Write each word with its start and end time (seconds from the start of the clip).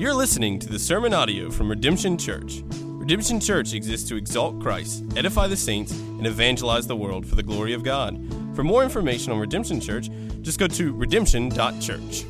You're 0.00 0.14
listening 0.14 0.58
to 0.60 0.68
the 0.70 0.78
sermon 0.78 1.12
audio 1.12 1.50
from 1.50 1.68
Redemption 1.68 2.16
Church. 2.16 2.62
Redemption 2.72 3.38
Church 3.38 3.74
exists 3.74 4.08
to 4.08 4.16
exalt 4.16 4.58
Christ, 4.58 5.04
edify 5.14 5.46
the 5.46 5.58
saints, 5.58 5.92
and 5.92 6.26
evangelize 6.26 6.86
the 6.86 6.96
world 6.96 7.26
for 7.26 7.34
the 7.34 7.42
glory 7.42 7.74
of 7.74 7.82
God. 7.82 8.18
For 8.56 8.64
more 8.64 8.82
information 8.82 9.30
on 9.30 9.38
Redemption 9.38 9.78
Church, 9.78 10.08
just 10.40 10.58
go 10.58 10.66
to 10.68 10.94
redemption.church. 10.94 12.24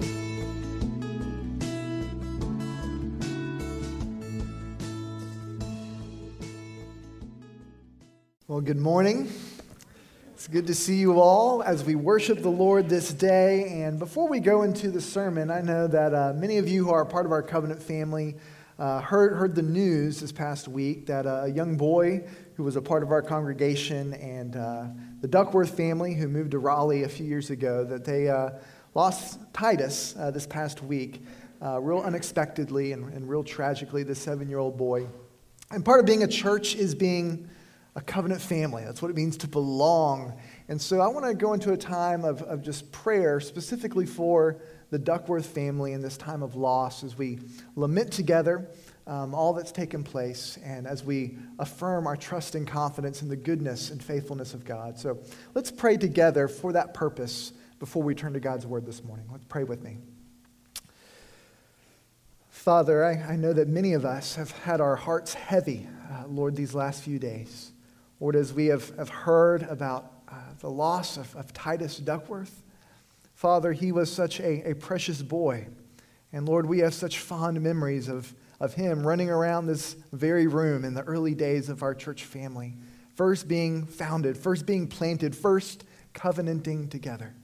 Well, 8.49 8.61
good 8.63 8.79
morning. 8.79 9.29
It's 10.41 10.49
good 10.49 10.69
to 10.69 10.75
see 10.75 10.95
you 10.95 11.21
all 11.21 11.63
as 11.63 11.85
we 11.85 11.97
worship 11.97 12.41
the 12.41 12.49
Lord 12.49 12.89
this 12.89 13.13
day. 13.13 13.83
And 13.83 13.99
before 13.99 14.27
we 14.27 14.41
go 14.41 14.63
into 14.63 14.91
the 14.91 14.99
sermon, 14.99 15.51
I 15.51 15.61
know 15.61 15.87
that 15.87 16.15
uh, 16.15 16.33
many 16.35 16.57
of 16.57 16.67
you 16.67 16.87
who 16.87 16.91
are 16.93 17.05
part 17.05 17.27
of 17.27 17.33
our 17.33 17.43
covenant 17.43 17.83
family 17.83 18.37
uh, 18.79 19.03
heard, 19.03 19.35
heard 19.37 19.55
the 19.55 19.61
news 19.61 20.19
this 20.19 20.33
past 20.33 20.67
week 20.67 21.05
that 21.05 21.27
uh, 21.27 21.43
a 21.43 21.49
young 21.49 21.77
boy 21.77 22.27
who 22.55 22.65
was 22.65 22.77
a 22.77 22.81
part 22.81 23.03
of 23.03 23.11
our 23.11 23.21
congregation 23.21 24.15
and 24.15 24.57
uh, 24.57 24.87
the 25.21 25.29
Duckworth 25.29 25.77
family 25.77 26.15
who 26.15 26.27
moved 26.27 26.53
to 26.53 26.59
Raleigh 26.59 27.03
a 27.03 27.09
few 27.11 27.27
years 27.27 27.51
ago, 27.51 27.85
that 27.85 28.07
they 28.07 28.31
uh, 28.31 28.53
lost 28.95 29.41
Titus 29.53 30.15
uh, 30.19 30.31
this 30.31 30.47
past 30.47 30.83
week, 30.83 31.23
real 31.61 31.99
unexpectedly 31.99 32.93
and, 32.93 33.13
and 33.13 33.29
real 33.29 33.45
tragically, 33.45 34.05
this 34.05 34.23
seven 34.23 34.49
year 34.49 34.59
old 34.59 34.79
boy. 34.79 35.07
And 35.71 35.85
part 35.85 36.01
of 36.01 36.07
being 36.07 36.23
a 36.23 36.29
church 36.29 36.77
is 36.77 36.95
being 36.95 37.47
a 37.97 38.01
covenant 38.01 38.41
family. 38.41 38.85
That's 38.85 39.03
what 39.03 39.11
it 39.11 39.17
means 39.17 39.37
to 39.39 39.49
belong. 39.49 40.39
And 40.69 40.81
so 40.81 41.01
I 41.01 41.09
want 41.09 41.27
to 41.27 41.35
go 41.35 41.53
into 41.53 41.73
a 41.73 41.77
time 41.77 42.25
of, 42.25 42.43
of 42.43 42.63
just 42.63 42.93
prayer 42.93 43.41
specifically 43.41 44.07
for 44.07 44.61
the 44.91 44.99
Duckworth 44.99 45.47
family 45.47 45.93
in 45.93 46.03
this 46.03 46.17
time 46.17 46.43
of 46.43 46.57
loss 46.57 47.05
as 47.05 47.17
we 47.17 47.39
lament 47.77 48.13
together 48.13 48.69
um, 49.07 49.35
all 49.35 49.53
that's 49.53 49.73
taken 49.73 50.05
place 50.05 50.57
and 50.65 50.87
as 50.87 51.03
we 51.03 51.37
affirm 51.59 52.07
our 52.07 52.17
trust 52.17 52.55
and 52.55 52.67
confidence 52.67 53.23
in 53.23 53.29
the 53.29 53.37
goodness 53.37 53.91
and 53.91 54.03
faithfulness 54.03 54.55
of 54.55 54.65
God. 54.65 54.99
So 54.99 55.19
let's 55.55 55.71
pray 55.71 55.97
together 55.97 56.47
for 56.47 56.73
that 56.73 56.95
purpose 56.95 57.53
before 57.81 58.03
we 58.05 58.15
turn 58.15 58.35
to 58.35 58.41
God's 58.41 58.67
word 58.67 58.87
this 58.87 59.03
morning. 59.03 59.27
Let's 59.33 59.45
pray 59.47 59.65
with 59.65 59.83
me. 59.83 59.97
Father, 62.51 63.05
I, 63.05 63.33
I 63.33 63.37
know 63.37 63.53
that 63.53 63.69
many 63.69 63.95
of 63.95 64.05
us 64.05 64.37
have 64.37 64.51
had 64.51 64.81
our 64.81 64.95
hearts 64.95 65.35
heavy, 65.35 65.89
uh, 66.11 66.29
Lord, 66.29 66.55
these 66.55 66.75
last 66.75 67.03
few 67.03 67.19
days. 67.19 67.73
Lord, 68.21 68.37
as 68.37 68.53
we 68.53 68.67
have, 68.67 68.95
have 68.97 69.09
heard 69.09 69.63
about 69.63 70.13
uh, 70.29 70.35
the 70.61 70.71
loss 70.71 71.17
of, 71.17 71.35
of 71.35 71.53
Titus 71.53 71.97
Duckworth, 71.97 72.63
Father, 73.35 73.73
he 73.73 73.91
was 73.91 74.13
such 74.13 74.39
a, 74.39 74.71
a 74.71 74.75
precious 74.75 75.23
boy. 75.23 75.67
And 76.31 76.47
Lord, 76.47 76.67
we 76.67 76.81
have 76.81 76.93
such 76.93 77.19
fond 77.19 77.59
memories 77.63 78.07
of, 78.09 78.35
of 78.61 78.75
him 78.75 79.07
running 79.07 79.31
around 79.31 79.67
this 79.67 79.97
very 80.13 80.47
room 80.47 80.85
in 80.85 80.93
the 80.93 81.03
early 81.05 81.35
days 81.35 81.71
of 81.71 81.83
our 81.83 81.95
church 81.95 82.25
family, 82.25 82.75
first 83.15 83.49
being 83.49 83.87
founded, 83.87 84.37
first 84.37 84.67
being 84.67 84.87
planted, 84.87 85.35
first 85.35 85.85
covenanting 86.13 86.91
together. 86.91 87.35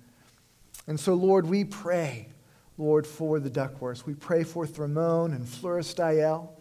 And 0.87 1.01
so, 1.01 1.15
Lord, 1.15 1.47
we 1.47 1.65
pray, 1.65 2.29
Lord, 2.77 3.07
for 3.07 3.41
the 3.41 3.51
Duckworths. 3.51 4.05
We 4.05 4.13
pray 4.13 4.45
for 4.45 4.67
Thremone 4.67 5.35
and 5.35 5.49
Floris 5.49 5.95
Dial. 5.95 6.55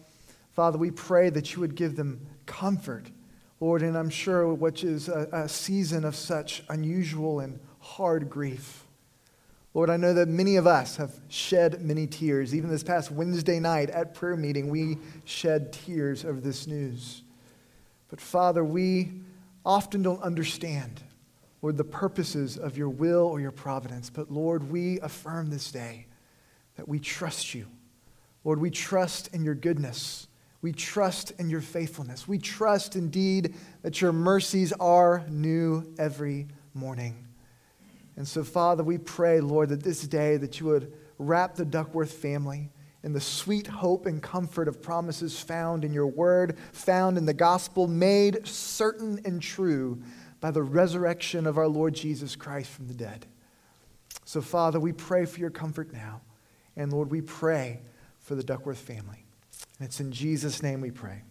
Father, 0.54 0.78
we 0.78 0.90
pray 0.90 1.28
that 1.28 1.54
you 1.54 1.60
would 1.60 1.74
give 1.74 1.94
them 1.96 2.26
comfort 2.46 3.10
Lord, 3.60 3.82
and 3.82 3.96
I'm 3.96 4.10
sure 4.10 4.52
which 4.52 4.84
is 4.84 5.08
a, 5.08 5.28
a 5.32 5.48
season 5.48 6.04
of 6.04 6.14
such 6.14 6.62
unusual 6.68 7.40
and 7.40 7.58
hard 7.80 8.28
grief. 8.28 8.84
Lord, 9.72 9.90
I 9.90 9.96
know 9.96 10.14
that 10.14 10.28
many 10.28 10.56
of 10.56 10.66
us 10.66 10.96
have 10.96 11.12
shed 11.28 11.82
many 11.82 12.06
tears. 12.06 12.54
Even 12.54 12.70
this 12.70 12.82
past 12.82 13.10
Wednesday 13.10 13.60
night 13.60 13.90
at 13.90 14.14
prayer 14.14 14.36
meeting, 14.36 14.70
we 14.70 14.98
shed 15.24 15.72
tears 15.72 16.24
over 16.24 16.40
this 16.40 16.66
news. 16.66 17.22
But 18.08 18.20
Father, 18.20 18.64
we 18.64 19.12
often 19.64 20.02
don't 20.02 20.22
understand, 20.22 21.02
Lord, 21.60 21.76
the 21.76 21.84
purposes 21.84 22.56
of 22.56 22.78
your 22.78 22.88
will 22.88 23.26
or 23.26 23.40
your 23.40 23.50
providence. 23.50 24.08
But 24.08 24.30
Lord, 24.30 24.70
we 24.70 24.98
affirm 25.00 25.50
this 25.50 25.70
day 25.70 26.06
that 26.76 26.88
we 26.88 26.98
trust 26.98 27.54
you. 27.54 27.66
Lord, 28.44 28.60
we 28.60 28.70
trust 28.70 29.34
in 29.34 29.44
your 29.44 29.54
goodness. 29.54 30.26
We 30.66 30.72
trust 30.72 31.30
in 31.38 31.48
your 31.48 31.60
faithfulness. 31.60 32.26
We 32.26 32.38
trust 32.38 32.96
indeed 32.96 33.54
that 33.82 34.00
your 34.00 34.12
mercies 34.12 34.72
are 34.72 35.24
new 35.28 35.94
every 35.96 36.48
morning. 36.74 37.24
And 38.16 38.26
so, 38.26 38.42
Father, 38.42 38.82
we 38.82 38.98
pray, 38.98 39.40
Lord, 39.40 39.68
that 39.68 39.84
this 39.84 40.00
day 40.08 40.36
that 40.38 40.58
you 40.58 40.66
would 40.66 40.92
wrap 41.18 41.54
the 41.54 41.64
Duckworth 41.64 42.12
family 42.12 42.72
in 43.04 43.12
the 43.12 43.20
sweet 43.20 43.68
hope 43.68 44.06
and 44.06 44.20
comfort 44.20 44.66
of 44.66 44.82
promises 44.82 45.38
found 45.38 45.84
in 45.84 45.92
your 45.92 46.08
word, 46.08 46.58
found 46.72 47.16
in 47.16 47.26
the 47.26 47.32
gospel, 47.32 47.86
made 47.86 48.44
certain 48.44 49.20
and 49.24 49.40
true 49.40 50.02
by 50.40 50.50
the 50.50 50.64
resurrection 50.64 51.46
of 51.46 51.58
our 51.58 51.68
Lord 51.68 51.94
Jesus 51.94 52.34
Christ 52.34 52.70
from 52.70 52.88
the 52.88 52.94
dead. 52.94 53.24
So, 54.24 54.40
Father, 54.40 54.80
we 54.80 54.90
pray 54.90 55.26
for 55.26 55.38
your 55.38 55.50
comfort 55.50 55.92
now. 55.92 56.22
And 56.74 56.92
Lord, 56.92 57.12
we 57.12 57.20
pray 57.20 57.82
for 58.18 58.34
the 58.34 58.42
Duckworth 58.42 58.78
family. 58.78 59.25
And 59.78 59.86
it's 59.86 60.00
in 60.00 60.10
Jesus' 60.10 60.62
name 60.62 60.80
we 60.80 60.90
pray. 60.90 61.22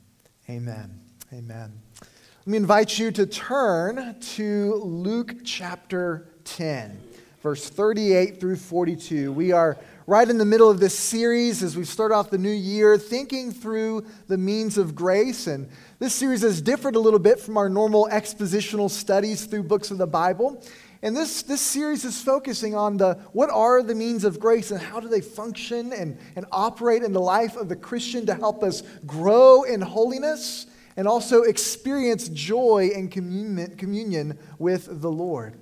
Amen. 0.50 1.00
Amen. 1.34 1.74
Let 2.00 2.48
me 2.48 2.58
invite 2.58 3.00
you 3.00 3.10
to 3.12 3.26
turn 3.26 4.20
to 4.20 4.76
Luke 4.76 5.38
chapter 5.44 6.28
10, 6.44 7.02
verse 7.42 7.68
38 7.68 8.40
through 8.40 8.58
42. 8.58 9.32
We 9.32 9.52
are 9.52 9.80
right 10.06 10.30
in 10.30 10.38
the 10.38 10.46
middle 10.46 10.70
of 10.70 10.80
this 10.80 10.98
series 10.98 11.64
as 11.64 11.76
we 11.76 11.86
start 11.86 12.12
off 12.12 12.30
the 12.30 12.38
new 12.38 12.52
year, 12.52 13.00
thinking 13.00 13.52
through 13.52 14.06
the 14.28 14.38
means 14.38 14.78
of 14.78 14.94
grace. 14.94 15.48
And 15.48 15.68
this 15.98 16.14
series 16.14 16.44
has 16.44 16.62
differed 16.62 16.96
a 16.96 17.00
little 17.00 17.18
bit 17.18 17.40
from 17.40 17.58
our 17.58 17.68
normal 17.68 18.08
expositional 18.12 18.92
studies 18.92 19.46
through 19.46 19.64
books 19.64 19.90
of 19.90 19.98
the 19.98 20.06
Bible. 20.06 20.64
And 21.06 21.16
this, 21.16 21.44
this 21.44 21.62
series 21.62 22.04
is 22.04 22.20
focusing 22.20 22.74
on 22.74 22.98
the 22.98 23.14
what 23.32 23.52
are 23.52 23.84
the 23.84 23.94
means 23.94 24.24
of 24.24 24.40
grace 24.40 24.72
and 24.72 24.82
how 24.82 25.00
do 25.00 25.08
they 25.08 25.22
function 25.22 25.94
and, 25.94 26.18
and 26.36 26.48
operate 26.52 27.04
in 27.04 27.14
the 27.14 27.22
life 27.22 27.56
of 27.56 27.70
the 27.70 27.76
Christian 27.76 28.26
to 28.26 28.34
help 28.34 28.64
us 28.64 28.82
grow 29.06 29.62
in 29.62 29.82
holiness 29.82 30.66
and 30.98 31.08
also 31.08 31.44
experience 31.44 32.28
joy 32.30 32.90
and 32.96 33.12
communion, 33.12 33.76
communion 33.78 34.40
with 34.58 35.00
the 35.02 35.12
Lord. 35.12 35.60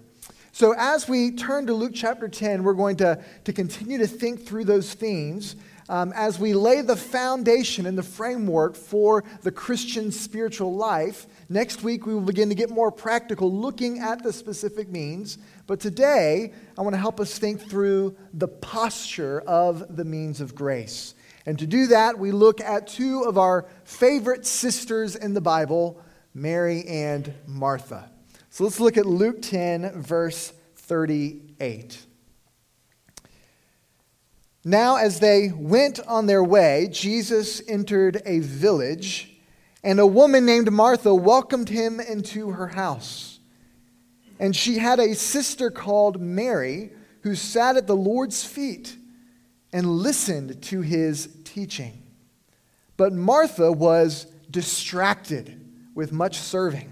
So, 0.54 0.76
as 0.78 1.10
we 1.10 1.32
turn 1.32 1.68
to 1.68 1.74
Luke 1.74 1.92
chapter 1.94 2.30
10, 2.30 2.64
we're 2.64 2.74
going 2.74 2.96
to, 2.98 3.22
to 3.44 3.52
continue 3.52 3.98
to 3.98 4.08
think 4.08 4.46
through 4.46 4.64
those 4.64 4.94
themes 4.94 5.58
um, 5.90 6.14
as 6.16 6.40
we 6.40 6.54
lay 6.54 6.82
the 6.82 6.96
foundation 6.96 7.86
and 7.86 7.98
the 7.98 8.04
framework 8.04 8.76
for 8.76 9.24
the 9.42 9.52
Christian 9.52 10.12
spiritual 10.12 10.76
life. 10.76 11.28
Next 11.50 11.84
week, 11.84 12.06
we 12.06 12.14
will 12.14 12.22
begin 12.22 12.50
to 12.50 12.56
get 12.56 12.70
more 12.70 12.92
practical, 12.92 13.52
looking 13.52 14.00
at 14.00 14.24
the 14.24 14.34
specific 14.34 14.90
means. 14.90 15.38
But 15.68 15.80
today, 15.80 16.54
I 16.78 16.82
want 16.82 16.94
to 16.94 17.00
help 17.00 17.20
us 17.20 17.38
think 17.38 17.62
through 17.62 18.16
the 18.34 18.48
posture 18.48 19.42
of 19.42 19.96
the 19.96 20.06
means 20.06 20.42
of 20.42 20.56
grace. 20.56 21.16
And 21.46 21.60
to 21.60 21.68
do 21.68 21.88
that, 21.88 22.18
we 22.18 22.32
look 22.32 22.62
at 22.62 22.88
two 22.88 23.24
of 23.24 23.38
our 23.38 23.66
favorite 23.84 24.46
sisters 24.46 25.16
in 25.16 25.34
the 25.34 25.42
Bible, 25.42 26.02
Mary 26.34 26.86
and 26.88 27.34
Martha. 27.46 28.10
So 28.50 28.64
let's 28.64 28.80
look 28.80 28.98
at 28.98 29.06
Luke 29.06 29.42
10, 29.42 30.02
verse 30.02 30.54
38. 30.76 32.06
Now, 34.66 34.96
as 34.96 35.20
they 35.20 35.52
went 35.54 36.00
on 36.08 36.26
their 36.26 36.44
way, 36.44 36.88
Jesus 36.92 37.62
entered 37.68 38.22
a 38.26 38.40
village, 38.40 39.36
and 39.84 40.00
a 40.00 40.08
woman 40.08 40.46
named 40.46 40.72
Martha 40.72 41.14
welcomed 41.14 41.68
him 41.68 42.00
into 42.00 42.52
her 42.52 42.68
house. 42.68 43.40
And 44.40 44.56
she 44.56 44.78
had 44.78 45.00
a 45.00 45.16
sister 45.16 45.70
called 45.70 46.22
Mary 46.22 46.92
who 47.22 47.36
sat 47.36 47.76
at 47.76 47.88
the 47.88 47.96
Lord's 47.96 48.46
feet 48.46 48.96
and 49.74 49.86
listened 49.88 50.62
to 50.64 50.82
his 50.82 51.30
teaching. 51.44 52.02
But 52.96 53.12
Martha 53.12 53.72
was 53.72 54.26
distracted 54.50 55.60
with 55.96 56.12
much 56.12 56.38
serving. 56.38 56.90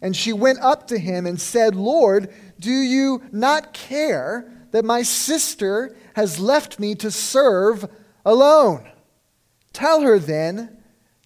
And 0.00 0.16
she 0.16 0.32
went 0.32 0.60
up 0.60 0.88
to 0.88 0.98
him 0.98 1.26
and 1.26 1.40
said, 1.40 1.74
Lord, 1.74 2.32
do 2.58 2.70
you 2.70 3.22
not 3.32 3.72
care 3.72 4.50
that 4.70 4.84
my 4.84 5.02
sister 5.02 5.96
has 6.18 6.40
left 6.40 6.80
me 6.80 6.96
to 6.96 7.12
serve 7.12 7.88
alone. 8.26 8.84
Tell 9.72 10.00
her 10.00 10.18
then 10.18 10.76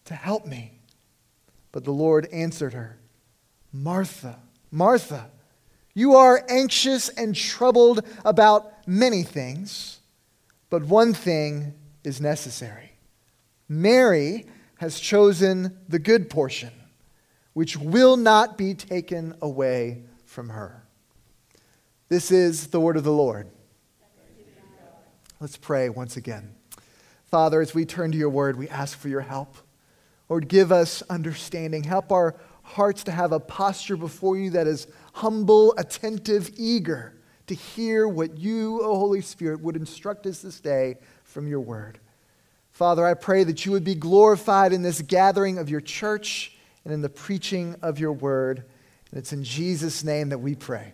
to 0.04 0.14
help 0.14 0.44
me. 0.44 0.80
But 1.72 1.84
the 1.84 1.92
Lord 1.92 2.28
answered 2.30 2.74
her, 2.74 2.98
Martha, 3.72 4.38
Martha, 4.70 5.30
you 5.94 6.14
are 6.16 6.44
anxious 6.46 7.08
and 7.08 7.34
troubled 7.34 8.04
about 8.22 8.70
many 8.86 9.22
things, 9.22 10.00
but 10.68 10.84
one 10.84 11.14
thing 11.14 11.72
is 12.04 12.20
necessary. 12.20 12.92
Mary 13.70 14.44
has 14.76 15.00
chosen 15.00 15.78
the 15.88 15.98
good 15.98 16.28
portion, 16.28 16.72
which 17.54 17.78
will 17.78 18.18
not 18.18 18.58
be 18.58 18.74
taken 18.74 19.34
away 19.40 20.02
from 20.26 20.50
her. 20.50 20.82
This 22.10 22.30
is 22.30 22.66
the 22.66 22.80
word 22.80 22.98
of 22.98 23.04
the 23.04 23.10
Lord. 23.10 23.48
Let's 25.42 25.56
pray 25.56 25.88
once 25.88 26.16
again. 26.16 26.54
Father, 27.24 27.60
as 27.60 27.74
we 27.74 27.84
turn 27.84 28.12
to 28.12 28.16
your 28.16 28.30
word, 28.30 28.56
we 28.56 28.68
ask 28.68 28.96
for 28.96 29.08
your 29.08 29.22
help. 29.22 29.56
Lord, 30.28 30.46
give 30.46 30.70
us 30.70 31.02
understanding. 31.10 31.82
Help 31.82 32.12
our 32.12 32.36
hearts 32.62 33.02
to 33.04 33.10
have 33.10 33.32
a 33.32 33.40
posture 33.40 33.96
before 33.96 34.36
you 34.36 34.50
that 34.50 34.68
is 34.68 34.86
humble, 35.14 35.74
attentive, 35.76 36.48
eager 36.56 37.14
to 37.48 37.56
hear 37.56 38.06
what 38.06 38.38
you, 38.38 38.80
O 38.84 38.96
Holy 38.96 39.20
Spirit, 39.20 39.60
would 39.62 39.74
instruct 39.74 40.26
us 40.26 40.42
this 40.42 40.60
day 40.60 40.98
from 41.24 41.48
your 41.48 41.58
word. 41.58 41.98
Father, 42.70 43.04
I 43.04 43.14
pray 43.14 43.42
that 43.42 43.66
you 43.66 43.72
would 43.72 43.82
be 43.82 43.96
glorified 43.96 44.72
in 44.72 44.82
this 44.82 45.02
gathering 45.02 45.58
of 45.58 45.68
your 45.68 45.80
church 45.80 46.56
and 46.84 46.94
in 46.94 47.02
the 47.02 47.08
preaching 47.08 47.74
of 47.82 47.98
your 47.98 48.12
word. 48.12 48.58
And 49.10 49.18
it's 49.18 49.32
in 49.32 49.42
Jesus' 49.42 50.04
name 50.04 50.28
that 50.28 50.38
we 50.38 50.54
pray. 50.54 50.92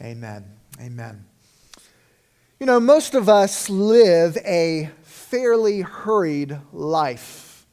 Amen. 0.00 0.44
Amen. 0.80 1.29
You 2.60 2.66
know, 2.66 2.78
most 2.78 3.14
of 3.14 3.30
us 3.30 3.70
live 3.70 4.36
a 4.44 4.90
fairly 5.00 5.80
hurried 5.80 6.58
life. 6.74 7.64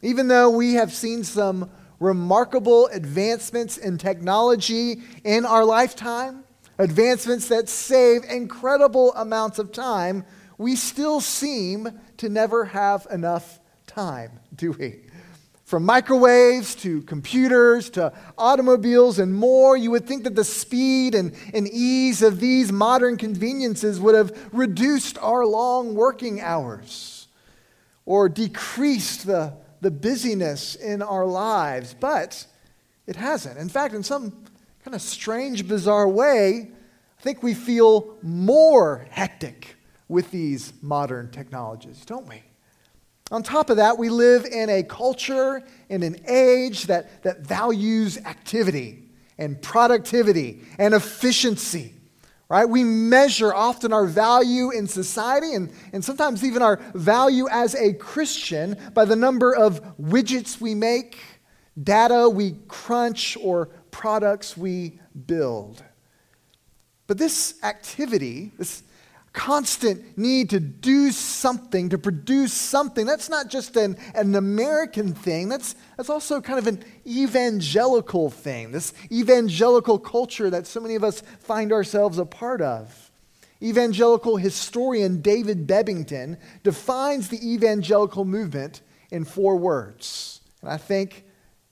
Even 0.00 0.28
though 0.28 0.48
we 0.48 0.74
have 0.74 0.92
seen 0.92 1.24
some 1.24 1.68
remarkable 1.98 2.86
advancements 2.86 3.78
in 3.78 3.98
technology 3.98 5.02
in 5.24 5.44
our 5.44 5.64
lifetime, 5.64 6.44
advancements 6.78 7.48
that 7.48 7.68
save 7.68 8.22
incredible 8.30 9.12
amounts 9.14 9.58
of 9.58 9.72
time, 9.72 10.24
we 10.56 10.76
still 10.76 11.20
seem 11.20 11.88
to 12.18 12.28
never 12.28 12.66
have 12.66 13.08
enough 13.10 13.58
time, 13.88 14.30
do 14.54 14.70
we? 14.70 15.00
From 15.68 15.84
microwaves 15.84 16.74
to 16.76 17.02
computers 17.02 17.90
to 17.90 18.10
automobiles 18.38 19.18
and 19.18 19.34
more, 19.34 19.76
you 19.76 19.90
would 19.90 20.06
think 20.06 20.24
that 20.24 20.34
the 20.34 20.42
speed 20.42 21.14
and, 21.14 21.34
and 21.52 21.68
ease 21.68 22.22
of 22.22 22.40
these 22.40 22.72
modern 22.72 23.18
conveniences 23.18 24.00
would 24.00 24.14
have 24.14 24.48
reduced 24.50 25.18
our 25.18 25.44
long 25.44 25.94
working 25.94 26.40
hours 26.40 27.28
or 28.06 28.30
decreased 28.30 29.26
the 29.26 29.52
the 29.82 29.90
busyness 29.90 30.74
in 30.74 31.02
our 31.02 31.26
lives, 31.26 31.94
but 32.00 32.46
it 33.06 33.16
hasn't. 33.16 33.58
In 33.58 33.68
fact, 33.68 33.92
in 33.92 34.02
some 34.02 34.30
kind 34.82 34.94
of 34.94 35.02
strange, 35.02 35.68
bizarre 35.68 36.08
way, 36.08 36.70
I 37.18 37.22
think 37.22 37.42
we 37.42 37.52
feel 37.52 38.16
more 38.22 39.06
hectic 39.10 39.76
with 40.08 40.30
these 40.30 40.72
modern 40.80 41.30
technologies, 41.30 42.06
don't 42.06 42.26
we? 42.26 42.42
On 43.30 43.42
top 43.42 43.70
of 43.70 43.76
that, 43.76 43.98
we 43.98 44.08
live 44.08 44.46
in 44.46 44.70
a 44.70 44.82
culture 44.82 45.62
and 45.90 46.02
an 46.02 46.16
age 46.26 46.84
that, 46.84 47.22
that 47.22 47.40
values 47.40 48.18
activity 48.18 49.04
and 49.36 49.60
productivity 49.60 50.62
and 50.78 50.94
efficiency 50.94 51.94
right? 52.48 52.68
We 52.68 52.82
measure 52.82 53.54
often 53.54 53.92
our 53.92 54.06
value 54.06 54.70
in 54.70 54.86
society 54.86 55.54
and, 55.54 55.70
and 55.92 56.04
sometimes 56.04 56.42
even 56.42 56.62
our 56.62 56.76
value 56.94 57.46
as 57.50 57.74
a 57.74 57.92
Christian 57.92 58.76
by 58.94 59.04
the 59.04 59.16
number 59.16 59.54
of 59.54 59.82
widgets 59.98 60.60
we 60.60 60.74
make, 60.74 61.18
data 61.82 62.28
we 62.28 62.56
crunch, 62.66 63.36
or 63.36 63.66
products 63.90 64.56
we 64.56 64.98
build. 65.26 65.84
But 67.06 67.18
this 67.18 67.54
activity, 67.62 68.52
this 68.58 68.82
constant 69.32 70.18
need 70.18 70.50
to 70.50 70.60
do 70.60 71.10
something, 71.10 71.90
to 71.90 71.98
produce 71.98 72.52
something. 72.52 73.06
That's 73.06 73.28
not 73.28 73.48
just 73.48 73.76
an, 73.76 73.96
an 74.14 74.34
American 74.34 75.14
thing, 75.14 75.48
that's, 75.48 75.74
that's 75.96 76.10
also 76.10 76.40
kind 76.40 76.58
of 76.58 76.66
an 76.66 76.84
evangelical 77.06 78.30
thing, 78.30 78.72
this 78.72 78.92
evangelical 79.12 79.98
culture 79.98 80.50
that 80.50 80.66
so 80.66 80.80
many 80.80 80.94
of 80.94 81.04
us 81.04 81.22
find 81.40 81.72
ourselves 81.72 82.18
a 82.18 82.26
part 82.26 82.60
of. 82.60 83.10
Evangelical 83.62 84.36
historian 84.36 85.20
David 85.20 85.66
Bebbington 85.66 86.38
defines 86.62 87.28
the 87.28 87.52
evangelical 87.54 88.24
movement 88.24 88.82
in 89.10 89.24
four 89.24 89.56
words. 89.56 90.40
And 90.62 90.70
I 90.70 90.76
think 90.76 91.24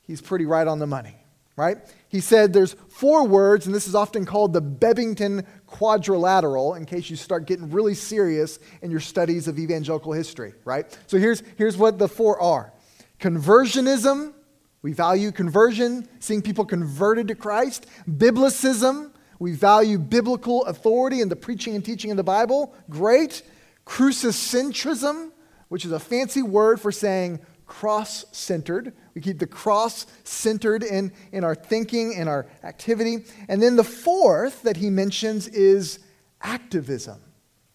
he's 0.02 0.20
pretty 0.20 0.46
right 0.46 0.66
on 0.66 0.78
the 0.78 0.86
money, 0.86 1.16
right? 1.56 1.78
He 2.16 2.22
said 2.22 2.54
there's 2.54 2.72
four 2.88 3.26
words, 3.26 3.66
and 3.66 3.74
this 3.74 3.86
is 3.86 3.94
often 3.94 4.24
called 4.24 4.54
the 4.54 4.62
Bebbington 4.62 5.44
quadrilateral 5.66 6.72
in 6.72 6.86
case 6.86 7.10
you 7.10 7.16
start 7.16 7.46
getting 7.46 7.70
really 7.70 7.92
serious 7.92 8.58
in 8.80 8.90
your 8.90 9.00
studies 9.00 9.48
of 9.48 9.58
evangelical 9.58 10.12
history, 10.12 10.54
right? 10.64 10.98
So 11.08 11.18
here's, 11.18 11.42
here's 11.58 11.76
what 11.76 11.98
the 11.98 12.08
four 12.08 12.40
are 12.40 12.72
conversionism, 13.20 14.32
we 14.80 14.94
value 14.94 15.30
conversion, 15.30 16.08
seeing 16.18 16.40
people 16.40 16.64
converted 16.64 17.28
to 17.28 17.34
Christ. 17.34 17.84
Biblicism, 18.08 19.12
we 19.38 19.52
value 19.52 19.98
biblical 19.98 20.64
authority 20.64 21.20
and 21.20 21.30
the 21.30 21.36
preaching 21.36 21.74
and 21.74 21.84
teaching 21.84 22.12
of 22.12 22.16
the 22.16 22.24
Bible. 22.24 22.74
Great. 22.88 23.42
Crucicentrism, 23.84 25.32
which 25.68 25.84
is 25.84 25.92
a 25.92 26.00
fancy 26.00 26.40
word 26.40 26.80
for 26.80 26.90
saying 26.90 27.40
cross 27.66 28.24
centered. 28.32 28.92
We 29.14 29.20
keep 29.20 29.38
the 29.38 29.46
cross 29.46 30.06
centered 30.24 30.82
in, 30.82 31.12
in 31.32 31.44
our 31.44 31.54
thinking 31.54 32.14
and 32.16 32.28
our 32.28 32.46
activity. 32.62 33.24
And 33.48 33.62
then 33.62 33.76
the 33.76 33.84
fourth 33.84 34.62
that 34.62 34.76
he 34.76 34.90
mentions 34.90 35.48
is 35.48 35.98
activism. 36.40 37.20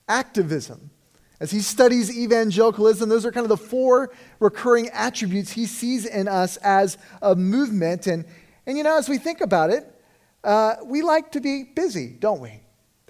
Activism. 0.07 0.91
As 1.39 1.51
he 1.51 1.59
studies 1.59 2.15
evangelicalism, 2.15 3.09
those 3.09 3.25
are 3.25 3.31
kind 3.31 3.45
of 3.45 3.49
the 3.49 3.57
four 3.57 4.11
recurring 4.39 4.89
attributes 4.89 5.51
he 5.51 5.65
sees 5.65 6.05
in 6.05 6.27
us 6.27 6.57
as 6.57 6.97
a 7.21 7.35
movement. 7.35 8.05
And, 8.07 8.25
and 8.65 8.77
you 8.77 8.83
know, 8.83 8.97
as 8.97 9.09
we 9.09 9.17
think 9.17 9.41
about 9.41 9.71
it, 9.71 9.91
uh, 10.43 10.75
we 10.85 11.01
like 11.01 11.31
to 11.31 11.41
be 11.41 11.63
busy, 11.63 12.09
don't 12.09 12.39
we? 12.39 12.60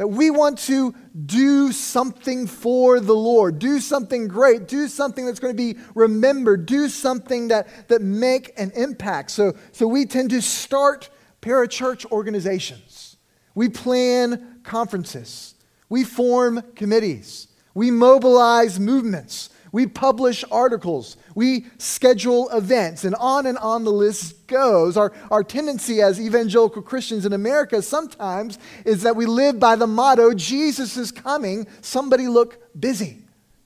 That 0.02 0.08
we 0.08 0.32
want 0.32 0.58
to 0.62 0.96
do 1.28 1.72
something 1.72 2.48
for 2.48 3.00
the 3.00 3.14
Lord, 3.14 3.60
do 3.60 3.80
something 3.80 4.28
great, 4.28 4.68
do 4.68 4.88
something 4.88 5.28
that's 5.28 5.40
going 5.40 5.56
to 5.56 5.74
be 5.74 5.80
remembered, 5.94 6.66
do 6.66 6.90
something 6.90 7.50
that, 7.50 7.88
that 7.88 8.02
make 8.02 8.52
an 8.58 8.72
impact. 8.72 9.30
So, 9.30 9.54
so 9.72 9.86
we 9.86 10.08
tend 10.08 10.32
to 10.32 10.42
start 10.42 11.12
parachurch 11.44 12.12
organizations. 12.12 13.18
We 13.54 13.70
plan 13.70 14.62
conferences. 14.64 15.54
We 15.88 16.04
form 16.04 16.64
committees. 16.76 17.50
We 17.76 17.92
mobilize 17.92 18.80
movements. 18.80 19.52
We 19.72 19.88
publish 19.88 20.44
articles. 20.52 21.16
We 21.34 21.66
schedule 21.78 22.50
events. 22.50 23.06
And 23.06 23.16
on 23.16 23.46
and 23.46 23.58
on 23.58 23.84
the 23.86 23.92
list 23.92 24.48
goes. 24.48 24.98
Our, 24.98 25.14
our 25.30 25.44
tendency 25.44 26.02
as 26.02 26.20
evangelical 26.20 26.82
Christians 26.82 27.26
in 27.26 27.32
America 27.32 27.82
sometimes 27.82 28.60
is 28.86 29.04
that 29.04 29.16
we 29.16 29.26
live 29.26 29.60
by 29.60 29.78
the 29.78 29.88
motto 29.88 30.34
Jesus 30.34 30.98
is 30.98 31.12
coming. 31.12 31.68
Somebody 31.82 32.28
look 32.28 32.62
busy, 32.78 33.20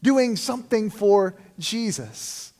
doing 0.03 0.35
something 0.35 0.91
for 0.91 1.35
Jesus. 1.57 2.53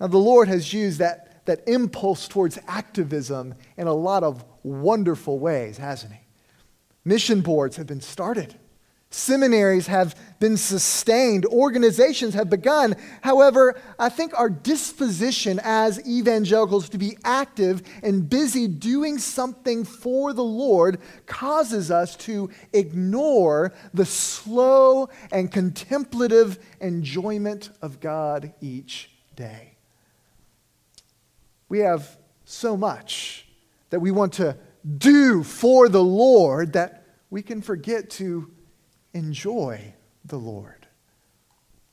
Now, 0.00 0.08
the 0.08 0.18
Lord 0.18 0.48
has 0.48 0.72
used 0.72 0.98
that, 0.98 1.44
that 1.46 1.68
impulse 1.68 2.26
towards 2.26 2.58
activism 2.66 3.54
in 3.76 3.86
a 3.86 3.94
lot 3.94 4.24
of 4.24 4.44
wonderful 4.64 5.38
ways, 5.38 5.78
hasn't 5.78 6.14
He? 6.14 6.20
Mission 7.04 7.42
boards 7.42 7.76
have 7.76 7.86
been 7.86 8.00
started. 8.00 8.56
Seminaries 9.12 9.88
have 9.88 10.14
been 10.38 10.56
sustained, 10.56 11.44
organizations 11.46 12.34
have 12.34 12.48
begun. 12.48 12.94
However, 13.22 13.74
I 13.98 14.08
think 14.08 14.38
our 14.38 14.48
disposition 14.48 15.60
as 15.64 16.00
evangelicals 16.06 16.88
to 16.90 16.98
be 16.98 17.18
active 17.24 17.82
and 18.04 18.30
busy 18.30 18.68
doing 18.68 19.18
something 19.18 19.84
for 19.84 20.32
the 20.32 20.44
Lord 20.44 21.00
causes 21.26 21.90
us 21.90 22.14
to 22.18 22.50
ignore 22.72 23.72
the 23.92 24.06
slow 24.06 25.08
and 25.32 25.50
contemplative 25.50 26.60
enjoyment 26.80 27.70
of 27.82 27.98
God 27.98 28.52
each 28.60 29.10
day. 29.34 29.74
We 31.68 31.80
have 31.80 32.16
so 32.44 32.76
much 32.76 33.46
that 33.90 33.98
we 33.98 34.12
want 34.12 34.34
to 34.34 34.56
do 34.98 35.42
for 35.42 35.88
the 35.88 36.02
Lord 36.02 36.74
that 36.74 37.04
we 37.28 37.42
can 37.42 37.60
forget 37.60 38.08
to 38.10 38.52
enjoy 39.14 39.94
the 40.24 40.38
Lord. 40.38 40.86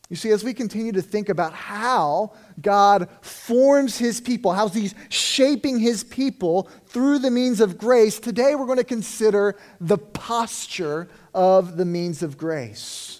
You 0.09 0.15
see, 0.15 0.29
as 0.29 0.43
we 0.43 0.53
continue 0.53 0.93
to 0.93 1.01
think 1.01 1.27
about 1.27 1.51
how 1.51 2.31
God 2.61 3.09
forms 3.19 3.97
his 3.97 4.21
people, 4.21 4.53
how 4.53 4.69
he's 4.69 4.95
shaping 5.09 5.79
his 5.79 6.05
people 6.05 6.69
through 6.85 7.19
the 7.19 7.31
means 7.31 7.59
of 7.59 7.77
grace, 7.77 8.17
today 8.17 8.55
we're 8.55 8.65
going 8.65 8.77
to 8.77 8.85
consider 8.85 9.57
the 9.81 9.97
posture 9.97 11.09
of 11.33 11.75
the 11.75 11.83
means 11.83 12.23
of 12.23 12.37
grace. 12.37 13.19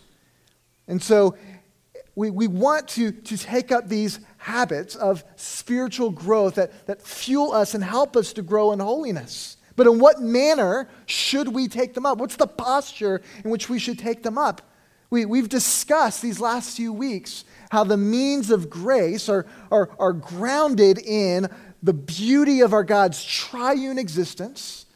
And 0.88 1.04
so 1.04 1.36
we, 2.16 2.30
we 2.30 2.48
want 2.48 2.88
to, 2.90 3.12
to 3.12 3.38
take 3.38 3.72
up 3.74 3.90
these 3.90 4.22
habits 4.38 4.96
of 4.96 5.26
spiritual 5.36 6.10
growth 6.10 6.56
that, 6.56 6.88
that 6.88 7.02
fuel 7.02 7.52
us 7.52 7.74
and 7.74 7.84
help 7.84 8.16
us 8.16 8.32
to 8.34 8.42
grow 8.42 8.72
in 8.72 8.80
holiness. 8.80 9.57
But 9.78 9.88
in 9.88 10.00
what 10.00 10.22
manner 10.22 10.90
should 11.06 11.48
we 11.48 11.70
take 11.70 11.94
them 11.94 12.06
up? 12.06 12.18
What's 12.18 12.36
the 12.36 12.48
posture 12.48 13.22
in 13.46 13.52
which 13.52 13.70
we 13.70 13.80
should 13.80 13.98
take 13.98 14.24
them 14.24 14.38
up? 14.38 14.62
We, 15.10 15.24
we've 15.24 15.48
discussed 15.48 16.22
these 16.22 16.42
last 16.42 16.76
few 16.76 16.92
weeks 16.92 17.46
how 17.70 17.86
the 17.86 17.96
means 17.96 18.52
of 18.52 18.70
grace 18.70 19.30
are, 19.30 19.46
are, 19.72 19.90
are 20.00 20.12
grounded 20.12 20.98
in 20.98 21.48
the 21.82 21.94
beauty 21.94 22.60
of 22.62 22.74
our 22.74 22.84
God's 22.84 23.24
triune 23.24 24.00
existence, 24.00 24.87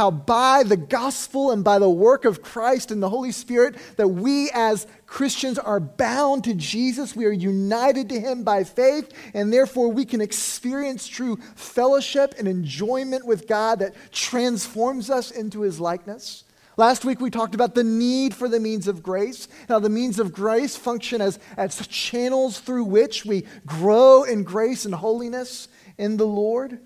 how 0.00 0.10
by 0.10 0.62
the 0.62 0.78
gospel 0.78 1.50
and 1.50 1.62
by 1.62 1.78
the 1.78 1.90
work 1.90 2.24
of 2.24 2.40
Christ 2.40 2.90
and 2.90 3.02
the 3.02 3.10
Holy 3.10 3.32
Spirit 3.32 3.76
that 3.96 4.08
we 4.08 4.50
as 4.54 4.86
Christians 5.04 5.58
are 5.58 5.78
bound 5.78 6.44
to 6.44 6.54
Jesus. 6.54 7.14
We 7.14 7.26
are 7.26 7.32
united 7.32 8.08
to 8.08 8.18
him 8.18 8.42
by 8.42 8.64
faith, 8.64 9.12
and 9.34 9.52
therefore 9.52 9.92
we 9.92 10.06
can 10.06 10.22
experience 10.22 11.06
true 11.06 11.36
fellowship 11.54 12.34
and 12.38 12.48
enjoyment 12.48 13.26
with 13.26 13.46
God 13.46 13.80
that 13.80 13.94
transforms 14.10 15.10
us 15.10 15.30
into 15.30 15.60
his 15.60 15.78
likeness. 15.78 16.44
Last 16.78 17.04
week 17.04 17.20
we 17.20 17.28
talked 17.28 17.54
about 17.54 17.74
the 17.74 17.84
need 17.84 18.32
for 18.32 18.48
the 18.48 18.58
means 18.58 18.88
of 18.88 19.02
grace, 19.02 19.48
how 19.68 19.80
the 19.80 19.90
means 19.90 20.18
of 20.18 20.32
grace 20.32 20.76
function 20.76 21.20
as, 21.20 21.38
as 21.58 21.86
channels 21.88 22.58
through 22.58 22.84
which 22.84 23.26
we 23.26 23.44
grow 23.66 24.22
in 24.22 24.44
grace 24.44 24.86
and 24.86 24.94
holiness 24.94 25.68
in 25.98 26.16
the 26.16 26.26
Lord. 26.26 26.78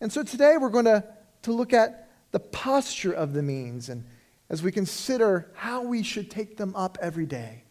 And 0.00 0.10
so 0.10 0.22
today 0.22 0.56
we're 0.58 0.70
going 0.70 0.86
to, 0.86 1.04
to 1.42 1.52
look 1.52 1.74
at 1.74 2.03
the 2.34 2.40
posture 2.40 3.12
of 3.12 3.32
the 3.32 3.44
means, 3.44 3.88
and 3.88 4.04
as 4.50 4.60
we 4.60 4.72
consider 4.72 5.52
how 5.54 5.84
we 5.84 6.02
should 6.02 6.28
take 6.28 6.56
them 6.56 6.74
up 6.74 6.98
every 7.00 7.26
day. 7.26 7.62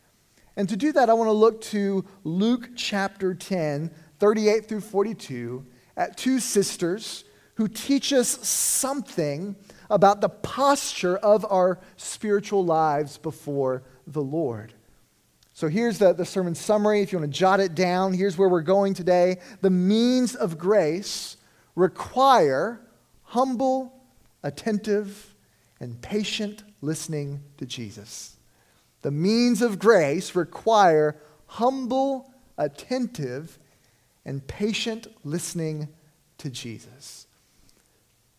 And 0.55 0.69
to 0.69 0.77
do 0.77 0.93
that, 0.93 1.09
I 1.09 1.13
want 1.15 1.27
to 1.27 1.33
look 1.33 1.59
to 1.63 2.05
Luke 2.23 2.69
chapter 2.73 3.33
10, 3.33 3.91
38 4.19 4.65
through 4.69 4.79
42, 4.79 5.65
at 5.97 6.15
two 6.15 6.39
sisters 6.39 7.25
who 7.55 7.67
teach 7.67 8.13
us 8.13 8.29
something 8.47 9.57
about 9.89 10.21
the 10.21 10.29
posture 10.29 11.17
of 11.17 11.45
our 11.51 11.81
spiritual 11.97 12.63
lives 12.63 13.17
before 13.17 13.83
the 14.07 14.21
Lord. 14.21 14.73
So 15.51 15.67
here's 15.67 15.97
the, 15.97 16.13
the 16.13 16.23
sermon 16.23 16.55
summary. 16.55 17.01
If 17.01 17.11
you 17.11 17.19
want 17.19 17.33
to 17.33 17.37
jot 17.37 17.59
it 17.59 17.75
down, 17.75 18.13
here's 18.13 18.37
where 18.37 18.47
we're 18.47 18.61
going 18.61 18.93
today. 18.93 19.39
The 19.59 19.69
means 19.69 20.35
of 20.35 20.57
grace 20.57 21.35
require 21.75 22.79
humble 23.23 23.99
attentive, 24.43 25.33
and 25.79 26.01
patient 26.01 26.63
listening 26.81 27.41
to 27.57 27.65
Jesus. 27.65 28.37
The 29.01 29.11
means 29.11 29.61
of 29.61 29.79
grace 29.79 30.35
require 30.35 31.17
humble, 31.45 32.33
attentive, 32.57 33.59
and 34.25 34.45
patient 34.47 35.07
listening 35.23 35.89
to 36.37 36.49
Jesus. 36.49 37.27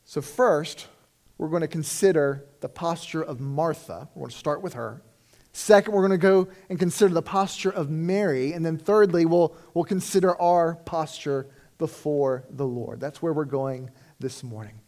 So, 0.05 0.21
first, 0.21 0.87
we're 1.37 1.49
going 1.49 1.63
to 1.63 1.69
consider 1.69 2.45
the 2.61 2.69
posture 2.69 3.23
of 3.23 3.41
Martha. 3.41 4.09
We're 4.15 4.23
going 4.23 4.31
to 4.31 4.39
start 4.39 4.63
with 4.63 4.75
her. 4.75 5.03
Second, 5.53 5.93
we're 5.93 6.07
going 6.07 6.19
to 6.19 6.19
go 6.19 6.49
and 6.69 6.79
consider 6.79 7.13
the 7.13 7.23
posture 7.23 7.71
of 7.71 7.91
Mary. 7.91 8.53
And 8.53 8.65
then, 8.65 8.79
thirdly, 8.79 9.27
we'll, 9.27 9.55
we'll 9.75 9.85
consider 9.85 10.41
our 10.41 10.77
posture 10.77 11.47
before 11.79 12.45
the 12.51 12.67
Lord. 12.67 13.01
That's 13.01 13.21
where 13.21 13.33
we're 13.33 13.45
going 13.45 13.91
this 14.19 14.43
morning. 14.43 14.81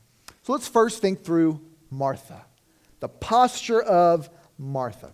So 0.46 0.52
let's 0.52 0.68
first 0.68 1.00
think 1.00 1.24
through 1.24 1.60
Martha, 1.90 2.46
the 3.00 3.08
posture 3.08 3.82
of 3.82 4.30
Martha. 4.56 5.12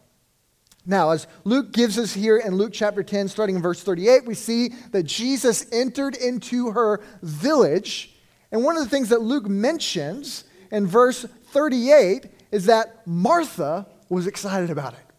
Now, 0.85 1.13
as 1.13 1.27
Luke 1.45 1.73
gives 1.73 1.99
us 1.99 2.13
here 2.13 2.37
in 2.37 2.57
Luke 2.57 2.75
chapter 2.75 3.03
10, 3.03 3.29
starting 3.29 3.57
in 3.57 3.63
verse 3.63 3.83
38, 3.83 4.27
we 4.27 4.35
see 4.35 4.75
that 4.91 5.05
Jesus 5.05 5.65
entered 5.73 6.17
into 6.17 6.73
her 6.73 7.01
village. 7.23 8.15
And 8.51 8.63
one 8.63 8.77
of 8.77 8.85
the 8.85 8.91
things 8.91 9.09
that 9.09 9.23
Luke 9.23 9.49
mentions 9.49 10.45
in 10.71 10.87
verse 10.87 11.25
38 11.47 12.27
is 12.51 12.67
that 12.67 13.07
Martha 13.07 13.87
was 14.11 14.27
excited 14.27 14.69
about 14.69 14.93
it. 14.93 15.12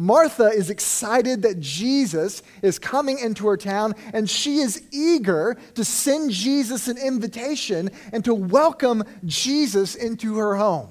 Martha 0.00 0.44
is 0.44 0.70
excited 0.70 1.42
that 1.42 1.58
Jesus 1.58 2.44
is 2.62 2.78
coming 2.78 3.18
into 3.18 3.48
her 3.48 3.56
town, 3.56 3.94
and 4.12 4.30
she 4.30 4.58
is 4.58 4.80
eager 4.92 5.56
to 5.74 5.84
send 5.84 6.30
Jesus 6.30 6.86
an 6.86 6.96
invitation 6.96 7.90
and 8.12 8.24
to 8.24 8.32
welcome 8.32 9.02
Jesus 9.24 9.96
into 9.96 10.38
her 10.38 10.54
home. 10.54 10.88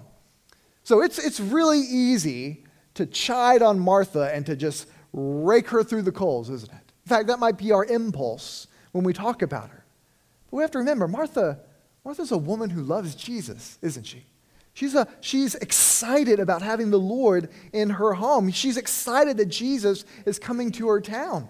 So 0.84 1.02
it's, 1.02 1.20
it's 1.20 1.40
really 1.40 1.80
easy 1.80 2.66
to 2.96 3.06
chide 3.06 3.62
on 3.62 3.80
Martha 3.80 4.30
and 4.34 4.46
to 4.46 4.58
just 4.58 4.88
rake 5.14 5.70
her 5.70 5.84
through 5.84 6.02
the 6.02 6.12
coals, 6.12 6.50
isn't 6.50 6.72
it? 6.72 6.92
In 7.06 7.10
fact, 7.10 7.28
that 7.28 7.40
might 7.40 7.58
be 7.58 7.72
our 7.72 7.86
impulse 7.86 8.68
when 8.92 9.06
we 9.06 9.14
talk 9.14 9.42
about 9.42 9.70
her. 9.70 9.86
But 10.52 10.58
we 10.58 10.64
have 10.64 10.72
to 10.72 10.80
remember, 10.80 11.08
Martha, 11.08 11.60
Martha's 12.04 12.32
a 12.32 12.38
woman 12.38 12.70
who 12.70 12.82
loves 12.82 13.16
Jesus, 13.16 13.78
isn't 13.82 14.06
she? 14.06 14.26
She's, 14.78 14.94
a, 14.94 15.08
she's 15.22 15.56
excited 15.56 16.40
about 16.40 16.62
having 16.62 16.92
the 16.92 17.00
Lord 17.00 17.50
in 17.74 17.90
her 17.90 18.14
home. 18.14 18.52
She's 18.52 18.78
excited 18.78 19.38
that 19.38 19.48
Jesus 19.48 20.06
is 20.24 20.38
coming 20.38 20.72
to 20.74 20.88
her 20.90 21.02
town. 21.02 21.50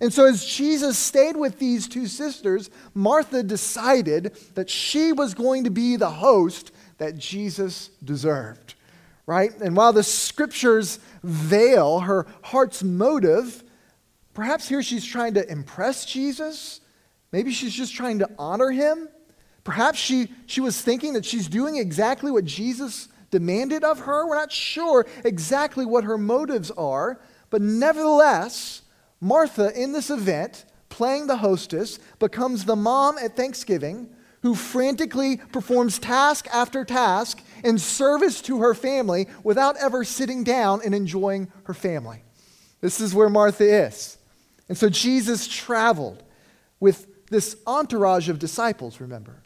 And 0.00 0.12
so, 0.12 0.26
as 0.26 0.44
Jesus 0.44 0.96
stayed 0.96 1.36
with 1.36 1.58
these 1.58 1.88
two 1.88 2.06
sisters, 2.06 2.70
Martha 2.94 3.42
decided 3.42 4.32
that 4.54 4.70
she 4.70 5.12
was 5.12 5.34
going 5.34 5.64
to 5.64 5.70
be 5.70 5.96
the 5.96 6.08
host 6.08 6.70
that 6.98 7.18
Jesus 7.18 7.88
deserved, 8.04 8.76
right? 9.26 9.52
And 9.60 9.74
while 9.74 9.92
the 9.92 10.04
scriptures 10.04 11.00
veil 11.24 11.98
her 11.98 12.28
heart's 12.42 12.84
motive, 12.84 13.64
perhaps 14.34 14.68
here 14.68 14.84
she's 14.84 15.04
trying 15.04 15.34
to 15.34 15.50
impress 15.50 16.04
Jesus. 16.04 16.80
Maybe 17.32 17.50
she's 17.50 17.74
just 17.74 17.92
trying 17.92 18.20
to 18.20 18.30
honor 18.38 18.70
him. 18.70 19.08
Perhaps 19.64 19.98
she, 19.98 20.28
she 20.46 20.60
was 20.60 20.80
thinking 20.80 21.12
that 21.12 21.24
she's 21.24 21.48
doing 21.48 21.76
exactly 21.76 22.30
what 22.30 22.44
Jesus 22.44 23.08
demanded 23.30 23.84
of 23.84 24.00
her. 24.00 24.26
We're 24.26 24.36
not 24.36 24.52
sure 24.52 25.06
exactly 25.24 25.84
what 25.84 26.04
her 26.04 26.18
motives 26.18 26.70
are, 26.72 27.20
but 27.50 27.62
nevertheless, 27.62 28.82
Martha 29.20 29.72
in 29.80 29.92
this 29.92 30.10
event, 30.10 30.64
playing 30.88 31.26
the 31.26 31.36
hostess, 31.36 31.98
becomes 32.18 32.64
the 32.64 32.76
mom 32.76 33.18
at 33.18 33.36
Thanksgiving 33.36 34.08
who 34.42 34.54
frantically 34.54 35.36
performs 35.36 35.98
task 35.98 36.46
after 36.52 36.84
task 36.84 37.42
in 37.64 37.76
service 37.76 38.40
to 38.42 38.60
her 38.60 38.74
family 38.74 39.26
without 39.42 39.76
ever 39.78 40.04
sitting 40.04 40.44
down 40.44 40.80
and 40.84 40.94
enjoying 40.94 41.50
her 41.64 41.74
family. 41.74 42.22
This 42.80 43.00
is 43.00 43.14
where 43.14 43.28
Martha 43.28 43.64
is. 43.64 44.16
And 44.68 44.78
so 44.78 44.88
Jesus 44.88 45.48
traveled 45.48 46.22
with 46.78 47.26
this 47.26 47.56
entourage 47.66 48.28
of 48.28 48.38
disciples, 48.38 49.00
remember. 49.00 49.42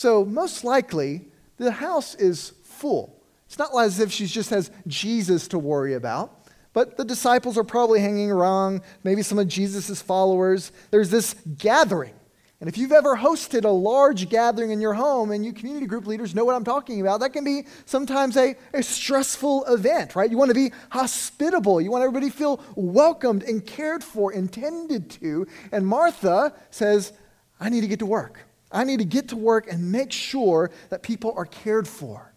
So, 0.00 0.24
most 0.24 0.64
likely, 0.64 1.26
the 1.58 1.72
house 1.72 2.14
is 2.14 2.54
full. 2.64 3.22
It's 3.44 3.58
not 3.58 3.68
as 3.78 4.00
if 4.00 4.10
she 4.10 4.24
just 4.24 4.48
has 4.48 4.70
Jesus 4.86 5.46
to 5.48 5.58
worry 5.58 5.92
about, 5.92 6.48
but 6.72 6.96
the 6.96 7.04
disciples 7.04 7.58
are 7.58 7.64
probably 7.64 8.00
hanging 8.00 8.30
around, 8.30 8.80
maybe 9.04 9.20
some 9.20 9.38
of 9.38 9.46
Jesus' 9.46 10.00
followers. 10.00 10.72
There's 10.90 11.10
this 11.10 11.34
gathering. 11.58 12.14
And 12.60 12.68
if 12.70 12.78
you've 12.78 12.92
ever 12.92 13.14
hosted 13.14 13.66
a 13.66 13.68
large 13.68 14.30
gathering 14.30 14.70
in 14.70 14.80
your 14.80 14.94
home, 14.94 15.32
and 15.32 15.44
you 15.44 15.52
community 15.52 15.84
group 15.84 16.06
leaders 16.06 16.34
know 16.34 16.46
what 16.46 16.54
I'm 16.56 16.64
talking 16.64 17.02
about, 17.02 17.20
that 17.20 17.34
can 17.34 17.44
be 17.44 17.66
sometimes 17.84 18.38
a, 18.38 18.56
a 18.72 18.82
stressful 18.82 19.66
event, 19.66 20.16
right? 20.16 20.30
You 20.30 20.38
want 20.38 20.48
to 20.48 20.54
be 20.54 20.72
hospitable. 20.88 21.78
You 21.78 21.90
want 21.90 22.04
everybody 22.04 22.30
to 22.30 22.34
feel 22.34 22.64
welcomed 22.74 23.42
and 23.42 23.66
cared 23.66 24.02
for, 24.02 24.32
intended 24.32 25.10
to. 25.20 25.46
And 25.72 25.86
Martha 25.86 26.54
says, 26.70 27.12
I 27.60 27.68
need 27.68 27.82
to 27.82 27.86
get 27.86 27.98
to 27.98 28.06
work. 28.06 28.46
I 28.72 28.84
need 28.84 28.98
to 28.98 29.04
get 29.04 29.28
to 29.28 29.36
work 29.36 29.70
and 29.70 29.90
make 29.90 30.12
sure 30.12 30.70
that 30.90 31.02
people 31.02 31.34
are 31.36 31.46
cared 31.46 31.88
for. 31.88 32.32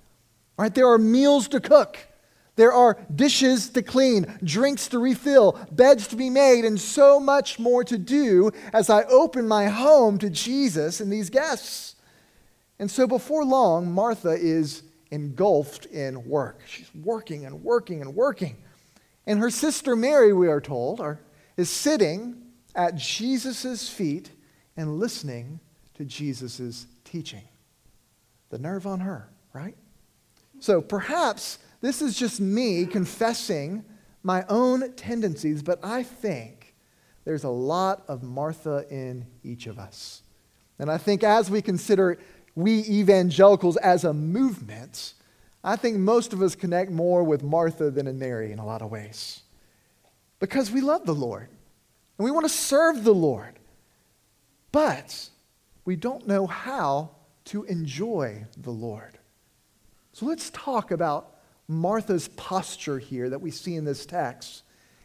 Right? 0.57 0.73
There 0.73 0.87
are 0.87 0.97
meals 0.97 1.47
to 1.49 1.59
cook. 1.59 1.97
There 2.55 2.71
are 2.71 2.99
dishes 3.13 3.69
to 3.69 3.81
clean, 3.81 4.37
drinks 4.43 4.87
to 4.89 4.99
refill, 4.99 5.57
beds 5.71 6.07
to 6.09 6.15
be 6.15 6.29
made, 6.29 6.65
and 6.65 6.79
so 6.79 7.19
much 7.19 7.57
more 7.57 7.83
to 7.83 7.97
do 7.97 8.51
as 8.71 8.89
I 8.91 9.03
open 9.03 9.47
my 9.47 9.65
home 9.65 10.19
to 10.19 10.29
Jesus 10.29 10.99
and 10.99 11.11
these 11.11 11.31
guests. 11.31 11.95
And 12.77 12.91
so 12.91 13.07
before 13.07 13.43
long, 13.43 13.91
Martha 13.91 14.31
is 14.31 14.83
engulfed 15.09 15.85
in 15.87 16.27
work. 16.27 16.61
She's 16.67 16.93
working 16.93 17.45
and 17.45 17.63
working 17.63 18.01
and 18.01 18.15
working. 18.15 18.57
And 19.25 19.39
her 19.39 19.49
sister 19.49 19.95
Mary, 19.95 20.33
we 20.33 20.47
are 20.47 20.61
told, 20.61 20.99
are, 20.99 21.19
is 21.57 21.69
sitting 21.69 22.41
at 22.75 22.95
Jesus' 22.95 23.89
feet 23.89 24.31
and 24.75 24.99
listening 24.99 25.59
to 26.03 26.09
Jesus' 26.09 26.85
teaching. 27.03 27.43
The 28.49 28.59
nerve 28.59 28.85
on 28.85 28.99
her, 28.99 29.29
right? 29.53 29.75
So 30.59 30.81
perhaps 30.81 31.59
this 31.81 32.01
is 32.01 32.17
just 32.17 32.39
me 32.39 32.85
confessing 32.85 33.83
my 34.21 34.45
own 34.49 34.93
tendencies, 34.93 35.61
but 35.63 35.83
I 35.83 36.03
think 36.03 36.75
there's 37.25 37.43
a 37.43 37.49
lot 37.49 38.03
of 38.07 38.23
Martha 38.23 38.85
in 38.89 39.25
each 39.43 39.67
of 39.67 39.79
us. 39.79 40.21
And 40.77 40.91
I 40.91 40.97
think 40.97 41.23
as 41.23 41.49
we 41.49 41.61
consider 41.61 42.19
we 42.55 42.79
evangelicals 42.81 43.77
as 43.77 44.03
a 44.03 44.13
movement, 44.13 45.13
I 45.63 45.75
think 45.75 45.97
most 45.97 46.33
of 46.33 46.41
us 46.41 46.55
connect 46.55 46.91
more 46.91 47.23
with 47.23 47.41
Martha 47.41 47.89
than 47.89 48.07
in 48.07 48.19
Mary 48.19 48.51
in 48.51 48.59
a 48.59 48.65
lot 48.65 48.81
of 48.81 48.91
ways. 48.91 49.41
Because 50.39 50.69
we 50.69 50.81
love 50.81 51.05
the 51.05 51.15
Lord 51.15 51.47
and 52.17 52.25
we 52.25 52.31
want 52.31 52.45
to 52.45 52.49
serve 52.49 53.03
the 53.03 53.13
Lord. 53.13 53.57
But 54.71 55.29
we 55.85 55.95
don't 55.95 56.27
know 56.27 56.47
how 56.47 57.11
to 57.45 57.63
enjoy 57.63 58.45
the 58.57 58.71
Lord. 58.71 59.17
So 60.13 60.25
let's 60.25 60.49
talk 60.51 60.91
about 60.91 61.35
Martha's 61.67 62.27
posture 62.29 62.99
here 62.99 63.29
that 63.29 63.41
we 63.41 63.51
see 63.51 63.75
in 63.75 63.85
this 63.85 64.05
text. 64.05 64.63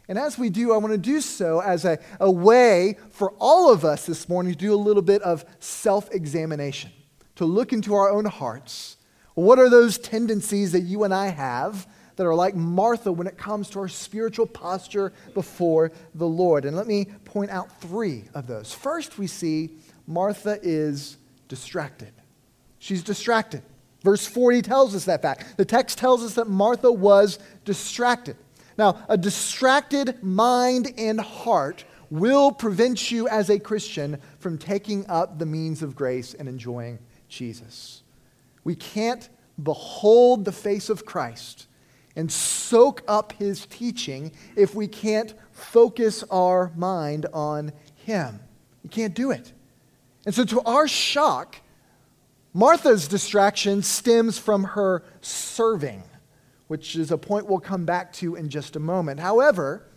And 0.08 0.18
as 0.18 0.38
we 0.38 0.48
do, 0.48 0.72
I 0.72 0.78
want 0.78 0.92
to 0.92 0.98
do 0.98 1.20
so 1.20 1.60
as 1.60 1.84
a, 1.84 1.98
a 2.18 2.30
way 2.30 2.96
for 3.10 3.32
all 3.38 3.72
of 3.72 3.84
us 3.84 4.06
this 4.06 4.28
morning 4.28 4.52
to 4.52 4.58
do 4.58 4.74
a 4.74 4.76
little 4.76 5.02
bit 5.02 5.20
of 5.22 5.44
self 5.60 6.10
examination, 6.12 6.90
to 7.36 7.44
look 7.44 7.72
into 7.72 7.94
our 7.94 8.10
own 8.10 8.24
hearts. 8.24 8.96
What 9.34 9.58
are 9.58 9.68
those 9.68 9.98
tendencies 9.98 10.72
that 10.72 10.80
you 10.80 11.04
and 11.04 11.14
I 11.14 11.28
have 11.28 11.86
that 12.16 12.26
are 12.26 12.34
like 12.34 12.56
Martha 12.56 13.12
when 13.12 13.26
it 13.26 13.38
comes 13.38 13.70
to 13.70 13.80
our 13.80 13.88
spiritual 13.88 14.46
posture 14.46 15.12
before 15.34 15.92
the 16.14 16.26
Lord? 16.26 16.64
And 16.64 16.76
let 16.76 16.86
me 16.86 17.04
point 17.24 17.50
out 17.50 17.80
three 17.80 18.24
of 18.34 18.46
those. 18.46 18.72
First, 18.72 19.18
we 19.18 19.26
see 19.26 19.78
Martha 20.08 20.58
is 20.62 21.18
distracted. 21.48 22.12
She's 22.78 23.02
distracted. 23.02 23.62
Verse 24.02 24.26
40 24.26 24.62
tells 24.62 24.94
us 24.94 25.04
that 25.04 25.20
fact. 25.20 25.58
The 25.58 25.66
text 25.66 25.98
tells 25.98 26.24
us 26.24 26.34
that 26.34 26.48
Martha 26.48 26.90
was 26.90 27.38
distracted. 27.66 28.36
Now, 28.78 29.04
a 29.08 29.18
distracted 29.18 30.22
mind 30.22 30.94
and 30.96 31.20
heart 31.20 31.84
will 32.10 32.52
prevent 32.52 33.10
you 33.10 33.28
as 33.28 33.50
a 33.50 33.58
Christian 33.58 34.18
from 34.38 34.56
taking 34.56 35.06
up 35.08 35.38
the 35.38 35.44
means 35.44 35.82
of 35.82 35.94
grace 35.94 36.32
and 36.32 36.48
enjoying 36.48 37.00
Jesus. 37.28 38.02
We 38.64 38.76
can't 38.76 39.28
behold 39.62 40.46
the 40.46 40.52
face 40.52 40.88
of 40.88 41.04
Christ 41.04 41.66
and 42.16 42.32
soak 42.32 43.02
up 43.06 43.32
his 43.32 43.66
teaching 43.66 44.32
if 44.56 44.74
we 44.74 44.88
can't 44.88 45.34
focus 45.52 46.24
our 46.30 46.72
mind 46.76 47.26
on 47.34 47.72
him. 47.94 48.40
You 48.82 48.88
can't 48.88 49.14
do 49.14 49.32
it. 49.32 49.52
And 50.28 50.34
so, 50.34 50.44
to 50.44 50.60
our 50.66 50.86
shock, 50.86 51.56
Martha's 52.52 53.08
distraction 53.08 53.80
stems 53.82 54.36
from 54.36 54.62
her 54.62 55.02
serving, 55.22 56.02
which 56.66 56.96
is 56.96 57.10
a 57.10 57.16
point 57.16 57.46
we'll 57.46 57.60
come 57.60 57.86
back 57.86 58.12
to 58.16 58.34
in 58.34 58.50
just 58.50 58.76
a 58.76 58.78
moment. 58.78 59.20
However, 59.20 59.88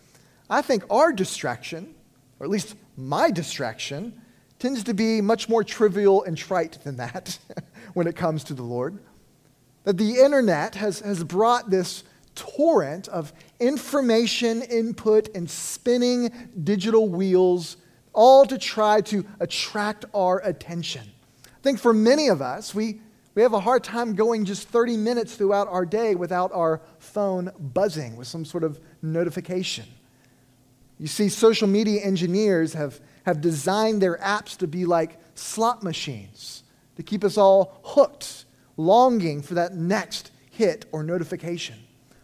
I 0.48 0.62
think 0.62 0.84
our 0.88 1.12
distraction, 1.12 1.94
or 2.40 2.46
at 2.46 2.50
least 2.50 2.76
my 2.96 3.30
distraction, 3.30 4.22
tends 4.58 4.82
to 4.84 4.94
be 4.94 5.20
much 5.20 5.50
more 5.50 5.62
trivial 5.62 6.24
and 6.24 6.34
trite 6.34 6.78
than 6.82 6.96
that 6.96 7.38
when 7.92 8.06
it 8.06 8.16
comes 8.16 8.42
to 8.44 8.54
the 8.54 8.62
Lord. 8.62 9.00
That 9.84 9.98
the 9.98 10.14
internet 10.14 10.76
has, 10.76 11.00
has 11.00 11.22
brought 11.22 11.68
this 11.68 12.04
torrent 12.34 13.06
of 13.08 13.34
information 13.60 14.62
input 14.62 15.28
and 15.34 15.50
spinning 15.50 16.32
digital 16.64 17.10
wheels, 17.10 17.76
all 18.12 18.46
to 18.46 18.58
try 18.58 19.00
to 19.02 19.24
attract 19.40 20.04
our 20.14 20.38
attention. 20.44 21.02
I 21.46 21.62
think 21.62 21.78
for 21.78 21.92
many 21.92 22.28
of 22.28 22.42
us, 22.42 22.74
we, 22.74 23.00
we 23.34 23.42
have 23.42 23.52
a 23.52 23.60
hard 23.60 23.84
time 23.84 24.14
going 24.14 24.44
just 24.44 24.68
30 24.68 24.96
minutes 24.96 25.34
throughout 25.34 25.68
our 25.68 25.86
day 25.86 26.14
without 26.14 26.52
our 26.52 26.80
phone 26.98 27.50
buzzing 27.58 28.16
with 28.16 28.26
some 28.26 28.44
sort 28.44 28.64
of 28.64 28.80
notification. 29.00 29.86
You 30.98 31.06
see, 31.06 31.28
social 31.28 31.68
media 31.68 32.00
engineers 32.02 32.74
have, 32.74 33.00
have 33.24 33.40
designed 33.40 34.02
their 34.02 34.18
apps 34.18 34.56
to 34.58 34.66
be 34.66 34.84
like 34.84 35.18
slot 35.34 35.82
machines 35.82 36.62
to 36.96 37.02
keep 37.02 37.24
us 37.24 37.36
all 37.36 37.80
hooked, 37.82 38.44
longing 38.76 39.42
for 39.42 39.54
that 39.54 39.74
next 39.74 40.30
hit 40.50 40.86
or 40.92 41.02
notification. 41.02 41.76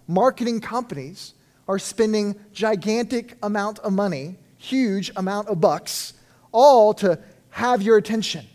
Marketing 0.07 0.61
companies 0.61 1.35
are 1.67 1.79
spending 1.79 2.35
gigantic 2.53 3.37
amount 3.43 3.79
of 3.81 3.93
money, 3.93 4.37
huge 4.59 5.11
amount 5.17 5.49
of 5.49 5.61
bucks, 5.61 6.13
all 6.53 6.93
to 6.95 7.19
have 7.51 7.81
your 7.81 7.97
attention. 7.97 8.47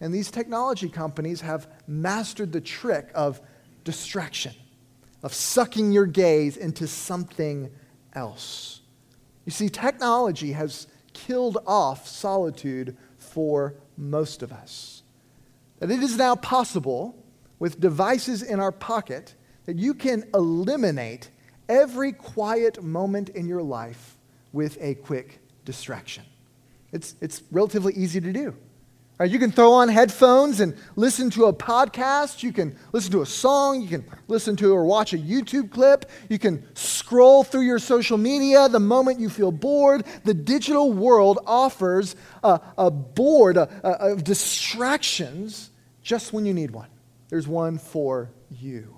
And 0.00 0.12
these 0.12 0.30
technology 0.30 0.88
companies 0.88 1.40
have 1.42 1.68
mastered 1.86 2.52
the 2.52 2.60
trick 2.60 3.10
of 3.14 3.40
distraction, 3.84 4.54
of 5.22 5.34
sucking 5.34 5.92
your 5.92 6.06
gaze 6.06 6.56
into 6.56 6.86
something 6.86 7.70
else. 8.14 8.80
You 9.44 9.52
see, 9.52 9.68
technology 9.68 10.52
has 10.52 10.86
killed 11.12 11.58
off 11.66 12.08
solitude 12.08 12.96
for 13.16 13.74
most 13.96 14.42
of 14.42 14.52
us. 14.52 15.02
That 15.78 15.90
it 15.90 16.02
is 16.02 16.16
now 16.16 16.36
possible, 16.36 17.22
with 17.58 17.80
devices 17.80 18.42
in 18.42 18.60
our 18.60 18.72
pocket, 18.72 19.34
that 19.64 19.78
you 19.78 19.94
can 19.94 20.24
eliminate 20.34 21.30
every 21.68 22.12
quiet 22.12 22.82
moment 22.82 23.30
in 23.30 23.48
your 23.48 23.62
life 23.62 24.15
with 24.56 24.78
a 24.80 24.94
quick 24.94 25.38
distraction. 25.66 26.24
It's, 26.90 27.14
it's 27.20 27.42
relatively 27.52 27.92
easy 27.92 28.22
to 28.22 28.32
do. 28.32 28.56
Right, 29.18 29.30
you 29.30 29.38
can 29.38 29.52
throw 29.52 29.72
on 29.72 29.88
headphones 29.88 30.60
and 30.60 30.76
listen 30.94 31.30
to 31.30 31.44
a 31.44 31.52
podcast. 31.52 32.42
You 32.42 32.52
can 32.52 32.76
listen 32.92 33.12
to 33.12 33.22
a 33.22 33.26
song. 33.26 33.82
You 33.82 33.88
can 33.88 34.04
listen 34.28 34.56
to 34.56 34.74
or 34.74 34.84
watch 34.84 35.12
a 35.12 35.18
YouTube 35.18 35.70
clip. 35.70 36.10
You 36.28 36.38
can 36.38 36.64
scroll 36.74 37.44
through 37.44 37.62
your 37.62 37.78
social 37.78 38.18
media 38.18 38.68
the 38.68 38.80
moment 38.80 39.20
you 39.20 39.28
feel 39.28 39.52
bored. 39.52 40.04
The 40.24 40.34
digital 40.34 40.92
world 40.92 41.38
offers 41.46 42.16
a, 42.42 42.60
a 42.76 42.90
board 42.90 43.58
of 43.58 44.24
distractions 44.24 45.70
just 46.02 46.32
when 46.32 46.46
you 46.46 46.54
need 46.54 46.70
one. 46.70 46.88
There's 47.28 47.48
one 47.48 47.78
for 47.78 48.30
you. 48.50 48.96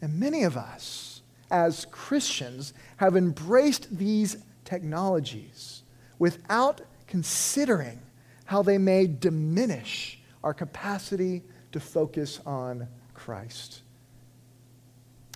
And 0.00 0.18
many 0.18 0.42
of 0.42 0.56
us, 0.56 1.22
as 1.50 1.84
Christians, 1.90 2.74
have 2.96 3.16
embraced 3.16 3.96
these 3.96 4.36
technologies 4.64 5.82
without 6.18 6.80
considering 7.06 8.00
how 8.44 8.62
they 8.62 8.78
may 8.78 9.06
diminish 9.06 10.20
our 10.44 10.54
capacity 10.54 11.42
to 11.72 11.80
focus 11.80 12.40
on 12.44 12.86
Christ. 13.14 13.82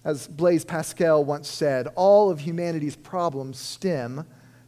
As 0.05 0.29
Blaise 0.29 0.65
Pascal 0.65 1.25
once 1.25 1.49
said, 1.49 1.89
all 1.97 2.31
of 2.31 2.41
humanity's 2.41 2.97
problems 2.97 3.59
stem 3.59 4.25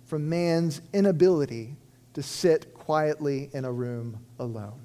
from 0.06 0.28
man's 0.28 0.80
inability 0.92 1.76
to 2.14 2.22
sit 2.22 2.74
quietly 2.74 3.50
in 3.52 3.64
a 3.64 3.70
room 3.70 4.18
alone. 4.38 4.80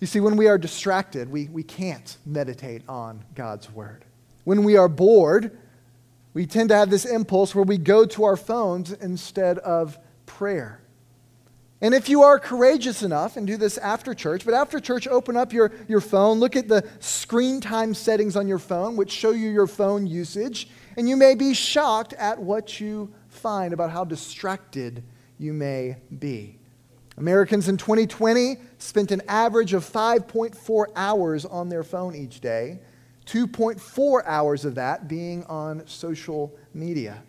You 0.00 0.06
see, 0.06 0.20
when 0.20 0.36
we 0.36 0.46
are 0.46 0.58
distracted, 0.58 1.30
we, 1.30 1.46
we 1.46 1.62
can't 1.62 2.18
meditate 2.26 2.82
on 2.88 3.24
God's 3.34 3.70
word. 3.70 4.04
When 4.44 4.62
we 4.64 4.76
are 4.76 4.88
bored, 4.88 5.56
we 6.34 6.46
tend 6.46 6.68
to 6.68 6.76
have 6.76 6.90
this 6.90 7.04
impulse 7.04 7.54
where 7.54 7.64
we 7.64 7.78
go 7.78 8.04
to 8.06 8.24
our 8.24 8.36
phones 8.36 8.92
instead 8.92 9.58
of 9.58 9.98
prayer. 10.26 10.80
And 11.80 11.94
if 11.94 12.08
you 12.08 12.22
are 12.22 12.40
courageous 12.40 13.02
enough, 13.04 13.36
and 13.36 13.46
do 13.46 13.56
this 13.56 13.78
after 13.78 14.12
church, 14.12 14.44
but 14.44 14.52
after 14.52 14.80
church, 14.80 15.06
open 15.06 15.36
up 15.36 15.52
your, 15.52 15.70
your 15.86 16.00
phone, 16.00 16.40
look 16.40 16.56
at 16.56 16.66
the 16.66 16.84
screen 16.98 17.60
time 17.60 17.94
settings 17.94 18.34
on 18.34 18.48
your 18.48 18.58
phone, 18.58 18.96
which 18.96 19.12
show 19.12 19.30
you 19.30 19.48
your 19.48 19.68
phone 19.68 20.06
usage, 20.06 20.68
and 20.96 21.08
you 21.08 21.16
may 21.16 21.36
be 21.36 21.54
shocked 21.54 22.14
at 22.14 22.40
what 22.40 22.80
you 22.80 23.12
find 23.28 23.72
about 23.72 23.90
how 23.90 24.04
distracted 24.04 25.04
you 25.38 25.52
may 25.52 25.96
be. 26.18 26.58
Americans 27.16 27.68
in 27.68 27.76
2020 27.76 28.56
spent 28.78 29.12
an 29.12 29.22
average 29.28 29.72
of 29.72 29.84
5.4 29.84 30.86
hours 30.96 31.44
on 31.44 31.68
their 31.68 31.84
phone 31.84 32.16
each 32.16 32.40
day, 32.40 32.80
2.4 33.28 34.22
hours 34.24 34.64
of 34.64 34.74
that 34.74 35.08
being 35.08 35.44
on 35.44 35.86
social 35.86 36.56
media 36.74 37.22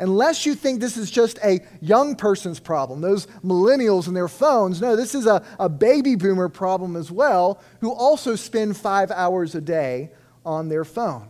unless 0.00 0.46
you 0.46 0.54
think 0.54 0.80
this 0.80 0.96
is 0.96 1.10
just 1.10 1.38
a 1.44 1.60
young 1.80 2.16
person's 2.16 2.58
problem, 2.58 3.00
those 3.00 3.26
millennials 3.44 4.08
and 4.08 4.16
their 4.16 4.28
phones, 4.28 4.80
no, 4.80 4.96
this 4.96 5.14
is 5.14 5.26
a, 5.26 5.44
a 5.58 5.68
baby 5.68 6.16
boomer 6.16 6.48
problem 6.48 6.96
as 6.96 7.12
well, 7.12 7.60
who 7.80 7.92
also 7.92 8.34
spend 8.34 8.76
five 8.76 9.10
hours 9.10 9.54
a 9.54 9.60
day 9.60 10.10
on 10.44 10.68
their 10.68 10.84
phone. 10.84 11.28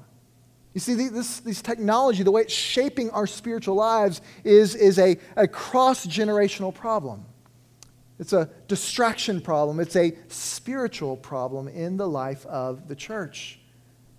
You 0.72 0.80
see, 0.80 0.94
this, 0.94 1.40
this 1.40 1.60
technology, 1.60 2.22
the 2.22 2.30
way 2.30 2.42
it's 2.42 2.54
shaping 2.54 3.10
our 3.10 3.26
spiritual 3.26 3.74
lives, 3.74 4.20
is, 4.44 4.76
is 4.76 5.00
a, 5.00 5.18
a 5.36 5.48
cross 5.48 6.06
generational 6.06 6.72
problem. 6.72 7.26
It's 8.20 8.32
a 8.32 8.48
distraction 8.68 9.40
problem, 9.40 9.80
it's 9.80 9.96
a 9.96 10.16
spiritual 10.28 11.16
problem 11.16 11.66
in 11.66 11.96
the 11.96 12.06
life 12.06 12.46
of 12.46 12.86
the 12.86 12.94
church. 12.94 13.59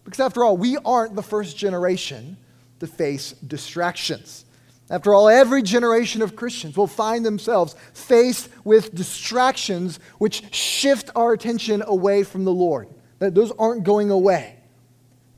Because 0.03 0.19
after 0.19 0.43
all, 0.43 0.57
we 0.57 0.77
aren't 0.77 1.15
the 1.15 1.23
first 1.23 1.57
generation 1.57 2.37
to 2.79 2.87
face 2.87 3.33
distractions. 3.33 4.45
After 4.89 5.13
all, 5.13 5.29
every 5.29 5.61
generation 5.61 6.21
of 6.21 6.35
Christians 6.35 6.75
will 6.75 6.87
find 6.87 7.25
themselves 7.25 7.75
faced 7.93 8.49
with 8.65 8.93
distractions 8.93 9.99
which 10.17 10.53
shift 10.53 11.09
our 11.15 11.31
attention 11.31 11.81
away 11.87 12.23
from 12.23 12.43
the 12.43 12.51
Lord. 12.51 12.89
That 13.19 13.33
those 13.33 13.51
aren't 13.51 13.83
going 13.83 14.11
away. 14.11 14.57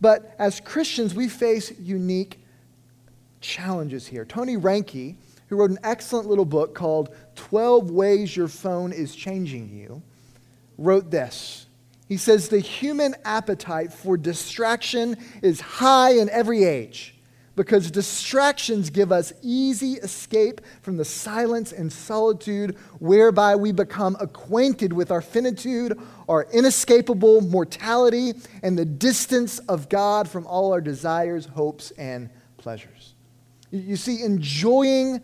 But 0.01 0.35
as 0.39 0.59
Christians, 0.59 1.13
we 1.13 1.29
face 1.29 1.71
unique 1.79 2.39
challenges 3.41 4.07
here. 4.07 4.25
Tony 4.25 4.57
Reinke, 4.57 5.15
who 5.47 5.55
wrote 5.55 5.69
an 5.69 5.79
excellent 5.83 6.27
little 6.27 6.45
book 6.45 6.73
called 6.73 7.15
12 7.35 7.91
Ways 7.91 8.35
Your 8.35 8.47
Phone 8.47 8.91
is 8.91 9.15
Changing 9.15 9.69
You, 9.69 10.01
wrote 10.79 11.11
this. 11.11 11.62
He 12.13 12.17
says, 12.17 12.47
The 12.47 12.59
human 12.59 13.15
appetite 13.25 13.91
for 13.91 14.17
distraction 14.17 15.17
is 15.41 15.59
high 15.59 16.11
in 16.11 16.29
every 16.29 16.63
age 16.63 17.15
because 17.55 17.89
distractions 17.89 18.91
give 18.91 19.11
us 19.11 19.33
easy 19.41 19.93
escape 19.93 20.61
from 20.83 20.97
the 20.97 21.05
silence 21.05 21.71
and 21.71 21.91
solitude 21.91 22.77
whereby 22.99 23.55
we 23.55 23.71
become 23.71 24.15
acquainted 24.19 24.93
with 24.93 25.09
our 25.09 25.23
finitude, 25.23 25.99
our 26.29 26.45
inescapable 26.53 27.41
mortality, 27.41 28.33
and 28.61 28.77
the 28.77 28.85
distance 28.85 29.57
of 29.57 29.89
God 29.89 30.29
from 30.29 30.45
all 30.45 30.71
our 30.71 30.81
desires, 30.81 31.47
hopes, 31.47 31.89
and 31.97 32.29
pleasures. 32.57 33.15
You 33.71 33.95
see, 33.95 34.21
enjoying 34.21 35.19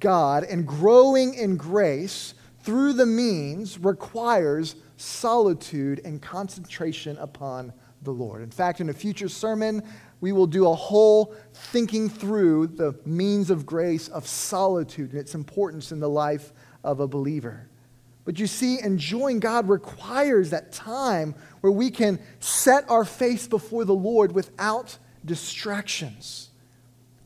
God 0.00 0.42
and 0.42 0.66
growing 0.66 1.34
in 1.34 1.56
grace 1.56 2.34
through 2.64 2.94
the 2.94 3.06
means 3.06 3.78
requires 3.78 4.74
solitude 5.02 6.00
and 6.04 6.22
concentration 6.22 7.16
upon 7.18 7.72
the 8.02 8.10
Lord. 8.10 8.42
In 8.42 8.50
fact, 8.50 8.80
in 8.80 8.88
a 8.88 8.94
future 8.94 9.28
sermon, 9.28 9.82
we 10.20 10.32
will 10.32 10.46
do 10.46 10.68
a 10.68 10.74
whole 10.74 11.34
thinking 11.52 12.08
through 12.08 12.68
the 12.68 12.94
means 13.04 13.50
of 13.50 13.66
grace 13.66 14.08
of 14.08 14.26
solitude 14.26 15.10
and 15.10 15.20
its 15.20 15.34
importance 15.34 15.92
in 15.92 16.00
the 16.00 16.08
life 16.08 16.52
of 16.84 17.00
a 17.00 17.08
believer. 17.08 17.68
But 18.24 18.38
you 18.38 18.46
see, 18.46 18.80
enjoying 18.80 19.40
God 19.40 19.68
requires 19.68 20.50
that 20.50 20.72
time 20.72 21.34
where 21.60 21.72
we 21.72 21.90
can 21.90 22.20
set 22.38 22.88
our 22.88 23.04
face 23.04 23.48
before 23.48 23.84
the 23.84 23.94
Lord 23.94 24.32
without 24.32 24.96
distractions. 25.24 26.50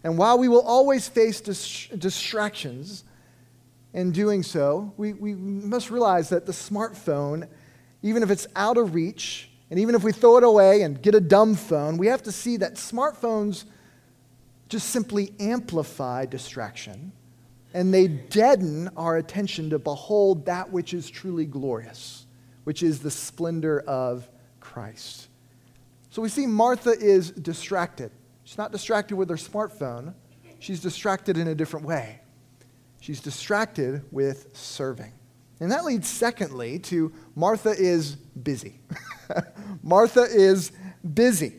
And 0.03 0.17
while 0.17 0.39
we 0.39 0.49
will 0.49 0.63
always 0.63 1.09
face 1.09 1.41
dis- 1.41 1.89
distractions 1.89 3.05
in 3.93 4.13
doing 4.13 4.43
so, 4.43 4.95
we, 4.97 5.13
we 5.13 5.35
must 5.35 5.91
realize 5.91 6.29
that 6.31 6.47
the 6.47 6.53
smartphone, 6.53 7.49
even 8.03 8.23
if 8.23 8.31
it's 8.31 8.47
out 8.55 8.77
of 8.77 8.95
reach, 8.95 9.51
and 9.71 9.81
even 9.81 9.95
if 9.95 10.05
we 10.05 10.13
throw 10.13 10.37
it 10.37 10.45
away 10.45 10.83
and 10.83 11.01
get 11.01 11.15
a 11.15 11.21
dumb 11.21 11.55
phone, 11.55 11.97
we 11.99 12.07
have 12.07 12.23
to 12.25 12.33
see 12.33 12.57
that 12.59 12.75
smartphones 12.75 13.65
just 14.69 14.91
simply 14.91 15.33
amplify 15.39 16.27
distraction 16.27 17.13
and 17.77 17.93
they 17.93 18.09
deaden 18.09 18.89
our 18.97 19.19
attention 19.19 19.69
to 19.69 19.79
behold 19.79 20.47
that 20.47 20.73
which 20.73 20.95
is 20.95 21.11
truly 21.11 21.45
glorious, 21.45 22.25
which 22.65 22.83
is 22.83 23.01
the 23.01 23.11
splendor 23.11 23.81
of 23.81 24.27
Christ. 24.61 25.29
So 26.09 26.23
we 26.23 26.31
see 26.31 26.47
Martha 26.47 26.93
is 26.99 27.31
distracted. 27.33 28.11
She's 28.45 28.57
not 28.57 28.73
distracted 28.73 29.17
with 29.17 29.29
her 29.29 29.37
smartphone, 29.37 30.15
she's 30.59 30.81
distracted 30.81 31.37
in 31.37 31.49
a 31.49 31.55
different 31.55 31.85
way. 31.85 32.21
She's 33.01 33.21
distracted 33.21 34.03
with 34.11 34.57
serving. 34.57 35.13
And 35.61 35.71
that 35.73 35.85
leads, 35.85 36.09
secondly, 36.09 36.79
to 36.81 37.13
Martha 37.35 37.71
is 37.71 38.17
busy. 38.17 38.81
Martha 39.83 40.23
is 40.23 40.73
busy. 41.15 41.55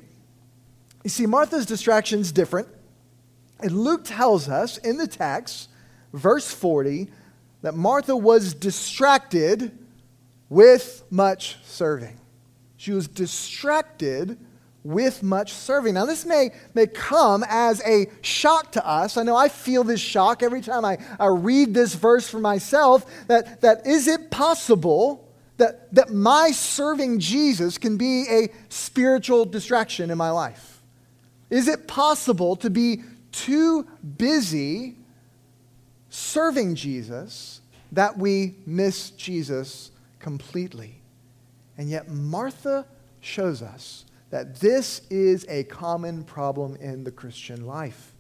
You 1.04 1.10
see, 1.10 1.26
Martha's 1.26 1.66
distraction 1.66 2.20
is 2.20 2.32
different. 2.32 2.68
And 3.60 3.72
Luke 3.72 4.02
tells 4.04 4.50
us 4.50 4.78
in 4.78 4.98
the 4.98 5.08
text 5.08 5.70
verse 6.14 6.52
40, 6.52 7.10
that 7.62 7.76
Martha 7.76 8.16
was 8.16 8.54
distracted 8.54 9.78
with 10.50 11.04
much 11.10 11.58
serving. 11.64 12.20
She 12.78 12.92
was 12.92 13.08
distracted 13.08 14.38
with 14.88 15.22
much 15.22 15.54
serving. 15.54 15.96
Now, 15.96 16.06
this 16.06 16.26
may, 16.26 16.52
may 16.74 16.88
come 16.88 17.44
as 17.48 17.82
a 17.86 18.08
shock 18.22 18.72
to 18.74 18.88
us. 18.88 19.18
I 19.18 19.24
know 19.24 19.36
I 19.36 19.50
feel 19.50 19.84
this 19.84 20.00
shock 20.00 20.42
every 20.42 20.62
time 20.62 20.86
I, 20.86 20.98
I 21.20 21.28
read 21.28 21.74
this 21.74 21.94
verse 21.94 22.30
for 22.30 22.40
myself 22.40 23.06
that, 23.28 23.62
that 23.62 23.86
is 23.86 24.08
it 24.08 24.32
possible 24.32 25.28
that, 25.58 25.94
that 25.94 26.12
my 26.12 26.52
serving 26.52 27.20
Jesus 27.20 27.78
can 27.78 27.98
be 27.98 28.26
a 28.30 28.50
spiritual 28.70 29.46
distraction 29.46 30.10
in 30.10 30.18
my 30.18 30.30
life? 30.30 30.82
Is 31.50 31.68
it 31.68 31.88
possible 31.88 32.56
to 32.58 32.70
be 32.70 33.04
too 33.32 33.86
busy 34.18 34.96
serving 36.10 36.76
Jesus 36.76 37.62
that 37.92 38.18
we 38.18 38.56
miss 38.66 39.12
Jesus 39.12 39.92
completely. 40.20 40.96
And 41.78 41.90
yet, 41.90 42.10
Martha 42.10 42.86
shows 43.22 43.62
us 43.62 44.06
that 44.30 44.60
this 44.60 45.02
is 45.10 45.46
a 45.50 45.64
common 45.66 46.24
problem 46.24 46.76
in 46.78 47.04
the 47.04 47.12
Christian 47.12 47.66
life. 47.66 48.14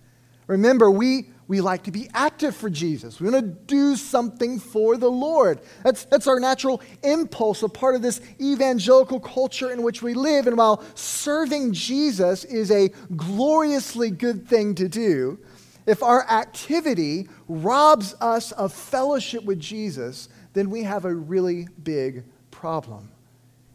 Remember, 0.47 0.89
we, 0.89 1.29
we 1.49 1.59
like 1.59 1.83
to 1.83 1.91
be 1.91 2.09
active 2.13 2.55
for 2.55 2.69
Jesus. 2.69 3.19
We 3.19 3.29
want 3.29 3.45
to 3.45 3.65
do 3.65 3.97
something 3.97 4.59
for 4.59 4.95
the 4.95 5.11
Lord. 5.11 5.59
That's, 5.83 6.05
that's 6.05 6.25
our 6.25 6.39
natural 6.39 6.81
impulse, 7.03 7.63
a 7.63 7.69
part 7.69 7.95
of 7.95 8.01
this 8.01 8.21
evangelical 8.39 9.19
culture 9.19 9.71
in 9.71 9.83
which 9.83 10.01
we 10.01 10.13
live. 10.13 10.47
And 10.47 10.57
while 10.57 10.83
serving 10.95 11.73
Jesus 11.73 12.45
is 12.45 12.71
a 12.71 12.89
gloriously 13.17 14.09
good 14.09 14.47
thing 14.47 14.73
to 14.75 14.87
do, 14.87 15.37
if 15.85 16.01
our 16.01 16.25
activity 16.29 17.27
robs 17.49 18.15
us 18.21 18.53
of 18.53 18.71
fellowship 18.71 19.43
with 19.43 19.59
Jesus, 19.59 20.29
then 20.53 20.69
we 20.69 20.83
have 20.83 21.03
a 21.03 21.13
really 21.13 21.67
big 21.83 22.23
problem. 22.51 23.09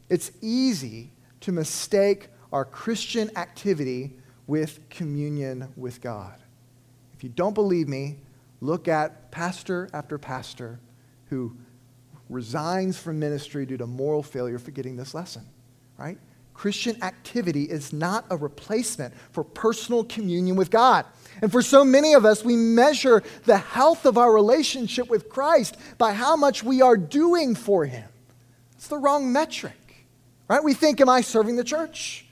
It's 0.09 0.31
easy 0.41 1.11
to 1.43 1.53
mistake 1.53 2.29
our 2.53 2.65
Christian 2.65 3.31
activity 3.37 4.13
with 4.47 4.89
communion 4.91 5.73
with 5.77 6.01
God. 6.01 6.35
If 7.15 7.23
you 7.23 7.31
don't 7.31 7.55
believe 7.55 7.89
me, 7.89 8.19
look 8.61 8.89
at 8.89 9.31
pastor 9.31 9.89
after 9.93 10.19
pastor 10.19 10.81
who 11.31 11.57
resigns 12.29 12.99
from 12.99 13.19
ministry 13.19 13.67
due 13.67 13.77
to 13.77 13.87
moral 13.87 14.23
failure 14.23 14.59
for 14.59 14.71
getting 14.71 14.97
this 14.97 15.15
lesson, 15.15 15.47
right? 15.99 16.19
Christian 16.55 17.03
activity 17.03 17.65
is 17.65 17.93
not 17.93 18.25
a 18.31 18.37
replacement 18.37 19.15
for 19.33 19.43
personal 19.43 20.05
communion 20.05 20.57
with 20.57 20.71
God. 20.71 21.07
And 21.41 21.51
for 21.51 21.63
so 21.63 21.85
many 21.85 22.15
of 22.15 22.25
us, 22.25 22.45
we 22.45 22.57
measure 22.57 23.23
the 23.45 23.57
health 23.57 24.05
of 24.05 24.19
our 24.19 24.33
relationship 24.33 25.09
with 25.09 25.29
Christ 25.29 25.77
by 25.99 26.13
how 26.13 26.37
much 26.37 26.63
we 26.63 26.83
are 26.83 26.97
doing 26.97 27.55
for 27.55 27.87
Him. 27.87 28.09
It's 28.77 28.89
the 28.89 28.99
wrong 28.99 29.33
metric, 29.33 29.79
right? 30.49 30.63
We 30.63 30.75
think, 30.75 31.01
am 31.01 31.09
I 31.09 31.21
serving 31.21 31.57
the 31.57 31.65
church? 31.65 32.27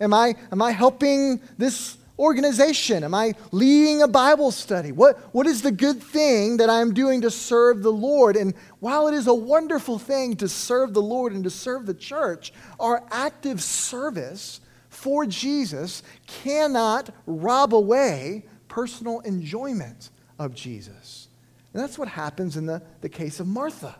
Am 0.00 0.12
I, 0.12 0.34
am 0.52 0.60
I 0.60 0.72
helping 0.72 1.40
this 1.58 1.96
organization? 2.18 3.04
Am 3.04 3.14
I 3.14 3.34
leading 3.52 4.02
a 4.02 4.08
Bible 4.08 4.50
study? 4.50 4.92
What, 4.92 5.18
what 5.34 5.46
is 5.46 5.62
the 5.62 5.72
good 5.72 6.02
thing 6.02 6.58
that 6.58 6.70
I'm 6.70 6.94
doing 6.94 7.22
to 7.22 7.30
serve 7.30 7.82
the 7.82 7.92
Lord? 7.92 8.36
And 8.36 8.54
while 8.80 9.08
it 9.08 9.14
is 9.14 9.26
a 9.26 9.34
wonderful 9.34 9.98
thing 9.98 10.36
to 10.36 10.48
serve 10.48 10.94
the 10.94 11.02
Lord 11.02 11.32
and 11.32 11.44
to 11.44 11.50
serve 11.50 11.86
the 11.86 11.94
church, 11.94 12.52
our 12.80 13.02
active 13.10 13.62
service 13.62 14.60
for 14.88 15.26
Jesus 15.26 16.02
cannot 16.26 17.10
rob 17.26 17.74
away 17.74 18.44
personal 18.68 19.20
enjoyment 19.20 20.10
of 20.38 20.54
Jesus. 20.54 21.28
And 21.72 21.82
that's 21.82 21.98
what 21.98 22.08
happens 22.08 22.56
in 22.56 22.66
the, 22.66 22.82
the 23.02 23.08
case 23.08 23.40
of 23.40 23.46
Martha. 23.46 23.96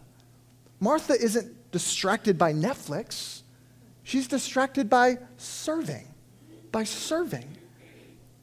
Martha 0.80 1.12
isn't 1.12 1.70
distracted 1.72 2.38
by 2.38 2.52
Netflix, 2.52 3.42
she's 4.06 4.28
distracted 4.28 4.88
by 4.88 5.18
serving. 5.36 6.06
By 6.70 6.84
serving. 6.84 7.56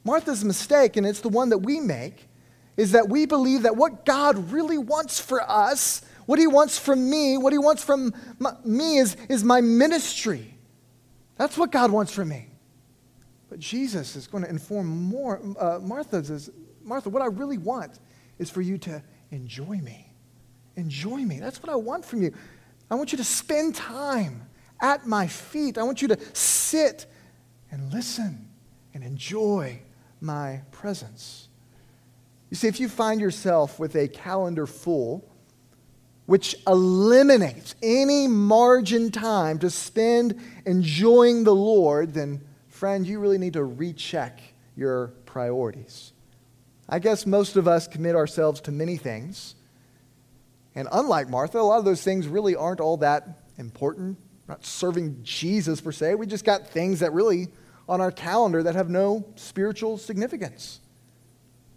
Martha's 0.04 0.44
mistake, 0.44 0.98
and 0.98 1.06
it's 1.06 1.20
the 1.20 1.30
one 1.30 1.48
that 1.48 1.58
we 1.58 1.80
make, 1.80 2.28
is 2.76 2.92
that 2.92 3.08
we 3.08 3.24
believe 3.24 3.62
that 3.62 3.74
what 3.74 4.04
God 4.04 4.52
really 4.52 4.76
wants 4.76 5.18
for 5.18 5.40
us, 5.50 6.02
what 6.26 6.38
He 6.38 6.46
wants 6.46 6.78
from 6.78 7.08
me, 7.08 7.38
what 7.38 7.52
He 7.52 7.58
wants 7.58 7.82
from 7.82 8.12
my, 8.38 8.52
me 8.64 8.98
is, 8.98 9.16
is 9.30 9.42
my 9.42 9.62
ministry. 9.62 10.54
That's 11.36 11.56
what 11.56 11.72
God 11.72 11.90
wants 11.90 12.12
from 12.12 12.28
me. 12.28 12.48
But 13.48 13.58
Jesus 13.58 14.16
is 14.16 14.26
going 14.26 14.44
to 14.44 14.50
inform 14.50 14.86
more. 14.86 15.40
Uh, 15.58 15.78
Martha 15.80 16.22
says, 16.22 16.50
Martha, 16.82 17.08
what 17.08 17.22
I 17.22 17.26
really 17.26 17.58
want 17.58 17.98
is 18.38 18.50
for 18.50 18.60
you 18.60 18.76
to 18.78 19.02
enjoy 19.30 19.78
me. 19.78 20.12
Enjoy 20.76 21.18
me. 21.18 21.40
That's 21.40 21.62
what 21.62 21.72
I 21.72 21.76
want 21.76 22.04
from 22.04 22.22
you. 22.22 22.34
I 22.90 22.96
want 22.96 23.12
you 23.12 23.18
to 23.18 23.24
spend 23.24 23.74
time 23.74 24.42
at 24.84 25.06
my 25.06 25.26
feet. 25.26 25.78
I 25.78 25.82
want 25.82 26.02
you 26.02 26.08
to 26.08 26.18
sit 26.34 27.06
and 27.70 27.90
listen 27.90 28.50
and 28.92 29.02
enjoy 29.02 29.80
my 30.20 30.60
presence. 30.72 31.48
You 32.50 32.56
see, 32.58 32.68
if 32.68 32.78
you 32.78 32.90
find 32.90 33.18
yourself 33.18 33.78
with 33.78 33.96
a 33.96 34.08
calendar 34.08 34.66
full, 34.66 35.26
which 36.26 36.54
eliminates 36.66 37.74
any 37.82 38.28
margin 38.28 39.10
time 39.10 39.58
to 39.60 39.70
spend 39.70 40.38
enjoying 40.66 41.44
the 41.44 41.54
Lord, 41.54 42.12
then, 42.12 42.42
friend, 42.68 43.06
you 43.06 43.20
really 43.20 43.38
need 43.38 43.54
to 43.54 43.64
recheck 43.64 44.38
your 44.76 45.08
priorities. 45.24 46.12
I 46.90 46.98
guess 46.98 47.24
most 47.24 47.56
of 47.56 47.66
us 47.66 47.88
commit 47.88 48.16
ourselves 48.16 48.60
to 48.62 48.72
many 48.72 48.98
things. 48.98 49.54
And 50.74 50.88
unlike 50.92 51.30
Martha, 51.30 51.58
a 51.58 51.62
lot 51.62 51.78
of 51.78 51.86
those 51.86 52.02
things 52.02 52.28
really 52.28 52.54
aren't 52.54 52.80
all 52.80 52.98
that 52.98 53.40
important. 53.56 54.18
Not 54.48 54.64
serving 54.64 55.20
Jesus 55.22 55.80
per 55.80 55.92
se. 55.92 56.16
We 56.16 56.26
just 56.26 56.44
got 56.44 56.68
things 56.68 57.00
that 57.00 57.12
really 57.12 57.48
on 57.88 58.00
our 58.00 58.10
calendar 58.10 58.62
that 58.62 58.74
have 58.74 58.90
no 58.90 59.24
spiritual 59.36 59.98
significance. 59.98 60.80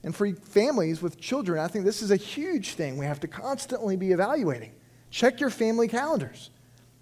And 0.03 0.15
for 0.15 0.31
families 0.33 1.01
with 1.01 1.19
children, 1.19 1.59
I 1.59 1.67
think 1.67 1.85
this 1.85 2.01
is 2.01 2.11
a 2.11 2.15
huge 2.15 2.73
thing 2.73 2.97
we 2.97 3.05
have 3.05 3.19
to 3.21 3.27
constantly 3.27 3.97
be 3.97 4.11
evaluating. 4.11 4.71
Check 5.09 5.39
your 5.39 5.49
family 5.49 5.87
calendars. 5.87 6.49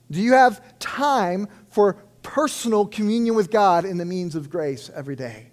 Do 0.09 0.21
you 0.21 0.33
have 0.33 0.61
time 0.79 1.47
for 1.69 1.97
personal 2.23 2.85
communion 2.85 3.35
with 3.35 3.51
God 3.51 3.85
in 3.85 3.97
the 3.97 4.05
means 4.05 4.35
of 4.35 4.49
grace 4.49 4.89
every 4.93 5.15
day? 5.15 5.51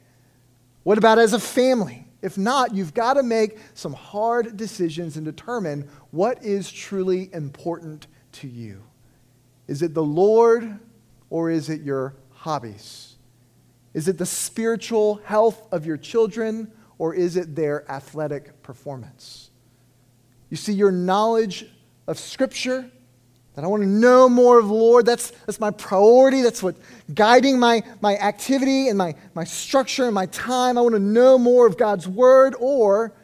What 0.83 0.99
about 0.99 1.19
as 1.19 1.33
a 1.33 1.39
family? 1.39 2.07
If 2.23 2.39
not, 2.39 2.75
you've 2.75 2.95
got 2.95 3.15
to 3.15 3.23
make 3.23 3.59
some 3.75 3.93
hard 3.93 4.57
decisions 4.57 5.17
and 5.17 5.25
determine 5.25 5.89
what 6.11 6.43
is 6.45 6.71
truly 6.71 7.29
important 7.33 8.07
to 8.33 8.49
you. 8.49 8.83
Is 9.73 9.81
it 9.81 9.95
the 9.95 10.03
Lord 10.03 10.79
or 11.31 11.49
is 11.49 11.71
it 11.71 11.81
your 11.81 12.15
hobbies? 12.29 13.17
Is 13.95 14.07
it 14.07 14.19
the 14.19 14.27
spiritual 14.27 15.23
health 15.25 15.67
of 15.73 15.87
your 15.87 15.97
children 15.97 16.71
or 16.99 17.15
is 17.15 17.39
it 17.39 17.57
their 17.57 17.91
athletic 17.91 18.63
performance? 18.63 19.51
You 20.51 20.59
see, 20.59 20.75
your 20.75 20.93
knowledge 20.93 21.65
of 22.07 22.19
Scripture 22.19 22.91
That 23.55 23.65
I 23.65 23.67
want 23.67 23.83
to 23.83 23.89
know 23.89 24.29
more 24.29 24.59
of 24.59 24.69
the 24.69 24.75
Lord. 24.75 25.07
That's, 25.07 25.31
that's 25.47 25.59
my 25.59 25.71
priority. 25.71 26.43
That's 26.43 26.63
what 26.63 26.77
guiding 27.15 27.59
my, 27.59 27.83
my 28.03 28.19
activity 28.19 28.89
and 28.89 28.99
my, 28.99 29.15
my 29.33 29.45
structure 29.45 30.05
and 30.05 30.15
my 30.15 30.27
time. 30.27 30.77
I 30.77 30.83
want 30.83 30.97
to 30.97 30.99
know 30.99 31.39
more 31.39 31.67
of 31.67 31.79
God's 31.79 32.07
word. 32.07 32.55
Or 32.61 33.15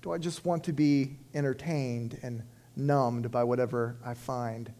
do 0.00 0.12
I 0.12 0.16
just 0.16 0.46
want 0.46 0.64
to 0.64 0.72
be 0.72 1.18
entertained 1.34 2.18
and 2.22 2.42
numbed 2.74 3.30
by 3.30 3.44
whatever 3.44 3.98
I 4.02 4.14
find 4.14 4.72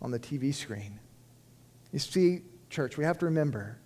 on 0.00 0.10
the 0.10 0.18
TV 0.18 0.54
screen? 0.54 0.98
You 1.92 1.98
see, 1.98 2.42
church, 2.68 2.96
we 2.96 3.04
have 3.04 3.18
to 3.18 3.26
remember, 3.26 3.78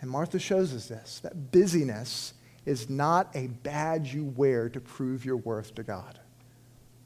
and 0.00 0.10
Martha 0.10 0.38
shows 0.38 0.74
us 0.74 0.86
this, 0.86 1.20
that 1.20 1.50
busyness 1.52 2.34
is 2.66 2.90
not 2.90 3.34
a 3.34 3.46
badge 3.46 4.14
you 4.14 4.24
wear 4.24 4.68
to 4.68 4.80
prove 4.80 5.24
your 5.24 5.36
worth 5.36 5.74
to 5.76 5.82
God. 5.82 6.18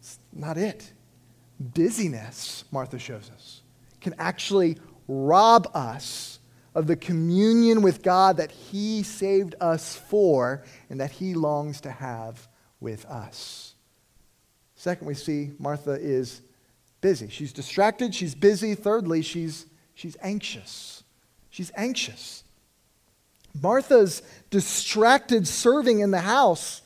It's 0.00 0.18
not 0.32 0.56
it 0.56 0.92
busyness, 1.62 2.64
Martha 2.70 2.98
shows 2.98 3.30
us, 3.34 3.62
can 4.00 4.14
actually 4.18 4.78
rob 5.08 5.70
us 5.74 6.38
of 6.74 6.86
the 6.86 6.96
communion 6.96 7.82
with 7.82 8.02
God 8.02 8.38
that 8.38 8.50
He 8.50 9.02
saved 9.02 9.54
us 9.60 9.94
for 9.94 10.64
and 10.90 11.00
that 11.00 11.10
He 11.10 11.34
longs 11.34 11.80
to 11.82 11.90
have 11.90 12.48
with 12.80 13.04
us. 13.06 13.74
Second, 14.74 15.06
we 15.06 15.14
see 15.14 15.52
Martha 15.58 15.92
is 15.92 16.40
busy. 17.02 17.28
She's 17.28 17.52
distracted, 17.52 18.14
she's 18.14 18.34
busy. 18.34 18.74
Thirdly, 18.74 19.20
she's, 19.20 19.66
she's 19.94 20.16
anxious. 20.22 21.04
She's 21.50 21.70
anxious. 21.76 22.44
Martha's 23.60 24.22
distracted 24.48 25.46
serving 25.46 26.00
in 26.00 26.10
the 26.10 26.20
house 26.20 26.80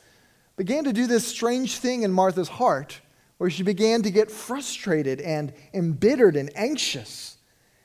began 0.57 0.83
to 0.83 0.91
do 0.91 1.07
this 1.07 1.25
strange 1.25 1.77
thing 1.77 2.03
in 2.03 2.11
Martha's 2.11 2.49
heart 2.49 2.99
where 3.37 3.49
she 3.49 3.63
began 3.63 4.01
to 4.01 4.11
get 4.11 4.29
frustrated 4.29 5.21
and 5.21 5.53
embittered 5.73 6.35
and 6.35 6.51
anxious. 6.57 7.37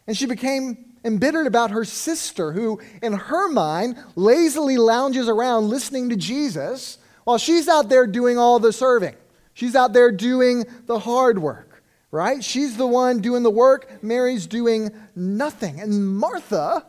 And 0.07 0.17
she 0.17 0.27
became 0.27 0.93
embittered 1.05 1.47
about 1.47 1.71
her 1.71 1.85
sister, 1.85 2.53
who, 2.53 2.81
in 3.03 3.13
her 3.13 3.49
mind, 3.49 3.97
lazily 4.17 4.77
lounges 4.77 5.29
around 5.29 5.69
listening 5.69 6.11
to 6.11 6.17
Jesus 6.17 6.99
while 7.25 7.39
she's 7.39 7.69
out 7.69 7.89
there 7.89 8.07
doing 8.07 8.39
all 8.39 8.59
the 8.59 8.73
serving. 8.73 9.15
She's 9.55 9.77
out 9.77 9.93
there 9.93 10.11
doing 10.11 10.65
the 10.87 10.99
hard 10.99 11.39
work, 11.39 11.72
right? 12.13 12.45
She's 12.45 12.77
the 12.77 12.87
one 12.87 13.21
doing 13.21 13.43
the 13.43 13.51
work. 13.51 14.03
Mary's 14.03 14.47
doing 14.47 14.93
nothing. 15.17 15.81
And 15.81 16.17
Martha 16.17 16.87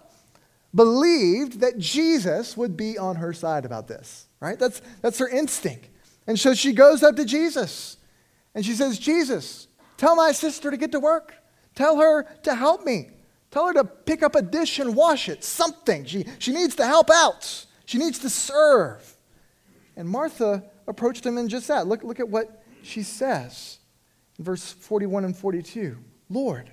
believed 0.75 1.61
that 1.61 1.79
Jesus 1.79 2.55
would 2.57 2.77
be 2.77 2.97
on 2.97 3.15
her 3.15 3.33
side 3.33 3.65
about 3.65 3.87
this, 3.87 4.27
right? 4.39 4.59
That's, 4.59 4.81
that's 5.01 5.17
her 5.17 5.29
instinct. 5.29 5.89
And 6.27 6.39
so 6.39 6.53
she 6.53 6.73
goes 6.73 7.01
up 7.01 7.15
to 7.15 7.25
Jesus 7.25 7.97
and 8.53 8.65
she 8.65 8.73
says, 8.73 8.99
Jesus, 8.99 9.67
tell 9.97 10.15
my 10.15 10.33
sister 10.33 10.69
to 10.69 10.77
get 10.77 10.91
to 10.91 10.99
work. 10.99 11.33
Tell 11.73 11.97
her 11.97 12.23
to 12.43 12.53
help 12.53 12.85
me. 12.85 13.09
Tell 13.49 13.67
her 13.67 13.73
to 13.73 13.83
pick 13.83 14.23
up 14.23 14.35
a 14.35 14.41
dish 14.41 14.79
and 14.79 14.95
wash 14.95 15.29
it. 15.29 15.43
Something. 15.43 16.05
She, 16.05 16.25
she 16.37 16.51
needs 16.51 16.75
to 16.75 16.85
help 16.85 17.09
out. 17.09 17.65
She 17.85 17.97
needs 17.97 18.19
to 18.19 18.29
serve. 18.29 19.15
And 19.95 20.09
Martha 20.09 20.63
approached 20.87 21.25
him 21.25 21.37
in 21.37 21.47
just 21.47 21.67
that. 21.69 21.87
Look, 21.87 22.03
look 22.03 22.19
at 22.19 22.27
what 22.27 22.63
she 22.81 23.03
says 23.03 23.79
verse 24.43 24.71
41 24.71 25.25
and 25.25 25.35
42. 25.35 25.97
Lord, 26.29 26.71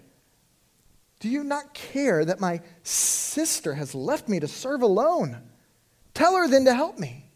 do 1.20 1.28
you 1.28 1.44
not 1.44 1.74
care 1.74 2.24
that 2.24 2.40
my 2.40 2.60
sister 2.82 3.74
has 3.74 3.94
left 3.94 4.28
me 4.28 4.40
to 4.40 4.48
serve 4.48 4.82
alone? 4.82 5.40
Tell 6.14 6.36
her 6.36 6.48
then 6.48 6.64
to 6.64 6.74
help 6.74 6.98
me. 6.98 7.30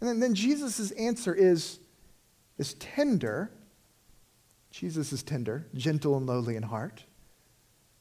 And 0.00 0.08
then, 0.08 0.20
then 0.20 0.34
Jesus' 0.34 0.90
answer 0.92 1.34
is, 1.34 1.78
is 2.58 2.74
tender 2.74 3.50
Jesus 4.78 5.12
is 5.12 5.22
tender, 5.22 5.66
gentle, 5.74 6.16
and 6.16 6.26
lowly 6.26 6.56
in 6.56 6.62
heart. 6.62 7.04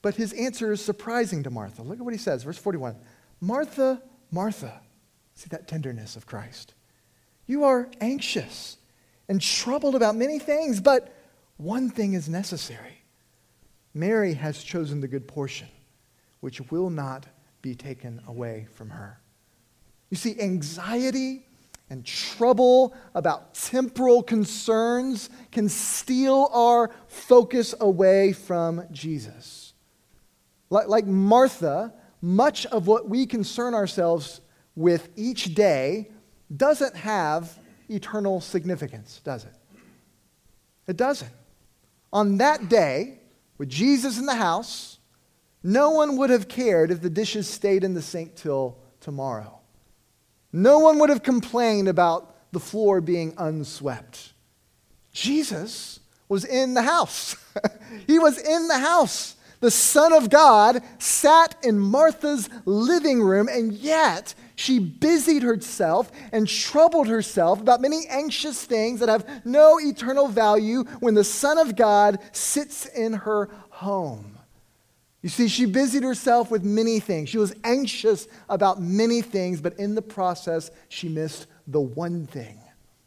But 0.01 0.15
his 0.15 0.33
answer 0.33 0.71
is 0.71 0.79
surprising 0.79 1.43
to 1.43 1.49
Martha. 1.49 1.81
Look 1.81 1.97
at 1.97 2.05
what 2.05 2.13
he 2.13 2.19
says, 2.19 2.43
verse 2.43 2.57
41. 2.57 2.95
Martha, 3.41 4.01
Martha, 4.31 4.81
see 5.33 5.47
that 5.49 5.67
tenderness 5.67 6.15
of 6.15 6.25
Christ. 6.25 6.73
You 7.45 7.63
are 7.63 7.89
anxious 7.99 8.77
and 9.27 9.41
troubled 9.41 9.95
about 9.95 10.15
many 10.15 10.39
things, 10.39 10.79
but 10.79 11.13
one 11.57 11.89
thing 11.89 12.13
is 12.13 12.29
necessary. 12.29 13.03
Mary 13.93 14.33
has 14.33 14.61
chosen 14.61 15.01
the 15.01 15.07
good 15.07 15.27
portion, 15.27 15.67
which 16.39 16.61
will 16.71 16.89
not 16.89 17.25
be 17.61 17.73
taken 17.75 18.21
away 18.27 18.67
from 18.73 18.89
her. 18.91 19.19
You 20.09 20.17
see, 20.17 20.39
anxiety 20.39 21.45
and 21.89 22.05
trouble 22.05 22.93
about 23.15 23.53
temporal 23.55 24.21
concerns 24.21 25.29
can 25.51 25.67
steal 25.67 26.49
our 26.53 26.91
focus 27.07 27.73
away 27.79 28.33
from 28.33 28.83
Jesus. 28.91 29.73
Like, 30.69 31.07
Martha, 31.07 31.93
much 32.21 32.65
of 32.67 32.87
what 32.87 33.09
we 33.09 33.25
concern 33.25 33.73
ourselves 33.73 34.41
with 34.75 35.09
each 35.15 35.55
day 35.55 36.11
doesn't 36.55 36.95
have 36.95 37.57
eternal 37.89 38.41
significance, 38.41 39.21
does 39.23 39.45
it? 39.45 39.53
It 40.87 40.97
doesn't. 40.97 41.31
On 42.11 42.37
that 42.37 42.69
day, 42.69 43.19
with 43.57 43.69
Jesus 43.69 44.17
in 44.17 44.25
the 44.25 44.35
house, 44.35 44.99
no 45.63 45.91
one 45.91 46.17
would 46.17 46.29
have 46.29 46.47
cared 46.47 46.91
if 46.91 47.01
the 47.01 47.09
dishes 47.09 47.49
stayed 47.49 47.83
in 47.83 47.93
the 47.93 48.01
sink 48.01 48.35
till 48.35 48.77
tomorrow. 48.99 49.59
No 50.53 50.79
one 50.79 50.99
would 50.99 51.09
have 51.09 51.23
complained 51.23 51.87
about 51.87 52.51
the 52.51 52.59
floor 52.59 53.01
being 53.01 53.33
unswept. 53.37 54.33
Jesus 55.11 55.99
was 56.29 56.45
in 56.45 56.73
the 56.73 56.83
house. 56.83 57.35
he 58.07 58.19
was 58.19 58.37
in 58.37 58.67
the 58.67 58.79
house. 58.79 59.35
The 59.59 59.71
Son 59.71 60.13
of 60.13 60.29
God 60.29 60.81
sat 60.99 61.55
in 61.63 61.79
Martha's 61.79 62.49
living 62.65 63.21
room, 63.21 63.49
and 63.49 63.73
yet 63.73 64.35
she 64.57 64.79
busied 64.79 65.43
herself 65.43 66.11
and 66.31 66.47
troubled 66.47 67.07
herself 67.07 67.61
about 67.61 67.79
many 67.79 68.07
anxious 68.09 68.65
things 68.65 68.99
that 68.99 69.07
have 69.07 69.45
no 69.45 69.79
eternal 69.79 70.27
value 70.27 70.83
when 70.99 71.13
the 71.13 71.23
Son 71.23 71.59
of 71.59 71.75
God 71.75 72.19
sits 72.31 72.87
in 72.87 73.13
her 73.13 73.49
home. 73.69 74.35
You 75.21 75.29
see, 75.29 75.47
she 75.47 75.65
busied 75.65 76.01
herself 76.01 76.49
with 76.49 76.63
many 76.63 76.99
things. 76.99 77.29
She 77.29 77.37
was 77.37 77.53
anxious 77.63 78.27
about 78.49 78.81
many 78.81 79.21
things, 79.21 79.61
but 79.61 79.77
in 79.77 79.93
the 79.93 80.01
process, 80.01 80.71
she 80.89 81.07
missed 81.07 81.45
the 81.67 81.81
one 81.81 82.25
thing 82.25 82.59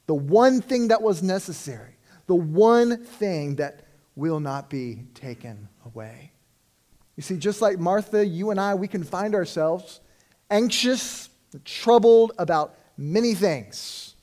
the 0.06 0.14
one 0.14 0.60
thing 0.60 0.88
that 0.88 1.02
was 1.02 1.22
necessary, 1.22 1.96
the 2.26 2.34
one 2.34 3.04
thing 3.04 3.54
that 3.56 3.86
will 4.16 4.40
not 4.40 4.68
be 4.68 5.04
taken 5.14 5.68
away. 5.86 6.32
You 7.14 7.22
see, 7.22 7.36
just 7.36 7.62
like 7.62 7.78
Martha, 7.78 8.26
you 8.26 8.50
and 8.50 8.60
I, 8.60 8.74
we 8.74 8.88
can 8.88 9.04
find 9.04 9.36
ourselves 9.36 10.00
anxious, 10.50 11.29
troubled 11.58 12.32
about 12.38 12.74
many 12.96 13.34
things. 13.34 14.14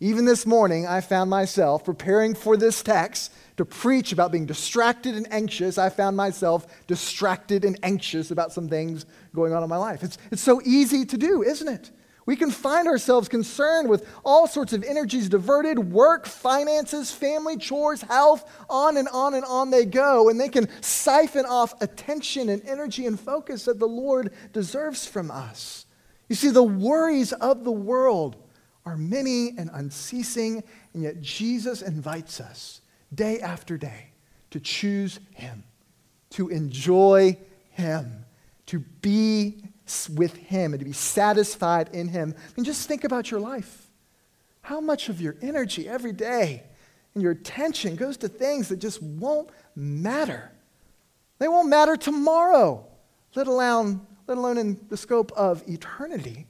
Even 0.00 0.24
this 0.24 0.46
morning, 0.46 0.86
I 0.86 1.00
found 1.00 1.28
myself 1.28 1.84
preparing 1.84 2.34
for 2.34 2.56
this 2.56 2.82
text 2.82 3.32
to 3.56 3.64
preach 3.64 4.12
about 4.12 4.30
being 4.30 4.46
distracted 4.46 5.16
and 5.16 5.30
anxious, 5.32 5.78
I 5.78 5.90
found 5.90 6.16
myself 6.16 6.66
distracted 6.86 7.64
and 7.64 7.76
anxious 7.82 8.30
about 8.30 8.52
some 8.52 8.68
things 8.68 9.04
going 9.34 9.52
on 9.52 9.64
in 9.64 9.68
my 9.68 9.76
life. 9.76 10.04
It's, 10.04 10.16
it's 10.30 10.42
so 10.42 10.62
easy 10.64 11.04
to 11.04 11.18
do, 11.18 11.42
isn't 11.42 11.68
it? 11.68 11.90
We 12.24 12.36
can 12.36 12.50
find 12.50 12.86
ourselves 12.86 13.26
concerned 13.26 13.88
with 13.88 14.06
all 14.22 14.46
sorts 14.46 14.72
of 14.74 14.84
energies 14.84 15.28
diverted 15.28 15.78
work, 15.78 16.26
finances, 16.26 17.10
family, 17.10 17.56
chores, 17.56 18.02
health, 18.02 18.48
on 18.68 18.98
and 18.98 19.08
on 19.08 19.34
and 19.34 19.46
on 19.46 19.70
they 19.70 19.86
go. 19.86 20.28
And 20.28 20.38
they 20.38 20.50
can 20.50 20.68
siphon 20.82 21.46
off 21.46 21.74
attention 21.80 22.50
and 22.50 22.62
energy 22.66 23.06
and 23.06 23.18
focus 23.18 23.64
that 23.64 23.78
the 23.78 23.88
Lord 23.88 24.32
deserves 24.52 25.06
from 25.06 25.30
us. 25.30 25.86
You 26.28 26.36
see, 26.36 26.50
the 26.50 26.62
worries 26.62 27.32
of 27.32 27.64
the 27.64 27.72
world 27.72 28.36
are 28.84 28.96
many 28.96 29.56
and 29.58 29.70
unceasing, 29.72 30.62
and 30.94 31.02
yet 31.02 31.20
Jesus 31.20 31.82
invites 31.82 32.40
us 32.40 32.80
day 33.14 33.40
after 33.40 33.76
day 33.76 34.10
to 34.50 34.60
choose 34.60 35.20
Him, 35.34 35.64
to 36.30 36.48
enjoy 36.48 37.38
Him, 37.70 38.24
to 38.66 38.80
be 39.00 39.62
with 40.14 40.36
Him, 40.36 40.72
and 40.74 40.80
to 40.80 40.84
be 40.84 40.92
satisfied 40.92 41.90
in 41.92 42.08
Him. 42.08 42.34
I 42.36 42.52
mean, 42.56 42.64
just 42.64 42.88
think 42.88 43.04
about 43.04 43.30
your 43.30 43.40
life. 43.40 43.90
How 44.60 44.80
much 44.80 45.08
of 45.08 45.20
your 45.20 45.36
energy 45.40 45.88
every 45.88 46.12
day 46.12 46.62
and 47.14 47.22
your 47.22 47.32
attention 47.32 47.96
goes 47.96 48.18
to 48.18 48.28
things 48.28 48.68
that 48.68 48.78
just 48.78 49.02
won't 49.02 49.48
matter? 49.74 50.50
They 51.38 51.48
won't 51.48 51.68
matter 51.68 51.96
tomorrow, 51.96 52.86
let 53.34 53.46
alone, 53.46 54.06
let 54.28 54.38
alone 54.38 54.58
in 54.58 54.78
the 54.90 54.96
scope 54.96 55.32
of 55.32 55.66
eternity. 55.66 56.46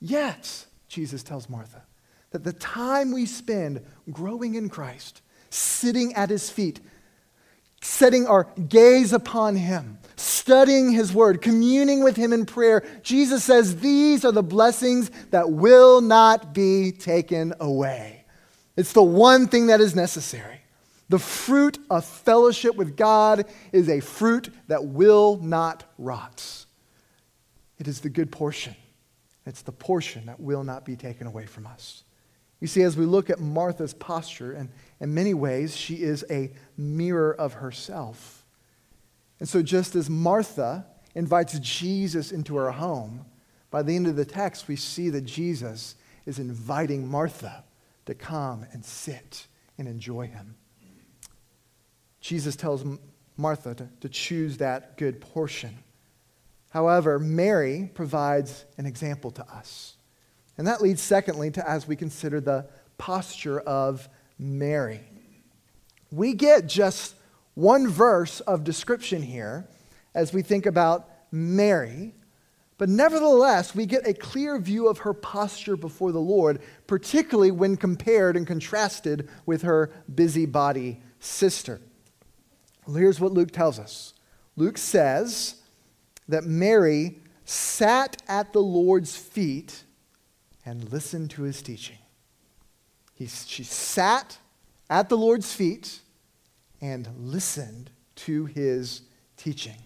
Yet, 0.00 0.66
Jesus 0.88 1.22
tells 1.22 1.48
Martha, 1.48 1.82
that 2.30 2.42
the 2.42 2.54
time 2.54 3.12
we 3.12 3.26
spend 3.26 3.84
growing 4.10 4.54
in 4.54 4.68
Christ, 4.68 5.20
sitting 5.50 6.14
at 6.14 6.30
his 6.30 6.50
feet, 6.50 6.80
setting 7.82 8.26
our 8.26 8.44
gaze 8.68 9.12
upon 9.12 9.56
him, 9.56 9.98
studying 10.16 10.90
his 10.90 11.12
word, 11.12 11.42
communing 11.42 12.02
with 12.02 12.16
him 12.16 12.32
in 12.32 12.46
prayer. 12.46 12.82
Jesus 13.02 13.44
says 13.44 13.80
these 13.80 14.24
are 14.24 14.32
the 14.32 14.42
blessings 14.42 15.10
that 15.30 15.50
will 15.52 16.00
not 16.00 16.52
be 16.54 16.92
taken 16.92 17.54
away. 17.60 18.24
It's 18.76 18.92
the 18.92 19.02
one 19.02 19.46
thing 19.46 19.68
that 19.68 19.80
is 19.80 19.94
necessary. 19.94 20.60
The 21.08 21.18
fruit 21.18 21.78
of 21.88 22.04
fellowship 22.04 22.74
with 22.74 22.96
God 22.96 23.44
is 23.70 23.88
a 23.88 24.00
fruit 24.00 24.52
that 24.66 24.84
will 24.84 25.38
not 25.38 25.84
rot. 25.98 26.65
It 27.78 27.88
is 27.88 28.00
the 28.00 28.08
good 28.08 28.32
portion. 28.32 28.74
It's 29.44 29.62
the 29.62 29.72
portion 29.72 30.26
that 30.26 30.40
will 30.40 30.64
not 30.64 30.84
be 30.84 30.96
taken 30.96 31.26
away 31.26 31.46
from 31.46 31.66
us. 31.66 32.02
You 32.60 32.66
see, 32.66 32.82
as 32.82 32.96
we 32.96 33.04
look 33.04 33.28
at 33.28 33.38
Martha's 33.38 33.94
posture, 33.94 34.52
and 34.52 34.70
in 35.00 35.12
many 35.14 35.34
ways, 35.34 35.76
she 35.76 36.02
is 36.02 36.24
a 36.30 36.52
mirror 36.76 37.34
of 37.34 37.54
herself. 37.54 38.44
And 39.38 39.48
so, 39.48 39.62
just 39.62 39.94
as 39.94 40.08
Martha 40.08 40.86
invites 41.14 41.58
Jesus 41.58 42.32
into 42.32 42.56
her 42.56 42.72
home, 42.72 43.26
by 43.70 43.82
the 43.82 43.94
end 43.94 44.06
of 44.06 44.16
the 44.16 44.24
text, 44.24 44.68
we 44.68 44.76
see 44.76 45.10
that 45.10 45.22
Jesus 45.22 45.96
is 46.24 46.38
inviting 46.38 47.06
Martha 47.06 47.64
to 48.06 48.14
come 48.14 48.66
and 48.72 48.84
sit 48.84 49.46
and 49.76 49.86
enjoy 49.86 50.26
him. 50.26 50.56
Jesus 52.20 52.56
tells 52.56 52.84
Martha 53.36 53.74
to, 53.74 53.88
to 54.00 54.08
choose 54.08 54.56
that 54.56 54.96
good 54.96 55.20
portion. 55.20 55.78
However, 56.76 57.18
Mary 57.18 57.90
provides 57.94 58.66
an 58.76 58.84
example 58.84 59.30
to 59.30 59.50
us. 59.50 59.96
And 60.58 60.66
that 60.66 60.82
leads, 60.82 61.00
secondly, 61.00 61.50
to 61.52 61.66
as 61.66 61.88
we 61.88 61.96
consider 61.96 62.38
the 62.38 62.66
posture 62.98 63.60
of 63.60 64.10
Mary. 64.38 65.00
We 66.10 66.34
get 66.34 66.66
just 66.66 67.14
one 67.54 67.88
verse 67.88 68.40
of 68.40 68.62
description 68.62 69.22
here 69.22 69.66
as 70.14 70.34
we 70.34 70.42
think 70.42 70.66
about 70.66 71.08
Mary, 71.32 72.14
but 72.76 72.90
nevertheless, 72.90 73.74
we 73.74 73.86
get 73.86 74.06
a 74.06 74.12
clear 74.12 74.58
view 74.58 74.86
of 74.86 74.98
her 74.98 75.14
posture 75.14 75.76
before 75.76 76.12
the 76.12 76.20
Lord, 76.20 76.60
particularly 76.86 77.52
when 77.52 77.78
compared 77.78 78.36
and 78.36 78.46
contrasted 78.46 79.30
with 79.46 79.62
her 79.62 79.90
busybody 80.14 81.00
sister. 81.20 81.80
Well, 82.86 82.96
here's 82.96 83.18
what 83.18 83.32
Luke 83.32 83.50
tells 83.50 83.78
us 83.78 84.12
Luke 84.56 84.76
says 84.76 85.55
that 86.28 86.44
Mary 86.44 87.18
sat 87.44 88.20
at 88.28 88.52
the 88.52 88.60
Lord's 88.60 89.16
feet 89.16 89.84
and 90.64 90.92
listened 90.92 91.30
to 91.30 91.42
his 91.42 91.62
teaching. 91.62 91.98
He, 93.14 93.26
she 93.26 93.62
sat 93.62 94.38
at 94.90 95.08
the 95.08 95.16
Lord's 95.16 95.52
feet 95.52 96.00
and 96.80 97.08
listened 97.18 97.90
to 98.16 98.46
his 98.46 99.02
teaching. 99.36 99.76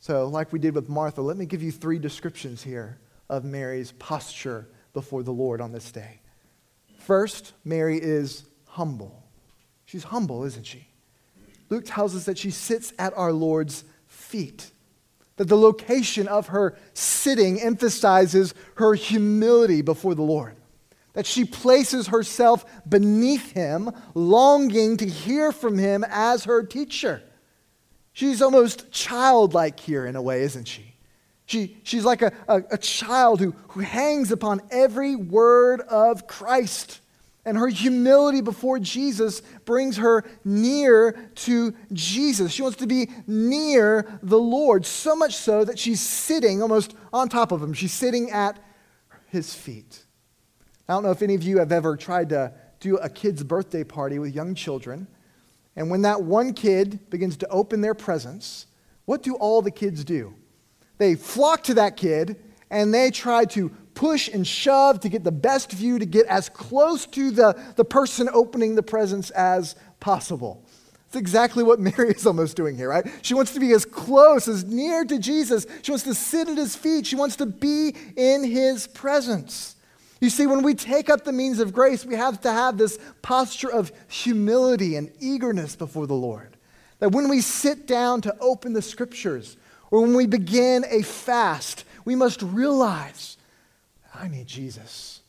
So, 0.00 0.26
like 0.26 0.52
we 0.52 0.58
did 0.58 0.74
with 0.74 0.88
Martha, 0.88 1.20
let 1.20 1.36
me 1.36 1.46
give 1.46 1.62
you 1.62 1.72
three 1.72 1.98
descriptions 1.98 2.62
here 2.62 2.98
of 3.28 3.44
Mary's 3.44 3.92
posture 3.92 4.68
before 4.92 5.22
the 5.22 5.32
Lord 5.32 5.60
on 5.60 5.72
this 5.72 5.90
day. 5.90 6.20
First, 6.98 7.52
Mary 7.64 7.98
is 7.98 8.44
humble. 8.66 9.22
She's 9.86 10.04
humble, 10.04 10.44
isn't 10.44 10.66
she? 10.66 10.86
Luke 11.70 11.84
tells 11.86 12.14
us 12.14 12.24
that 12.24 12.38
she 12.38 12.50
sits 12.50 12.92
at 12.98 13.16
our 13.16 13.32
Lord's 13.32 13.84
feet. 14.06 14.70
That 15.38 15.48
the 15.48 15.56
location 15.56 16.28
of 16.28 16.48
her 16.48 16.76
sitting 16.92 17.60
emphasizes 17.60 18.54
her 18.74 18.94
humility 18.94 19.82
before 19.82 20.14
the 20.14 20.22
Lord. 20.22 20.54
That 21.14 21.26
she 21.26 21.44
places 21.44 22.08
herself 22.08 22.64
beneath 22.88 23.52
him, 23.52 23.90
longing 24.14 24.98
to 24.98 25.06
hear 25.06 25.50
from 25.50 25.78
him 25.78 26.04
as 26.08 26.44
her 26.44 26.62
teacher. 26.62 27.22
She's 28.12 28.42
almost 28.42 28.92
childlike 28.92 29.80
here 29.80 30.06
in 30.06 30.14
a 30.14 30.22
way, 30.22 30.42
isn't 30.42 30.68
she? 30.68 30.88
she 31.48 31.78
she's 31.82 32.04
like 32.04 32.20
a, 32.20 32.32
a, 32.46 32.62
a 32.72 32.78
child 32.78 33.40
who, 33.40 33.54
who 33.68 33.80
hangs 33.80 34.30
upon 34.30 34.60
every 34.70 35.16
word 35.16 35.80
of 35.80 36.26
Christ. 36.26 37.00
And 37.48 37.56
her 37.56 37.68
humility 37.68 38.42
before 38.42 38.78
Jesus 38.78 39.40
brings 39.64 39.96
her 39.96 40.22
near 40.44 41.30
to 41.34 41.74
Jesus. 41.94 42.52
She 42.52 42.60
wants 42.60 42.76
to 42.76 42.86
be 42.86 43.08
near 43.26 44.20
the 44.22 44.38
Lord, 44.38 44.84
so 44.84 45.16
much 45.16 45.34
so 45.34 45.64
that 45.64 45.78
she's 45.78 46.02
sitting 46.02 46.60
almost 46.60 46.94
on 47.10 47.30
top 47.30 47.50
of 47.50 47.62
him. 47.62 47.72
She's 47.72 47.94
sitting 47.94 48.30
at 48.30 48.58
his 49.28 49.54
feet. 49.54 50.04
I 50.86 50.92
don't 50.92 51.02
know 51.02 51.10
if 51.10 51.22
any 51.22 51.34
of 51.34 51.42
you 51.42 51.56
have 51.56 51.72
ever 51.72 51.96
tried 51.96 52.28
to 52.28 52.52
do 52.80 52.98
a 52.98 53.08
kid's 53.08 53.42
birthday 53.42 53.82
party 53.82 54.18
with 54.18 54.34
young 54.34 54.54
children. 54.54 55.06
And 55.74 55.90
when 55.90 56.02
that 56.02 56.22
one 56.22 56.52
kid 56.52 57.08
begins 57.08 57.38
to 57.38 57.48
open 57.48 57.80
their 57.80 57.94
presents, 57.94 58.66
what 59.06 59.22
do 59.22 59.36
all 59.36 59.62
the 59.62 59.70
kids 59.70 60.04
do? 60.04 60.34
They 60.98 61.14
flock 61.14 61.62
to 61.62 61.74
that 61.74 61.96
kid 61.96 62.36
and 62.70 62.92
they 62.92 63.10
try 63.10 63.46
to 63.46 63.70
push 63.98 64.28
and 64.28 64.46
shove 64.46 65.00
to 65.00 65.08
get 65.08 65.24
the 65.24 65.32
best 65.32 65.72
view, 65.72 65.98
to 65.98 66.06
get 66.06 66.24
as 66.26 66.48
close 66.48 67.04
to 67.04 67.32
the, 67.32 67.60
the 67.74 67.84
person 67.84 68.28
opening 68.32 68.76
the 68.76 68.82
presents 68.82 69.30
as 69.30 69.74
possible. 69.98 70.62
It's 71.08 71.16
exactly 71.16 71.64
what 71.64 71.80
Mary 71.80 72.10
is 72.10 72.24
almost 72.24 72.56
doing 72.56 72.76
here, 72.76 72.90
right? 72.90 73.04
She 73.22 73.34
wants 73.34 73.54
to 73.54 73.60
be 73.60 73.72
as 73.72 73.84
close, 73.84 74.46
as 74.46 74.64
near 74.64 75.04
to 75.04 75.18
Jesus. 75.18 75.66
She 75.82 75.90
wants 75.90 76.04
to 76.04 76.14
sit 76.14 76.48
at 76.48 76.56
his 76.56 76.76
feet. 76.76 77.08
She 77.08 77.16
wants 77.16 77.34
to 77.36 77.46
be 77.46 77.92
in 78.16 78.44
his 78.44 78.86
presence. 78.86 79.74
You 80.20 80.30
see, 80.30 80.46
when 80.46 80.62
we 80.62 80.74
take 80.74 81.10
up 81.10 81.24
the 81.24 81.32
means 81.32 81.58
of 81.58 81.72
grace, 81.72 82.04
we 82.04 82.14
have 82.14 82.40
to 82.42 82.52
have 82.52 82.78
this 82.78 83.00
posture 83.20 83.70
of 83.70 83.90
humility 84.06 84.94
and 84.94 85.10
eagerness 85.18 85.74
before 85.74 86.06
the 86.06 86.14
Lord. 86.14 86.56
That 87.00 87.10
when 87.10 87.28
we 87.28 87.40
sit 87.40 87.88
down 87.88 88.20
to 88.20 88.36
open 88.38 88.74
the 88.74 88.82
scriptures, 88.82 89.56
or 89.90 90.02
when 90.02 90.14
we 90.14 90.28
begin 90.28 90.84
a 90.88 91.02
fast, 91.02 91.84
we 92.04 92.14
must 92.14 92.42
realize 92.42 93.37
I 94.18 94.28
need 94.28 94.46
Jesus. 94.46 95.20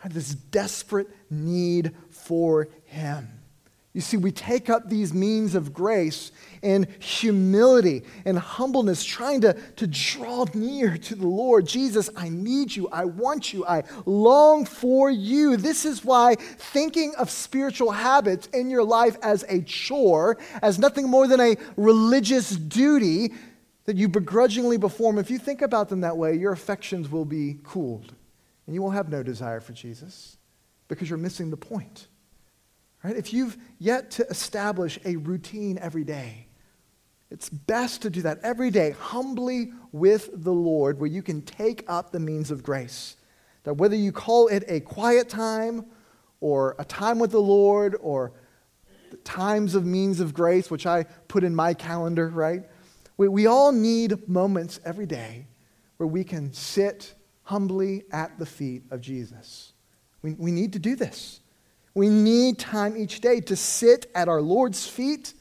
I 0.00 0.04
have 0.04 0.14
this 0.14 0.34
desperate 0.34 1.08
need 1.30 1.94
for 2.10 2.68
him. 2.84 3.28
You 3.94 4.00
see, 4.00 4.16
we 4.16 4.30
take 4.30 4.70
up 4.70 4.88
these 4.88 5.12
means 5.12 5.56
of 5.56 5.72
grace 5.72 6.30
in 6.62 6.86
humility 7.00 8.04
and 8.24 8.38
humbleness, 8.38 9.02
trying 9.02 9.40
to, 9.40 9.54
to 9.54 9.86
draw 9.88 10.46
near 10.54 10.96
to 10.96 11.14
the 11.16 11.26
Lord. 11.26 11.66
Jesus, 11.66 12.08
I 12.14 12.28
need 12.28 12.76
you. 12.76 12.88
I 12.92 13.06
want 13.06 13.52
you. 13.52 13.66
I 13.66 13.82
long 14.06 14.66
for 14.66 15.10
you. 15.10 15.56
This 15.56 15.84
is 15.84 16.04
why 16.04 16.36
thinking 16.36 17.14
of 17.16 17.28
spiritual 17.28 17.90
habits 17.90 18.46
in 18.48 18.70
your 18.70 18.84
life 18.84 19.16
as 19.22 19.44
a 19.48 19.62
chore, 19.62 20.38
as 20.62 20.78
nothing 20.78 21.08
more 21.08 21.26
than 21.26 21.40
a 21.40 21.56
religious 21.76 22.50
duty 22.50 23.32
that 23.86 23.96
you 23.96 24.06
begrudgingly 24.06 24.78
perform, 24.78 25.18
if 25.18 25.30
you 25.30 25.38
think 25.38 25.62
about 25.62 25.88
them 25.88 26.02
that 26.02 26.16
way, 26.16 26.34
your 26.34 26.52
affections 26.52 27.10
will 27.10 27.24
be 27.24 27.58
cooled 27.64 28.12
and 28.68 28.74
you 28.74 28.82
will 28.82 28.90
have 28.90 29.08
no 29.08 29.22
desire 29.22 29.60
for 29.60 29.72
Jesus 29.72 30.36
because 30.88 31.08
you're 31.08 31.18
missing 31.18 31.48
the 31.48 31.56
point. 31.56 32.06
Right? 33.02 33.16
If 33.16 33.32
you've 33.32 33.56
yet 33.78 34.10
to 34.12 34.26
establish 34.26 34.98
a 35.06 35.16
routine 35.16 35.78
every 35.78 36.04
day, 36.04 36.48
it's 37.30 37.48
best 37.48 38.02
to 38.02 38.10
do 38.10 38.20
that 38.22 38.40
every 38.42 38.70
day, 38.70 38.90
humbly 38.90 39.72
with 39.90 40.28
the 40.34 40.52
Lord, 40.52 41.00
where 41.00 41.08
you 41.08 41.22
can 41.22 41.40
take 41.40 41.82
up 41.88 42.12
the 42.12 42.20
means 42.20 42.50
of 42.50 42.62
grace. 42.62 43.16
That 43.62 43.78
whether 43.78 43.96
you 43.96 44.12
call 44.12 44.48
it 44.48 44.64
a 44.68 44.80
quiet 44.80 45.30
time 45.30 45.86
or 46.40 46.76
a 46.78 46.84
time 46.84 47.18
with 47.18 47.30
the 47.30 47.40
Lord 47.40 47.96
or 48.02 48.34
the 49.10 49.16
times 49.16 49.76
of 49.76 49.86
means 49.86 50.20
of 50.20 50.34
grace, 50.34 50.70
which 50.70 50.84
I 50.84 51.04
put 51.04 51.42
in 51.42 51.54
my 51.54 51.72
calendar, 51.72 52.28
right? 52.28 52.64
We, 53.16 53.28
we 53.28 53.46
all 53.46 53.72
need 53.72 54.28
moments 54.28 54.78
every 54.84 55.06
day 55.06 55.46
where 55.96 56.06
we 56.06 56.22
can 56.22 56.52
sit 56.52 57.14
humbly 57.48 58.04
at 58.12 58.38
the 58.38 58.44
feet 58.44 58.82
of 58.90 59.00
Jesus. 59.00 59.72
We, 60.20 60.34
we 60.34 60.50
need 60.50 60.74
to 60.74 60.78
do 60.78 60.94
this. 60.94 61.40
We 61.94 62.10
need 62.10 62.58
time 62.58 62.94
each 62.94 63.22
day 63.22 63.40
to 63.40 63.56
sit 63.56 64.10
at 64.14 64.28
our 64.28 64.42
Lord's 64.42 64.86
feet, 64.86 65.32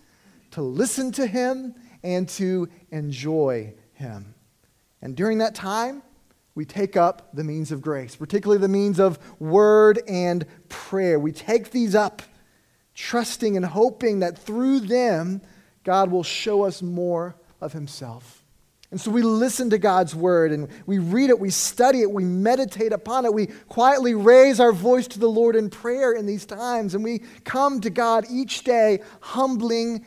to 0.52 0.62
listen 0.62 1.12
to 1.12 1.28
Him, 1.28 1.76
and 2.04 2.30
to 2.30 2.70
enjoy 2.91 3.74
Him. 3.91 4.36
And 5.02 5.17
during 5.17 5.39
that 5.39 5.54
time, 5.54 6.02
we 6.56 6.63
take 6.63 6.96
up 6.96 7.36
the 7.36 7.43
means 7.43 7.74
of 7.74 7.82
grace, 7.82 8.15
particularly 8.15 8.62
the 8.62 8.70
means 8.70 9.02
of 9.02 9.20
word 9.41 10.00
and 10.08 10.46
prayer. 10.70 11.20
We 11.20 11.34
take 11.34 11.72
these 11.72 11.93
up, 11.93 12.22
trusting 12.96 13.58
and 13.58 13.65
hoping 13.65 14.20
that 14.20 14.38
through 14.38 14.80
them, 14.80 15.41
God 15.84 16.10
will 16.10 16.24
show 16.24 16.63
us 16.63 16.82
more 16.82 17.36
of 17.60 17.74
Himself. 17.74 18.37
And 18.89 19.02
so 19.02 19.12
we 19.12 19.21
listen 19.21 19.69
to 19.71 19.78
God's 19.78 20.16
word 20.16 20.51
and 20.51 20.70
we 20.86 20.97
read 20.99 21.30
it, 21.30 21.39
we 21.39 21.49
study 21.49 22.01
it, 22.01 22.09
we 22.12 22.24
meditate 22.24 22.93
upon 22.93 23.26
it, 23.26 23.34
we 23.34 23.47
quietly 23.68 24.14
raise 24.14 24.59
our 24.62 24.72
voice 24.72 25.07
to 25.09 25.20
the 25.20 25.28
Lord 25.28 25.57
in 25.57 25.70
prayer 25.70 26.14
in 26.14 26.26
these 26.26 26.45
times, 26.45 26.95
and 26.95 27.03
we 27.03 27.20
come 27.43 27.82
to 27.82 27.89
God 27.89 28.26
each 28.32 28.64
day 28.64 29.01
humbling, 29.20 30.05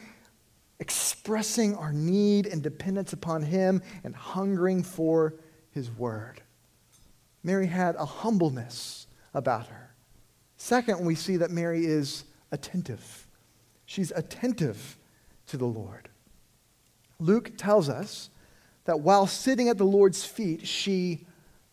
expressing 0.78 1.74
our 1.74 1.92
need 1.92 2.46
and 2.46 2.62
dependence 2.62 3.12
upon 3.12 3.42
Him, 3.42 3.82
and 4.02 4.14
hungering 4.14 4.82
for 4.82 5.34
His 5.72 5.90
word. 5.90 6.40
Mary 7.42 7.66
had 7.66 7.96
a 7.96 8.06
humbleness 8.06 9.06
about 9.34 9.66
her. 9.66 9.94
Second, 10.56 11.04
we 11.04 11.14
see 11.14 11.36
that 11.36 11.50
Mary 11.50 11.84
is 11.84 12.24
attentive. 12.50 13.26
She's 13.84 14.10
attentive 14.10 14.98
to 15.48 15.58
the 15.58 15.66
Lord. 15.66 16.08
Luke 17.18 17.52
tells 17.58 17.90
us 17.90 18.29
that 18.90 18.98
while 18.98 19.28
sitting 19.28 19.68
at 19.68 19.78
the 19.78 19.84
Lord's 19.84 20.24
feet, 20.24 20.66
she 20.66 21.24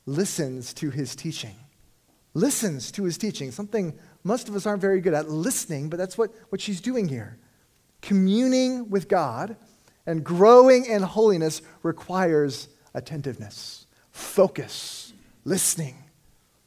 listens 0.05 0.71
to 0.75 0.91
his 0.91 1.15
teaching. 1.15 1.55
Listens 2.35 2.91
to 2.91 3.05
his 3.05 3.17
teaching, 3.17 3.49
something 3.49 3.97
most 4.23 4.47
of 4.47 4.55
us 4.55 4.67
aren't 4.67 4.81
very 4.81 5.01
good 5.01 5.15
at 5.15 5.27
listening, 5.27 5.89
but 5.89 5.97
that's 5.97 6.15
what, 6.15 6.29
what 6.49 6.61
she's 6.61 6.79
doing 6.79 7.07
here. 7.07 7.39
Communing 8.03 8.91
with 8.91 9.07
God 9.07 9.55
and 10.05 10.23
growing 10.23 10.85
in 10.85 11.01
holiness 11.01 11.63
requires 11.81 12.67
attentiveness, 12.93 13.87
focus, 14.11 15.11
listening. 15.43 15.95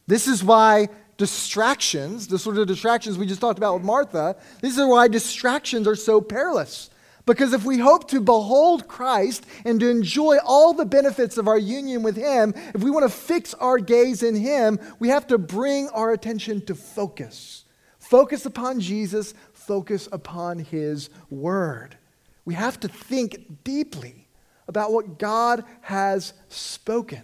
This 0.09 0.26
is 0.26 0.42
why 0.42 0.88
distractions, 1.16 2.26
the 2.26 2.40
sort 2.40 2.59
of 2.59 2.66
distractions 2.66 3.16
we 3.16 3.26
just 3.26 3.40
talked 3.40 3.59
about 3.59 3.74
with 3.74 3.84
Martha, 3.84 4.34
these 4.62 4.80
are 4.80 4.88
why 4.88 5.07
distractions 5.07 5.86
are 5.86 5.94
so 5.94 6.20
perilous. 6.20 6.90
Because 7.30 7.52
if 7.52 7.64
we 7.64 7.78
hope 7.78 8.08
to 8.08 8.20
behold 8.20 8.88
Christ 8.88 9.46
and 9.64 9.78
to 9.78 9.88
enjoy 9.88 10.38
all 10.44 10.72
the 10.72 10.84
benefits 10.84 11.38
of 11.38 11.46
our 11.46 11.56
union 11.56 12.02
with 12.02 12.16
Him, 12.16 12.52
if 12.74 12.82
we 12.82 12.90
want 12.90 13.04
to 13.04 13.16
fix 13.16 13.54
our 13.54 13.78
gaze 13.78 14.24
in 14.24 14.34
Him, 14.34 14.80
we 14.98 15.10
have 15.10 15.28
to 15.28 15.38
bring 15.38 15.88
our 15.90 16.12
attention 16.12 16.60
to 16.66 16.74
focus. 16.74 17.66
Focus 18.00 18.46
upon 18.46 18.80
Jesus, 18.80 19.32
focus 19.52 20.08
upon 20.10 20.58
His 20.58 21.08
Word. 21.30 21.96
We 22.44 22.54
have 22.54 22.80
to 22.80 22.88
think 22.88 23.62
deeply 23.62 24.26
about 24.66 24.92
what 24.92 25.20
God 25.20 25.62
has 25.82 26.32
spoken. 26.48 27.22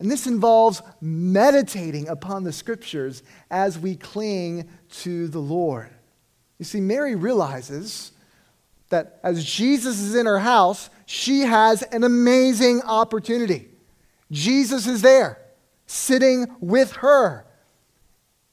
And 0.00 0.10
this 0.10 0.26
involves 0.26 0.82
meditating 1.00 2.08
upon 2.08 2.42
the 2.42 2.52
Scriptures 2.52 3.22
as 3.48 3.78
we 3.78 3.94
cling 3.94 4.68
to 5.02 5.28
the 5.28 5.38
Lord. 5.38 5.90
You 6.58 6.64
see, 6.64 6.80
Mary 6.80 7.14
realizes 7.14 8.10
that 8.90 9.18
as 9.22 9.44
Jesus 9.44 10.00
is 10.00 10.14
in 10.14 10.26
her 10.26 10.38
house, 10.38 10.90
she 11.06 11.40
has 11.40 11.82
an 11.82 12.04
amazing 12.04 12.82
opportunity. 12.82 13.68
Jesus 14.30 14.86
is 14.86 15.02
there, 15.02 15.38
sitting 15.86 16.46
with 16.60 16.92
her. 16.92 17.46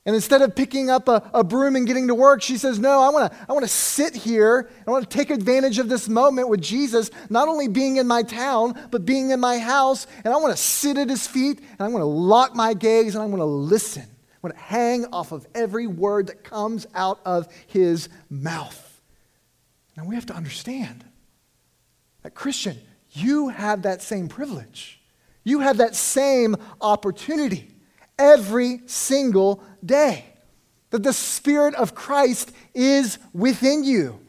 And 0.05 0.15
instead 0.15 0.41
of 0.41 0.55
picking 0.55 0.89
up 0.89 1.09
a, 1.09 1.29
a 1.33 1.43
broom 1.43 1.75
and 1.75 1.85
getting 1.85 2.07
to 2.07 2.15
work, 2.15 2.41
she 2.41 2.57
says, 2.57 2.79
No, 2.79 3.01
I 3.01 3.09
want 3.09 3.29
to 3.31 3.37
I 3.49 3.51
wanna 3.51 3.67
sit 3.67 4.15
here. 4.15 4.69
I 4.87 4.89
want 4.89 5.07
to 5.07 5.17
take 5.17 5.29
advantage 5.29 5.79
of 5.79 5.89
this 5.89 6.07
moment 6.07 6.47
with 6.47 6.61
Jesus, 6.61 7.11
not 7.29 7.49
only 7.49 7.67
being 7.67 7.97
in 7.97 8.07
my 8.07 8.23
town, 8.23 8.79
but 8.89 9.05
being 9.05 9.31
in 9.31 9.41
my 9.41 9.59
house. 9.59 10.07
And 10.23 10.33
I 10.33 10.37
want 10.37 10.55
to 10.55 10.61
sit 10.61 10.97
at 10.97 11.09
his 11.09 11.27
feet, 11.27 11.59
and 11.59 11.81
I 11.81 11.89
want 11.89 12.01
to 12.01 12.05
lock 12.05 12.55
my 12.55 12.73
gaze, 12.73 13.15
and 13.15 13.21
I 13.21 13.25
want 13.25 13.41
to 13.41 13.45
listen. 13.45 14.03
I 14.03 14.37
want 14.41 14.55
to 14.55 14.61
hang 14.61 15.05
off 15.07 15.33
of 15.33 15.45
every 15.53 15.87
word 15.87 16.27
that 16.27 16.41
comes 16.41 16.87
out 16.95 17.19
of 17.25 17.49
his 17.67 18.07
mouth. 18.29 18.86
Now 19.97 20.05
we 20.05 20.13
have 20.13 20.27
to 20.27 20.35
understand 20.35 21.03
that, 22.21 22.35
Christian, 22.35 22.77
you 23.11 23.49
have 23.49 23.81
that 23.81 24.03
same 24.03 24.27
privilege. 24.27 25.01
You 25.43 25.61
have 25.61 25.77
that 25.77 25.95
same 25.95 26.55
opportunity 26.79 27.67
every 28.19 28.81
single 28.85 29.63
day. 29.83 30.25
That 30.91 31.03
the 31.03 31.13
Spirit 31.13 31.73
of 31.75 31.95
Christ 31.95 32.51
is 32.75 33.17
within 33.33 33.83
you. 33.83 34.19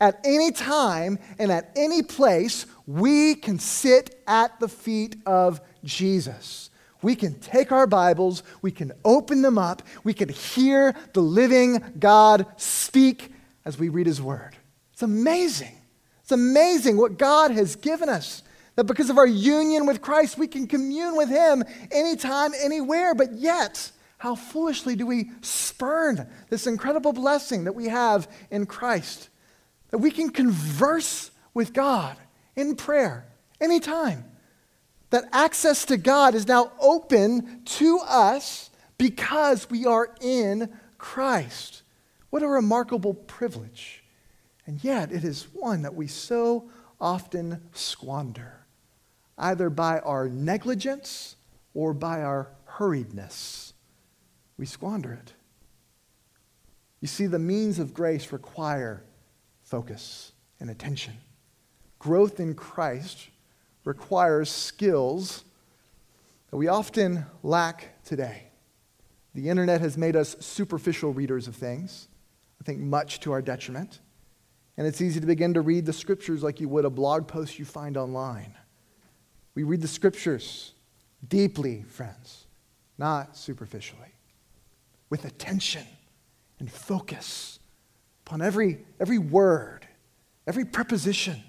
At 0.00 0.20
any 0.24 0.50
time 0.50 1.18
and 1.38 1.52
at 1.52 1.72
any 1.76 2.02
place, 2.02 2.64
we 2.86 3.34
can 3.34 3.58
sit 3.58 4.22
at 4.26 4.58
the 4.60 4.68
feet 4.68 5.16
of 5.26 5.60
Jesus. 5.84 6.70
We 7.02 7.14
can 7.14 7.38
take 7.38 7.70
our 7.70 7.86
Bibles, 7.86 8.42
we 8.62 8.70
can 8.72 8.92
open 9.04 9.42
them 9.42 9.58
up, 9.58 9.82
we 10.02 10.14
can 10.14 10.28
hear 10.28 10.94
the 11.12 11.20
living 11.20 11.82
God 11.98 12.46
speak 12.56 13.32
as 13.64 13.78
we 13.78 13.88
read 13.88 14.06
His 14.06 14.22
Word. 14.22 14.56
It's 14.98 15.04
amazing. 15.04 15.76
It's 16.22 16.32
amazing 16.32 16.96
what 16.96 17.18
God 17.18 17.52
has 17.52 17.76
given 17.76 18.08
us. 18.08 18.42
That 18.74 18.82
because 18.82 19.10
of 19.10 19.16
our 19.16 19.28
union 19.28 19.86
with 19.86 20.02
Christ, 20.02 20.36
we 20.36 20.48
can 20.48 20.66
commune 20.66 21.16
with 21.16 21.28
Him 21.28 21.62
anytime, 21.92 22.50
anywhere. 22.60 23.14
But 23.14 23.34
yet, 23.34 23.92
how 24.18 24.34
foolishly 24.34 24.96
do 24.96 25.06
we 25.06 25.30
spurn 25.40 26.26
this 26.50 26.66
incredible 26.66 27.12
blessing 27.12 27.62
that 27.62 27.76
we 27.76 27.84
have 27.84 28.28
in 28.50 28.66
Christ? 28.66 29.28
That 29.90 29.98
we 29.98 30.10
can 30.10 30.30
converse 30.30 31.30
with 31.54 31.72
God 31.72 32.16
in 32.56 32.74
prayer 32.74 33.24
anytime. 33.60 34.24
That 35.10 35.28
access 35.32 35.84
to 35.84 35.96
God 35.96 36.34
is 36.34 36.48
now 36.48 36.72
open 36.80 37.62
to 37.64 38.00
us 38.04 38.70
because 38.98 39.70
we 39.70 39.86
are 39.86 40.12
in 40.20 40.76
Christ. 40.98 41.82
What 42.30 42.42
a 42.42 42.48
remarkable 42.48 43.14
privilege. 43.14 43.97
And 44.68 44.84
yet, 44.84 45.10
it 45.10 45.24
is 45.24 45.48
one 45.54 45.80
that 45.80 45.94
we 45.94 46.06
so 46.08 46.68
often 47.00 47.62
squander, 47.72 48.66
either 49.38 49.70
by 49.70 50.00
our 50.00 50.28
negligence 50.28 51.36
or 51.72 51.94
by 51.94 52.20
our 52.20 52.50
hurriedness. 52.76 53.72
We 54.58 54.66
squander 54.66 55.14
it. 55.14 55.32
You 57.00 57.08
see, 57.08 57.24
the 57.24 57.38
means 57.38 57.78
of 57.78 57.94
grace 57.94 58.30
require 58.30 59.02
focus 59.62 60.32
and 60.60 60.68
attention. 60.68 61.14
Growth 61.98 62.38
in 62.38 62.54
Christ 62.54 63.30
requires 63.84 64.50
skills 64.50 65.44
that 66.50 66.58
we 66.58 66.68
often 66.68 67.24
lack 67.42 68.04
today. 68.04 68.50
The 69.34 69.48
internet 69.48 69.80
has 69.80 69.96
made 69.96 70.14
us 70.14 70.36
superficial 70.40 71.14
readers 71.14 71.48
of 71.48 71.56
things, 71.56 72.08
I 72.60 72.64
think 72.64 72.80
much 72.80 73.20
to 73.20 73.32
our 73.32 73.40
detriment. 73.40 74.00
And 74.78 74.86
it's 74.86 75.00
easy 75.00 75.18
to 75.18 75.26
begin 75.26 75.54
to 75.54 75.60
read 75.60 75.86
the 75.86 75.92
scriptures 75.92 76.44
like 76.44 76.60
you 76.60 76.68
would 76.68 76.84
a 76.84 76.90
blog 76.90 77.26
post 77.26 77.58
you 77.58 77.64
find 77.64 77.96
online. 77.96 78.54
We 79.56 79.64
read 79.64 79.82
the 79.82 79.88
scriptures 79.88 80.72
deeply, 81.26 81.82
friends, 81.82 82.46
not 82.96 83.36
superficially, 83.36 84.14
with 85.10 85.24
attention 85.24 85.84
and 86.60 86.70
focus 86.70 87.58
upon 88.24 88.40
every, 88.40 88.78
every 89.00 89.18
word, 89.18 89.84
every 90.46 90.64
preposition. 90.64 91.42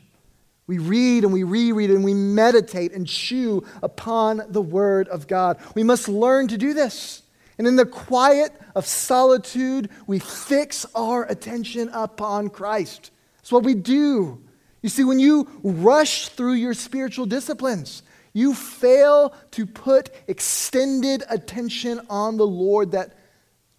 We 0.66 0.80
read 0.80 1.24
and 1.24 1.32
we 1.32 1.44
reread 1.44 1.92
and 1.92 2.04
we 2.04 2.16
meditate 2.16 2.94
and 2.94 3.08
chew 3.08 3.64
upon 3.84 4.42
the 4.50 4.62
Word 4.62 5.08
of 5.08 5.28
God. 5.28 5.60
We 5.76 5.84
must 5.84 6.08
learn 6.08 6.48
to 6.48 6.58
do 6.58 6.74
this. 6.74 7.22
And 7.60 7.68
in 7.68 7.76
the 7.76 7.86
quiet 7.86 8.60
of 8.74 8.88
solitude, 8.88 9.90
we 10.08 10.18
fix 10.18 10.88
our 10.96 11.26
attention 11.26 11.90
upon 11.90 12.50
Christ. 12.50 13.12
It's 13.50 13.52
what 13.52 13.64
we 13.64 13.74
do. 13.74 14.43
You 14.84 14.89
see, 14.89 15.04
when 15.04 15.18
you 15.18 15.50
rush 15.64 16.28
through 16.28 16.54
your 16.54 16.76
spiritual 16.76 17.26
disciplines, 17.26 18.04
you 18.32 18.54
fail 18.54 19.34
to 19.50 19.66
put 19.66 20.12
extended 20.28 21.24
attention 21.28 22.00
on 22.12 22.38
the 22.38 22.45
Lord 22.45 22.91
that 22.91 23.18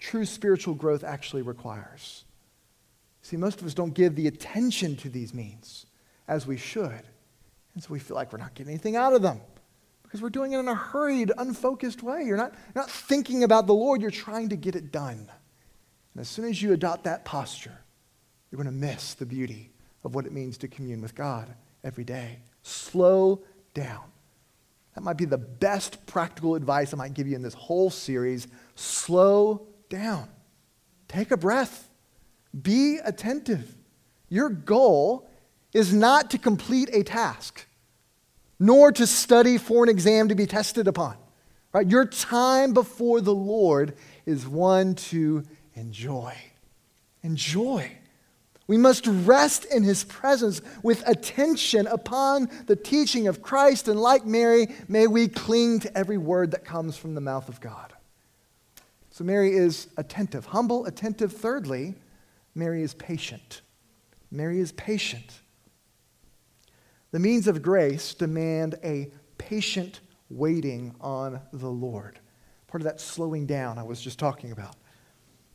true 0.00 0.24
spiritual 0.24 0.74
growth 0.74 1.04
actually 1.04 1.42
requires. 1.42 2.24
See, 3.22 3.36
most 3.36 3.60
of 3.60 3.66
us 3.68 3.72
don't 3.72 3.94
give 3.94 4.16
the 4.16 4.26
attention 4.26 4.96
to 4.96 5.08
these 5.08 5.32
means 5.32 5.86
as 6.26 6.48
we 6.48 6.56
should. 6.56 7.02
And 7.74 7.80
so 7.80 7.90
we 7.90 8.00
feel 8.00 8.16
like 8.16 8.32
we're 8.32 8.40
not 8.40 8.54
getting 8.54 8.72
anything 8.72 8.96
out 8.96 9.12
of 9.12 9.22
them 9.22 9.40
because 10.02 10.20
we're 10.20 10.30
doing 10.30 10.52
it 10.52 10.58
in 10.58 10.66
a 10.66 10.74
hurried, 10.74 11.30
unfocused 11.38 12.02
way. 12.02 12.24
You're 12.24 12.36
not, 12.36 12.54
you're 12.74 12.82
not 12.82 12.90
thinking 12.90 13.44
about 13.44 13.68
the 13.68 13.74
Lord, 13.74 14.02
you're 14.02 14.10
trying 14.10 14.48
to 14.48 14.56
get 14.56 14.74
it 14.74 14.90
done. 14.90 15.30
And 16.14 16.20
as 16.20 16.28
soon 16.28 16.46
as 16.46 16.60
you 16.60 16.72
adopt 16.72 17.04
that 17.04 17.24
posture, 17.24 17.78
you're 18.50 18.62
going 18.62 18.72
to 18.72 18.86
miss 18.86 19.14
the 19.14 19.26
beauty 19.26 19.70
of 20.04 20.14
what 20.14 20.26
it 20.26 20.32
means 20.32 20.58
to 20.58 20.68
commune 20.68 21.00
with 21.00 21.14
God 21.14 21.54
every 21.84 22.04
day. 22.04 22.38
Slow 22.62 23.42
down. 23.74 24.04
That 24.94 25.02
might 25.02 25.16
be 25.16 25.24
the 25.24 25.38
best 25.38 26.04
practical 26.06 26.56
advice 26.56 26.92
I 26.92 26.96
might 26.96 27.14
give 27.14 27.28
you 27.28 27.36
in 27.36 27.42
this 27.42 27.54
whole 27.54 27.90
series. 27.90 28.48
Slow 28.74 29.66
down. 29.88 30.28
Take 31.06 31.30
a 31.30 31.36
breath. 31.36 31.88
Be 32.60 32.98
attentive. 33.04 33.76
Your 34.28 34.48
goal 34.48 35.28
is 35.72 35.92
not 35.92 36.30
to 36.30 36.38
complete 36.38 36.90
a 36.92 37.04
task, 37.04 37.66
nor 38.58 38.90
to 38.92 39.06
study 39.06 39.58
for 39.58 39.84
an 39.84 39.88
exam 39.88 40.28
to 40.28 40.34
be 40.34 40.46
tested 40.46 40.88
upon. 40.88 41.16
Right? 41.72 41.86
Your 41.86 42.04
time 42.04 42.72
before 42.72 43.20
the 43.20 43.34
Lord 43.34 43.94
is 44.26 44.46
one 44.46 44.96
to 44.96 45.44
enjoy. 45.74 46.34
Enjoy. 47.22 47.92
We 48.70 48.76
must 48.76 49.08
rest 49.08 49.64
in 49.64 49.82
his 49.82 50.04
presence 50.04 50.62
with 50.84 51.02
attention 51.08 51.88
upon 51.88 52.48
the 52.66 52.76
teaching 52.76 53.26
of 53.26 53.42
Christ, 53.42 53.88
and 53.88 53.98
like 53.98 54.24
Mary, 54.24 54.68
may 54.86 55.08
we 55.08 55.26
cling 55.26 55.80
to 55.80 55.98
every 55.98 56.18
word 56.18 56.52
that 56.52 56.64
comes 56.64 56.96
from 56.96 57.16
the 57.16 57.20
mouth 57.20 57.48
of 57.48 57.60
God. 57.60 57.92
So 59.10 59.24
Mary 59.24 59.56
is 59.56 59.88
attentive, 59.96 60.46
humble, 60.46 60.86
attentive. 60.86 61.32
Thirdly, 61.32 61.96
Mary 62.54 62.84
is 62.84 62.94
patient. 62.94 63.62
Mary 64.30 64.60
is 64.60 64.70
patient. 64.70 65.40
The 67.10 67.18
means 67.18 67.48
of 67.48 67.62
grace 67.62 68.14
demand 68.14 68.76
a 68.84 69.10
patient 69.36 69.98
waiting 70.28 70.94
on 71.00 71.40
the 71.52 71.68
Lord. 71.68 72.20
Part 72.68 72.82
of 72.82 72.84
that 72.84 73.00
slowing 73.00 73.46
down 73.46 73.78
I 73.78 73.82
was 73.82 74.00
just 74.00 74.20
talking 74.20 74.52
about. 74.52 74.76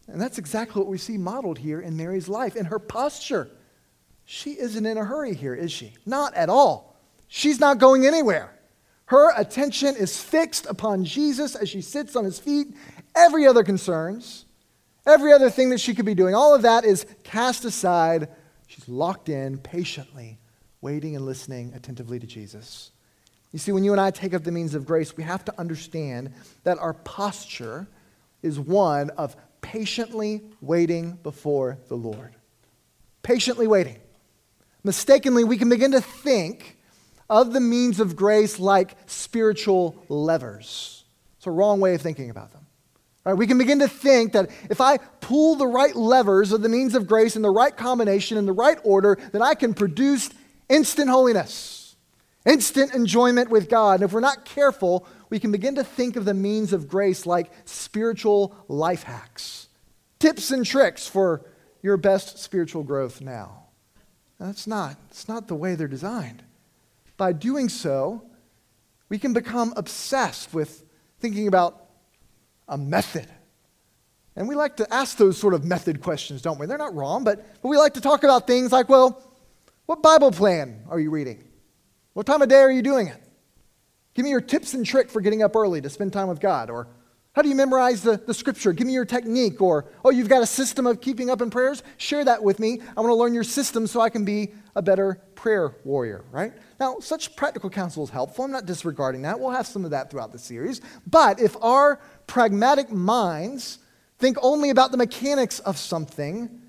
And 0.08 0.22
that's 0.22 0.38
exactly 0.38 0.80
what 0.80 0.90
we 0.90 0.98
see 0.98 1.18
modeled 1.18 1.58
here 1.58 1.82
in 1.82 1.98
Mary's 1.98 2.30
life, 2.30 2.56
in 2.56 2.66
her 2.66 2.80
posture. 2.80 3.50
She 4.26 4.52
isn't 4.52 4.86
in 4.86 4.98
a 4.98 5.06
hurry 5.06 5.36
here, 5.36 5.54
is 5.56 5.72
she? 5.72 5.94
Not 6.06 6.34
at 6.36 6.50
all. 6.50 6.96
She's 7.28 7.60
not 7.60 7.80
going 7.80 8.06
anywhere. 8.06 8.52
Her 9.06 9.32
attention 9.38 9.96
is 9.96 10.22
fixed 10.22 10.66
upon 10.66 11.06
Jesus 11.06 11.56
as 11.56 11.70
she 11.70 11.82
sits 11.82 12.16
on 12.16 12.26
his 12.26 12.40
feet. 12.40 12.68
Every 13.16 13.46
other 13.46 13.64
concerns, 13.64 14.46
every 15.06 15.32
other 15.32 15.50
thing 15.50 15.70
that 15.70 15.80
she 15.80 15.94
could 15.94 16.06
be 16.06 16.16
doing, 16.16 16.34
all 16.34 16.56
of 16.56 16.64
that 16.64 16.86
is 16.86 17.06
cast 17.24 17.66
aside. 17.66 18.30
She's 18.68 18.90
locked 18.90 19.30
in 19.30 19.60
patiently, 19.60 20.40
waiting 20.82 21.16
and 21.16 21.26
listening 21.26 21.74
attentively 21.76 22.20
to 22.20 22.28
Jesus. 22.28 22.92
You 23.52 23.60
see, 23.60 23.72
when 23.72 23.84
you 23.84 23.92
and 23.92 24.02
I 24.02 24.12
take 24.12 24.34
up 24.34 24.44
the 24.44 24.52
means 24.52 24.76
of 24.76 24.86
grace, 24.86 25.16
we 25.16 25.24
have 25.24 25.46
to 25.46 25.60
understand 25.60 26.34
that 26.64 26.80
our 26.80 26.94
posture 26.94 27.88
is 28.42 28.60
one 28.60 29.12
of 29.12 29.36
patiently 29.66 30.44
waiting 30.62 31.18
before 31.24 31.80
the 31.88 31.96
Lord. 31.96 32.36
Patiently 33.24 33.66
waiting. 33.66 33.98
Mistakenly, 34.84 35.44
we 35.44 35.58
can 35.58 35.70
begin 35.70 35.94
to 35.94 36.02
think 36.02 36.78
of 37.28 37.52
the 37.52 37.60
means 37.60 38.00
of 38.00 38.16
grace 38.16 38.60
like 38.60 38.96
spiritual 39.08 40.06
levers. 40.08 41.04
It's 41.38 41.48
a 41.48 41.52
wrong 41.52 41.80
way 41.80 41.96
of 41.96 42.02
thinking 42.02 42.30
about 42.30 42.52
them. 42.54 42.68
Right, 43.24 43.34
we 43.34 43.48
can 43.48 43.58
begin 43.58 43.80
to 43.80 43.88
think 43.88 44.34
that 44.34 44.52
if 44.70 44.80
I 44.80 44.98
pull 44.98 45.56
the 45.56 45.66
right 45.66 45.96
levers 45.96 46.52
of 46.52 46.62
the 46.62 46.70
means 46.70 46.94
of 46.94 47.08
grace 47.08 47.36
in 47.36 47.42
the 47.42 47.50
right 47.50 47.76
combination, 47.76 48.38
in 48.38 48.46
the 48.46 48.54
right 48.54 48.78
order, 48.84 49.18
then 49.32 49.42
I 49.42 49.56
can 49.56 49.74
produce 49.74 50.30
instant 50.70 51.10
holiness, 51.10 51.96
instant 52.46 52.94
enjoyment 52.94 53.50
with 53.50 53.68
God. 53.68 53.96
And 53.96 54.04
if 54.04 54.14
we're 54.14 54.20
not 54.20 54.46
careful, 54.46 55.08
we 55.30 55.40
can 55.40 55.52
begin 55.52 55.76
to 55.76 55.84
think 55.84 56.16
of 56.16 56.26
the 56.26 56.34
means 56.34 56.74
of 56.74 56.88
grace 56.88 57.26
like 57.26 57.52
spiritual 57.66 58.56
life 58.68 59.04
hacks, 59.04 59.68
tips 60.20 60.52
and 60.52 60.66
tricks 60.66 61.08
for 61.08 61.46
your 61.82 61.98
best 61.98 62.40
spiritual 62.40 62.84
growth 62.84 63.22
now. 63.22 63.64
That's 64.40 64.68
not, 64.68 64.98
it's 65.10 65.28
not 65.28 65.48
the 65.48 65.56
way 65.56 65.76
they're 65.76 65.88
designed. 65.88 66.44
By 67.18 67.32
doing 67.32 67.70
so, 67.70 68.24
we 69.08 69.18
can 69.18 69.34
become 69.34 69.74
obsessed 69.78 70.54
with 70.54 70.84
thinking 71.20 71.48
about 71.48 71.86
a 72.68 72.78
method. 72.78 73.28
And 74.36 74.48
we 74.50 74.56
like 74.56 74.78
to 74.78 74.94
ask 74.94 75.18
those 75.18 75.38
sort 75.38 75.54
of 75.54 75.64
method 75.64 76.02
questions, 76.02 76.42
don't 76.42 76.60
we? 76.60 76.66
They're 76.66 76.78
not 76.78 76.94
wrong, 76.94 77.24
but, 77.24 77.62
but 77.62 77.70
we 77.70 77.78
like 77.78 77.94
to 77.94 78.02
talk 78.02 78.24
about 78.24 78.48
things 78.48 78.72
like, 78.72 78.90
well, 78.90 79.22
what 79.86 80.02
Bible 80.02 80.32
plan 80.32 80.84
are 80.90 81.00
you 81.00 81.10
reading? 81.10 81.44
What 82.14 82.26
time 82.26 82.42
of 82.42 82.50
day 82.50 82.58
are 82.58 82.72
you 82.72 82.82
doing 82.82 83.08
it? 83.08 83.22
Give 84.16 84.24
me 84.24 84.32
your 84.32 84.42
tips 84.42 84.74
and 84.74 84.86
trick 84.86 85.10
for 85.10 85.22
getting 85.22 85.44
up 85.44 85.56
early 85.56 85.82
to 85.82 85.90
spend 85.90 86.14
time 86.14 86.30
with 86.30 86.40
God. 86.40 86.70
Or 86.70 86.88
how 87.34 87.42
do 87.42 87.50
you 87.50 87.56
memorize 87.56 88.02
the, 88.02 88.16
the 88.16 88.34
scripture? 88.34 88.72
Give 88.72 88.88
me 88.88 88.94
your 88.94 89.04
technique. 89.04 89.62
Or, 89.62 89.86
oh, 90.06 90.10
you've 90.10 90.30
got 90.30 90.42
a 90.42 90.46
system 90.46 90.88
of 90.88 91.02
keeping 91.02 91.30
up 91.30 91.42
in 91.42 91.50
prayers? 91.50 91.84
Share 91.98 92.24
that 92.24 92.42
with 92.42 92.58
me. 92.58 92.80
I 92.96 93.02
want 93.02 93.12
to 93.12 93.16
learn 93.16 93.34
your 93.34 93.44
system 93.44 93.88
so 93.88 94.00
I 94.00 94.10
can 94.10 94.24
be 94.24 94.54
a 94.74 94.82
better 94.82 95.22
prayer 95.36 95.76
warrior, 95.84 96.24
right? 96.32 96.54
Now, 96.80 97.00
such 97.00 97.36
practical 97.36 97.70
counsel 97.70 98.06
is 98.06 98.10
helpful. 98.10 98.46
I'm 98.46 98.52
not 98.52 98.66
disregarding 98.66 99.24
that. 99.24 99.38
We'll 99.38 99.52
have 99.52 99.68
some 99.68 99.84
of 99.84 99.92
that 99.92 100.10
throughout 100.10 100.32
the 100.32 100.40
series. 100.40 100.80
But 101.06 101.42
if 101.42 101.58
our 101.62 102.00
pragmatic 102.26 102.90
minds 102.90 103.80
think 104.18 104.38
only 104.42 104.70
about 104.70 104.92
the 104.92 104.98
mechanics 104.98 105.60
of 105.60 105.78
something, 105.78 106.62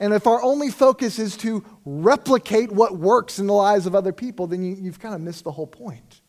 and 0.00 0.14
if 0.14 0.26
our 0.26 0.42
only 0.42 0.70
focus 0.70 1.18
is 1.18 1.36
to 1.38 1.62
replicate 1.84 2.72
what 2.72 2.96
works 2.96 3.38
in 3.38 3.46
the 3.46 3.52
lives 3.52 3.84
of 3.84 3.94
other 3.94 4.12
people, 4.12 4.46
then 4.46 4.62
you, 4.62 4.90
have 4.90 4.98
kind 4.98 5.14
of 5.14 5.20
missed 5.20 5.44
the 5.44 5.52
whole 5.52 5.66
point. 5.66 6.22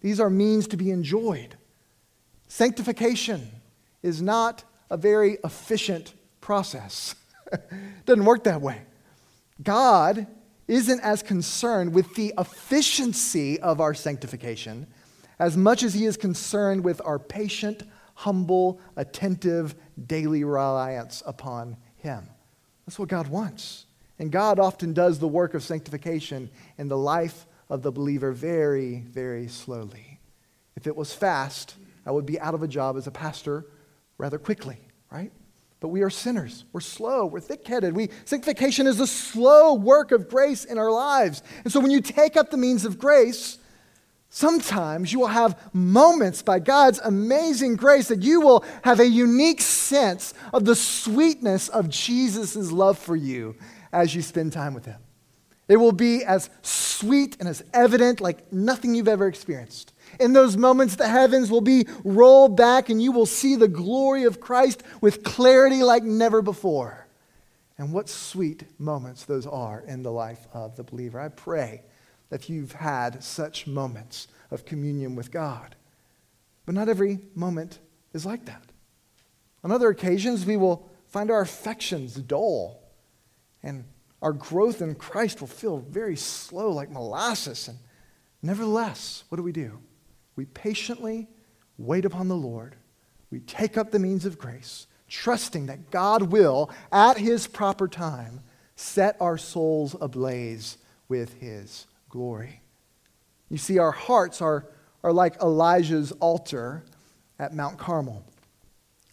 These 0.00 0.20
are 0.20 0.30
means 0.30 0.66
to 0.68 0.76
be 0.76 0.90
enjoyed. 0.90 1.56
Sanctification 2.48 3.50
is 4.02 4.20
not 4.20 4.64
a 4.90 4.96
very 4.96 5.38
efficient 5.44 6.14
process. 6.40 7.14
it 7.52 7.70
doesn't 8.06 8.24
work 8.24 8.44
that 8.44 8.60
way. 8.60 8.82
God 9.62 10.26
isn't 10.66 11.00
as 11.00 11.22
concerned 11.22 11.94
with 11.94 12.14
the 12.14 12.32
efficiency 12.38 13.60
of 13.60 13.80
our 13.80 13.92
sanctification 13.92 14.86
as 15.38 15.56
much 15.56 15.82
as 15.82 15.94
he 15.94 16.04
is 16.04 16.16
concerned 16.16 16.84
with 16.84 17.00
our 17.04 17.18
patient, 17.18 17.82
humble, 18.14 18.78
attentive, 18.96 19.74
daily 20.06 20.44
reliance 20.44 21.22
upon 21.26 21.76
him. 21.96 22.28
That's 22.86 22.98
what 22.98 23.08
God 23.08 23.28
wants. 23.28 23.86
And 24.18 24.30
God 24.30 24.58
often 24.58 24.92
does 24.92 25.18
the 25.18 25.26
work 25.26 25.54
of 25.54 25.62
sanctification 25.62 26.50
in 26.76 26.88
the 26.88 26.96
life 26.96 27.46
of 27.70 27.82
the 27.82 27.92
believer 27.92 28.32
very, 28.32 29.04
very 29.08 29.48
slowly. 29.48 30.20
If 30.76 30.86
it 30.86 30.96
was 30.96 31.14
fast, 31.14 31.76
I 32.04 32.10
would 32.10 32.26
be 32.26 32.38
out 32.40 32.54
of 32.54 32.62
a 32.62 32.68
job 32.68 32.96
as 32.96 33.06
a 33.06 33.10
pastor 33.10 33.66
rather 34.18 34.38
quickly, 34.38 34.78
right? 35.10 35.32
But 35.78 35.88
we 35.88 36.02
are 36.02 36.10
sinners. 36.10 36.64
We're 36.72 36.80
slow. 36.80 37.24
We're 37.24 37.40
thick 37.40 37.66
headed. 37.66 37.94
We, 37.94 38.10
sanctification 38.26 38.86
is 38.86 39.00
a 39.00 39.06
slow 39.06 39.74
work 39.74 40.12
of 40.12 40.28
grace 40.28 40.64
in 40.64 40.76
our 40.76 40.90
lives. 40.90 41.42
And 41.64 41.72
so 41.72 41.80
when 41.80 41.90
you 41.90 42.02
take 42.02 42.36
up 42.36 42.50
the 42.50 42.58
means 42.58 42.84
of 42.84 42.98
grace, 42.98 43.58
Sometimes 44.32 45.12
you 45.12 45.18
will 45.18 45.26
have 45.26 45.58
moments 45.74 46.40
by 46.40 46.60
God's 46.60 47.00
amazing 47.00 47.74
grace 47.74 48.06
that 48.08 48.22
you 48.22 48.40
will 48.40 48.64
have 48.84 49.00
a 49.00 49.06
unique 49.06 49.60
sense 49.60 50.34
of 50.54 50.64
the 50.64 50.76
sweetness 50.76 51.68
of 51.68 51.88
Jesus' 51.88 52.70
love 52.70 52.96
for 52.96 53.16
you 53.16 53.56
as 53.92 54.14
you 54.14 54.22
spend 54.22 54.52
time 54.52 54.72
with 54.72 54.84
Him. 54.84 55.00
It 55.70 55.76
will 55.76 55.92
be 55.92 56.24
as 56.24 56.50
sweet 56.62 57.36
and 57.38 57.48
as 57.48 57.62
evident 57.72 58.20
like 58.20 58.52
nothing 58.52 58.92
you've 58.92 59.06
ever 59.06 59.28
experienced. 59.28 59.92
In 60.18 60.32
those 60.32 60.56
moments, 60.56 60.96
the 60.96 61.06
heavens 61.06 61.48
will 61.48 61.60
be 61.60 61.86
rolled 62.02 62.56
back 62.56 62.88
and 62.88 63.00
you 63.00 63.12
will 63.12 63.24
see 63.24 63.54
the 63.54 63.68
glory 63.68 64.24
of 64.24 64.40
Christ 64.40 64.82
with 65.00 65.22
clarity 65.22 65.84
like 65.84 66.02
never 66.02 66.42
before. 66.42 67.06
And 67.78 67.92
what 67.92 68.08
sweet 68.08 68.64
moments 68.80 69.24
those 69.24 69.46
are 69.46 69.84
in 69.86 70.02
the 70.02 70.10
life 70.10 70.48
of 70.52 70.74
the 70.74 70.82
believer. 70.82 71.20
I 71.20 71.28
pray 71.28 71.84
that 72.30 72.48
you've 72.48 72.72
had 72.72 73.22
such 73.22 73.68
moments 73.68 74.26
of 74.50 74.64
communion 74.64 75.14
with 75.14 75.30
God. 75.30 75.76
But 76.66 76.74
not 76.74 76.88
every 76.88 77.20
moment 77.36 77.78
is 78.12 78.26
like 78.26 78.44
that. 78.46 78.64
On 79.62 79.70
other 79.70 79.88
occasions, 79.88 80.44
we 80.44 80.56
will 80.56 80.90
find 81.06 81.30
our 81.30 81.42
affections 81.42 82.14
dull, 82.16 82.82
and 83.62 83.84
our 84.22 84.32
growth 84.32 84.82
in 84.82 84.94
Christ 84.94 85.40
will 85.40 85.48
feel 85.48 85.78
very 85.78 86.16
slow, 86.16 86.70
like 86.70 86.90
molasses. 86.90 87.68
And 87.68 87.78
nevertheless, 88.42 89.24
what 89.28 89.36
do 89.36 89.42
we 89.42 89.52
do? 89.52 89.78
We 90.36 90.44
patiently 90.46 91.28
wait 91.78 92.04
upon 92.04 92.28
the 92.28 92.36
Lord. 92.36 92.76
We 93.30 93.40
take 93.40 93.78
up 93.78 93.90
the 93.90 93.98
means 93.98 94.26
of 94.26 94.38
grace, 94.38 94.86
trusting 95.08 95.66
that 95.66 95.90
God 95.90 96.24
will, 96.24 96.70
at 96.92 97.16
his 97.16 97.46
proper 97.46 97.88
time, 97.88 98.40
set 98.76 99.16
our 99.20 99.38
souls 99.38 99.96
ablaze 100.00 100.78
with 101.08 101.34
his 101.34 101.86
glory. 102.08 102.60
You 103.48 103.58
see, 103.58 103.78
our 103.78 103.90
hearts 103.90 104.40
are, 104.40 104.66
are 105.02 105.12
like 105.12 105.40
Elijah's 105.42 106.12
altar 106.12 106.84
at 107.38 107.54
Mount 107.54 107.78
Carmel. 107.78 108.24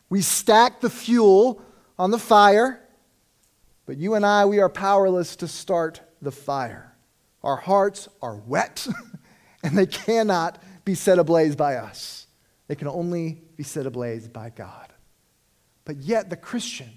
We 0.10 0.22
stack 0.22 0.82
the 0.82 0.90
fuel 0.90 1.62
on 1.98 2.12
the 2.12 2.20
fire, 2.20 2.82
but 3.88 3.98
you 3.98 4.14
and 4.14 4.24
I, 4.24 4.46
we 4.46 4.60
are 4.60 4.70
powerless 4.70 5.36
to 5.38 5.48
start 5.48 6.02
the 6.22 6.32
fire. 6.32 6.94
Our 7.42 7.56
hearts 7.56 8.08
are 8.22 8.36
wet, 8.36 8.88
and 9.64 9.76
they 9.76 9.88
cannot 9.88 10.62
be 10.86 10.94
set 10.94 11.18
ablaze 11.18 11.56
by 11.56 11.78
us. 11.78 12.28
They 12.68 12.76
can 12.76 12.88
only 12.88 13.42
be 13.56 13.64
set 13.64 13.88
ablaze 13.88 14.28
by 14.28 14.52
God. 14.52 14.94
But 15.86 15.98
yet, 15.98 16.30
the 16.30 16.38
Christian 16.38 16.92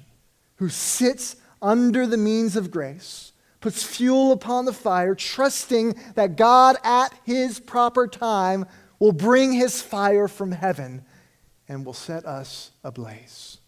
who 0.56 0.68
sits 0.68 1.36
under 1.62 2.06
the 2.06 2.16
means 2.16 2.56
of 2.56 2.70
grace, 2.70 3.32
puts 3.60 3.82
fuel 3.82 4.32
upon 4.32 4.64
the 4.64 4.72
fire, 4.72 5.14
trusting 5.14 5.94
that 6.14 6.36
God 6.36 6.76
at 6.84 7.14
his 7.24 7.60
proper 7.60 8.06
time 8.06 8.66
will 8.98 9.12
bring 9.12 9.52
his 9.52 9.80
fire 9.82 10.28
from 10.28 10.52
heaven 10.52 11.04
and 11.68 11.84
will 11.84 11.94
set 11.94 12.24
us 12.24 12.72
ablaze. 12.82 13.59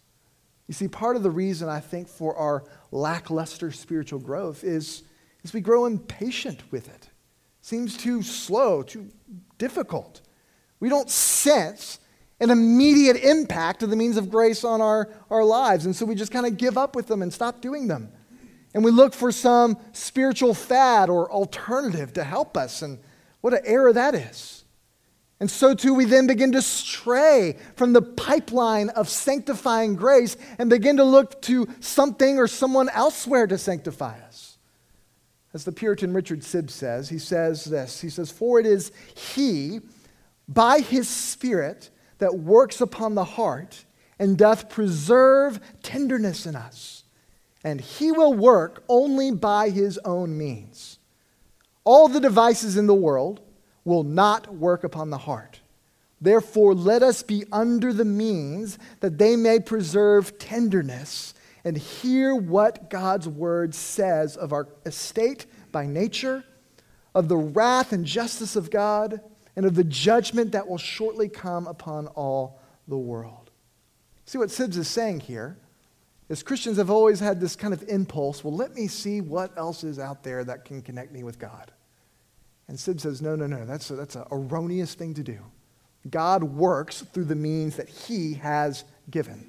You 0.69 0.75
see, 0.75 0.89
part 0.89 1.17
of 1.17 1.23
the 1.23 1.31
reason 1.31 1.69
I 1.69 1.81
think 1.81 2.09
for 2.09 2.37
our 2.37 2.65
lackluster 2.91 3.73
spiritual 3.73 4.21
growth 4.21 4.65
is, 4.65 5.03
is 5.43 5.53
we 5.53 5.61
grow 5.61 5.87
impatient 5.87 6.63
with 6.71 6.89
it. 6.89 7.09
Seems 7.61 7.97
too 7.97 8.23
slow, 8.23 8.83
too 8.83 9.09
difficult. 9.59 10.21
We 10.81 10.89
don't 10.89 11.11
sense 11.11 11.99
an 12.41 12.51
immediate 12.51 13.17
impact 13.17 13.85
of 13.85 13.91
the 13.91 13.97
means 13.97 14.17
of 14.17 14.29
grace 14.29 14.65
on 14.65 14.81
our, 14.81 15.09
our 15.31 15.45
lives. 15.45 15.87
And 15.87 15.95
so 15.95 16.05
we 16.05 16.17
just 16.17 16.33
kind 16.33 16.45
of 16.45 16.57
give 16.57 16.77
up 16.77 16.97
with 16.97 17.07
them 17.07 17.23
and 17.23 17.33
stop 17.33 17.61
doing 17.61 17.87
them. 17.87 18.11
And 18.75 18.85
we 18.85 18.91
look 18.91 19.15
for 19.15 19.31
some 19.31 19.79
spiritual 19.93 20.55
fad 20.55 21.09
or 21.09 21.31
alternative 21.31 22.13
to 22.15 22.25
help 22.25 22.57
us. 22.57 22.83
And 22.83 22.99
what 23.43 23.53
an 23.53 23.61
error 23.65 23.93
that 23.93 24.15
is. 24.15 24.62
And 25.43 25.51
so, 25.51 25.75
too, 25.75 25.93
we 25.93 26.05
then 26.05 26.29
begin 26.29 26.53
to 26.53 26.63
stray 26.63 27.57
from 27.75 27.95
the 27.95 28.01
pipeline 28.01 28.91
of 28.91 29.09
sanctifying 29.09 29.97
grace 29.97 30.37
and 30.57 30.71
begin 30.71 30.99
to 30.99 31.05
look 31.05 31.43
to 31.43 31.67
something 31.81 32.39
or 32.39 32.47
someone 32.47 32.89
elsewhere 32.91 33.49
to 33.49 33.59
sanctify 33.59 34.21
us. 34.21 34.59
As 35.53 35.65
the 35.65 35.73
Puritan 35.73 36.13
Richard 36.13 36.43
Sibbes 36.43 36.71
says, 36.71 37.09
he 37.09 37.19
says 37.19 37.65
this 37.65 38.01
He 38.01 38.09
says, 38.09 38.31
For 38.31 38.61
it 38.61 38.67
is 38.67 38.93
He, 39.17 39.81
by 40.47 40.79
His 40.79 41.09
Spirit, 41.09 41.91
that 42.19 42.39
works 42.39 42.81
upon 42.81 43.17
the 43.17 43.25
heart 43.25 43.85
and 44.21 44.39
doth 44.39 44.69
preserve 44.69 45.59
tenderness 45.83 46.47
in 46.47 46.55
us 46.55 47.03
and 47.65 47.81
he 47.81 48.13
will 48.13 48.33
work 48.33 48.85
only 48.89 49.33
by 49.33 49.71
his 49.71 49.99
own 50.05 50.39
means. 50.39 51.01
All 51.83 52.07
the 52.07 52.21
devices 52.21 52.77
in 52.77 52.87
the 52.87 52.95
world 52.95 53.41
will 53.85 54.05
not 54.05 54.55
work 54.55 54.85
upon 54.85 55.11
the 55.11 55.19
heart. 55.19 55.61
Therefore, 56.21 56.75
let 56.75 57.03
us 57.03 57.23
be 57.23 57.45
under 57.51 57.93
the 57.93 58.05
means 58.05 58.79
that 59.01 59.19
they 59.19 59.35
may 59.35 59.59
preserve 59.59 60.39
tenderness 60.39 61.35
and 61.65 61.77
hear 61.77 62.35
what 62.35 62.91
God's 62.91 63.29
word 63.29 63.75
says 63.75 64.37
of 64.37 64.53
our 64.53 64.69
estate 64.87 65.47
by 65.73 65.87
nature, 65.87 66.45
of 67.15 67.29
the 67.29 67.37
wrath 67.37 67.93
and 67.93 68.05
justice 68.05 68.57
of 68.57 68.71
God, 68.71 69.21
and 69.57 69.67
of 69.67 69.75
the 69.75 69.85
judgment 69.85 70.53
that 70.53 70.67
will 70.67 70.79
shortly 70.79 71.29
come 71.29 71.67
upon 71.67 72.07
all 72.09 72.61
the 72.89 72.99
world. 72.99 73.51
See 74.25 74.39
what 74.39 74.49
Sibbes 74.49 74.77
is 74.77 74.89
saying 74.89 75.21
here 75.21 75.59
is 76.29 76.43
Christians 76.43 76.79
have 76.79 76.91
always 76.91 77.21
had 77.21 77.41
this 77.41 77.57
kind 77.57 77.75
of 77.75 77.83
impulse 77.89 78.43
well, 78.43 78.55
let 78.55 78.75
me 78.75 78.87
see 78.87 79.21
what 79.21 79.57
else 79.59 79.85
is 79.85 79.99
out 79.99 80.23
there 80.23 80.45
that 80.45 80.65
can 80.65 80.83
connect 80.83 81.13
me 81.13 81.23
with 81.23 81.39
God. 81.39 81.73
And 82.73 82.79
Sibbes 82.79 83.03
says, 83.03 83.21
no, 83.21 83.37
no, 83.37 83.47
no, 83.47 83.67
that's, 83.67 83.89
that's 83.89 84.17
an 84.17 84.25
erroneous 84.33 84.95
thing 84.95 85.13
to 85.13 85.23
do. 85.23 85.39
God 86.09 86.43
works 86.43 87.03
through 87.03 87.27
the 87.27 87.35
means 87.35 87.77
that 87.77 87.91
He 87.91 88.33
has 88.33 88.85
given. 89.11 89.47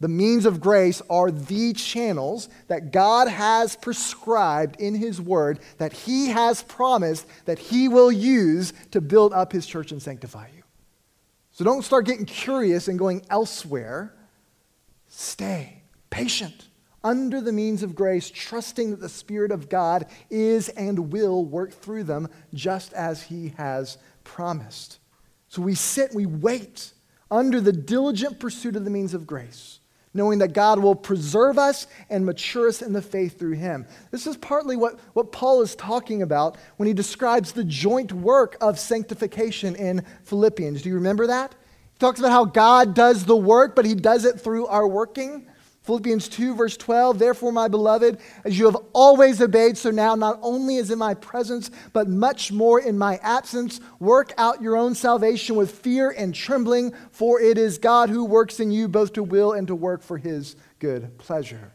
The 0.00 0.08
means 0.08 0.44
of 0.44 0.60
grace 0.60 1.00
are 1.08 1.30
the 1.30 1.72
channels 1.72 2.50
that 2.68 2.92
God 2.92 3.28
has 3.28 3.74
prescribed 3.74 4.78
in 4.82 4.94
His 4.94 5.18
Word 5.18 5.60
that 5.78 5.94
He 5.94 6.28
has 6.28 6.62
promised 6.62 7.26
that 7.46 7.58
He 7.58 7.88
will 7.88 8.12
use 8.12 8.74
to 8.90 9.00
build 9.00 9.32
up 9.32 9.50
His 9.50 9.66
church 9.66 9.90
and 9.90 10.02
sanctify 10.02 10.48
you. 10.54 10.62
So 11.52 11.64
don't 11.64 11.80
start 11.80 12.04
getting 12.04 12.26
curious 12.26 12.86
and 12.86 12.98
going 12.98 13.24
elsewhere. 13.30 14.14
Stay 15.08 15.80
patient 16.10 16.68
under 17.04 17.40
the 17.40 17.52
means 17.52 17.82
of 17.82 17.94
grace, 17.94 18.30
trusting 18.30 18.90
that 18.90 19.00
the 19.00 19.08
Spirit 19.08 19.50
of 19.50 19.68
God 19.68 20.06
is 20.30 20.68
and 20.70 21.12
will 21.12 21.44
work 21.44 21.72
through 21.72 22.04
them 22.04 22.28
just 22.54 22.92
as 22.92 23.22
He 23.22 23.54
has 23.56 23.98
promised. 24.24 24.98
So 25.48 25.62
we 25.62 25.74
sit, 25.74 26.14
we 26.14 26.26
wait 26.26 26.92
under 27.30 27.60
the 27.60 27.72
diligent 27.72 28.38
pursuit 28.38 28.76
of 28.76 28.84
the 28.84 28.90
means 28.90 29.14
of 29.14 29.26
grace 29.26 29.80
knowing 30.14 30.38
that 30.38 30.52
God 30.52 30.78
will 30.78 30.94
preserve 30.94 31.58
us 31.58 31.86
and 32.10 32.26
mature 32.26 32.68
us 32.68 32.82
in 32.82 32.92
the 32.92 33.02
faith 33.02 33.38
through 33.38 33.54
Him. 33.54 33.86
This 34.10 34.26
is 34.26 34.36
partly 34.36 34.76
what, 34.76 35.00
what 35.14 35.32
Paul 35.32 35.62
is 35.62 35.74
talking 35.74 36.22
about 36.22 36.56
when 36.76 36.86
he 36.86 36.94
describes 36.94 37.52
the 37.52 37.64
joint 37.64 38.12
work 38.12 38.56
of 38.60 38.78
sanctification 38.78 39.74
in 39.74 40.04
Philippians. 40.24 40.82
Do 40.82 40.88
you 40.88 40.96
remember 40.96 41.28
that? 41.28 41.54
He 41.92 41.98
talks 41.98 42.18
about 42.18 42.32
how 42.32 42.44
God 42.44 42.94
does 42.94 43.24
the 43.24 43.36
work, 43.36 43.74
but 43.74 43.84
He 43.84 43.94
does 43.94 44.24
it 44.24 44.40
through 44.40 44.66
our 44.66 44.86
working. 44.86 45.46
Philippians 45.82 46.28
2, 46.28 46.54
verse 46.54 46.76
12, 46.76 47.18
therefore, 47.18 47.50
my 47.50 47.66
beloved, 47.66 48.18
as 48.44 48.56
you 48.56 48.66
have 48.66 48.76
always 48.92 49.42
obeyed, 49.42 49.76
so 49.76 49.90
now 49.90 50.14
not 50.14 50.38
only 50.40 50.76
is 50.76 50.92
in 50.92 50.98
my 50.98 51.12
presence, 51.14 51.72
but 51.92 52.08
much 52.08 52.52
more 52.52 52.80
in 52.80 52.96
my 52.96 53.18
absence, 53.20 53.80
work 53.98 54.32
out 54.38 54.62
your 54.62 54.76
own 54.76 54.94
salvation 54.94 55.56
with 55.56 55.72
fear 55.72 56.10
and 56.10 56.36
trembling, 56.36 56.92
for 57.10 57.40
it 57.40 57.58
is 57.58 57.78
God 57.78 58.10
who 58.10 58.24
works 58.24 58.60
in 58.60 58.70
you 58.70 58.86
both 58.86 59.12
to 59.14 59.24
will 59.24 59.52
and 59.52 59.66
to 59.66 59.74
work 59.74 60.02
for 60.02 60.18
his 60.18 60.54
good 60.78 61.18
pleasure. 61.18 61.72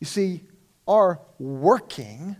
You 0.00 0.06
see, 0.06 0.42
our 0.88 1.20
working 1.38 2.34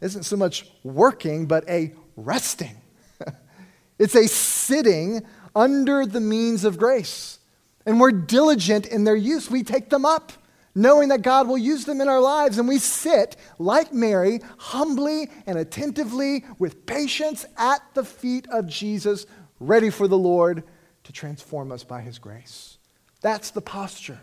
isn't 0.00 0.24
so 0.24 0.36
much 0.36 0.68
working, 0.82 1.46
but 1.46 1.68
a 1.68 1.94
resting. 2.16 2.76
it's 4.00 4.16
a 4.16 4.26
sitting 4.26 5.24
under 5.54 6.04
the 6.06 6.20
means 6.20 6.64
of 6.64 6.76
grace 6.76 7.38
and 7.86 8.00
we're 8.00 8.12
diligent 8.12 8.86
in 8.86 9.04
their 9.04 9.16
use. 9.16 9.50
We 9.50 9.62
take 9.62 9.90
them 9.90 10.04
up, 10.04 10.32
knowing 10.74 11.08
that 11.10 11.22
God 11.22 11.48
will 11.48 11.58
use 11.58 11.84
them 11.84 12.00
in 12.00 12.08
our 12.08 12.20
lives, 12.20 12.58
and 12.58 12.68
we 12.68 12.78
sit, 12.78 13.36
like 13.58 13.92
Mary, 13.92 14.40
humbly 14.58 15.30
and 15.46 15.58
attentively, 15.58 16.44
with 16.58 16.86
patience 16.86 17.44
at 17.56 17.82
the 17.94 18.04
feet 18.04 18.46
of 18.50 18.66
Jesus, 18.66 19.26
ready 19.60 19.90
for 19.90 20.08
the 20.08 20.18
Lord 20.18 20.64
to 21.04 21.12
transform 21.12 21.70
us 21.70 21.84
by 21.84 22.00
his 22.00 22.18
grace. 22.18 22.78
That's 23.20 23.50
the 23.50 23.60
posture 23.60 24.20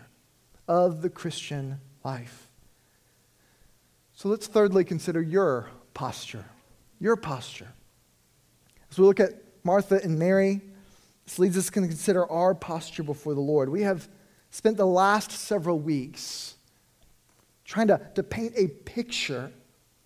of 0.68 1.02
the 1.02 1.10
Christian 1.10 1.80
life. 2.04 2.48
So 4.14 4.28
let's 4.28 4.46
thirdly 4.46 4.84
consider 4.84 5.20
your 5.22 5.70
posture. 5.94 6.44
Your 7.00 7.16
posture. 7.16 7.72
As 8.90 8.98
we 8.98 9.06
look 9.06 9.20
at 9.20 9.32
Martha 9.64 10.00
and 10.02 10.18
Mary, 10.18 10.60
this 11.24 11.38
leads 11.38 11.56
us 11.56 11.66
to 11.66 11.72
consider 11.72 12.30
our 12.30 12.54
posture 12.54 13.02
before 13.02 13.34
the 13.34 13.40
Lord. 13.40 13.68
We 13.68 13.82
have 13.82 14.08
spent 14.50 14.76
the 14.76 14.86
last 14.86 15.30
several 15.30 15.78
weeks 15.78 16.56
trying 17.64 17.88
to, 17.88 18.00
to 18.14 18.22
paint 18.22 18.54
a 18.56 18.68
picture, 18.68 19.52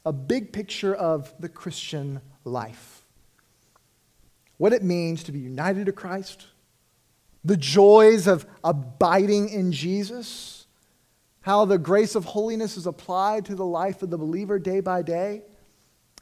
a 0.04 0.12
big 0.12 0.52
picture 0.52 0.94
of 0.94 1.32
the 1.40 1.48
Christian 1.48 2.20
life. 2.44 3.04
What 4.58 4.72
it 4.72 4.82
means 4.82 5.24
to 5.24 5.32
be 5.32 5.40
united 5.40 5.86
to 5.86 5.92
Christ, 5.92 6.46
the 7.44 7.56
joys 7.56 8.26
of 8.26 8.46
abiding 8.62 9.48
in 9.48 9.72
Jesus, 9.72 10.66
how 11.40 11.64
the 11.64 11.78
grace 11.78 12.14
of 12.14 12.24
holiness 12.24 12.76
is 12.76 12.86
applied 12.86 13.44
to 13.46 13.54
the 13.54 13.64
life 13.64 14.02
of 14.02 14.10
the 14.10 14.18
believer 14.18 14.58
day 14.58 14.80
by 14.80 15.02
day. 15.02 15.42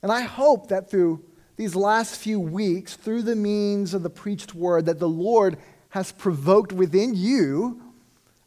And 0.02 0.12
I 0.12 0.20
hope 0.22 0.68
that 0.68 0.90
through 0.90 1.24
these 1.56 1.74
last 1.76 2.16
few 2.16 2.40
weeks 2.40 2.96
through 2.96 3.22
the 3.22 3.36
means 3.36 3.94
of 3.94 4.02
the 4.02 4.10
preached 4.10 4.54
word 4.54 4.86
that 4.86 4.98
the 4.98 5.08
Lord 5.08 5.58
has 5.90 6.10
provoked 6.10 6.72
within 6.72 7.14
you 7.14 7.80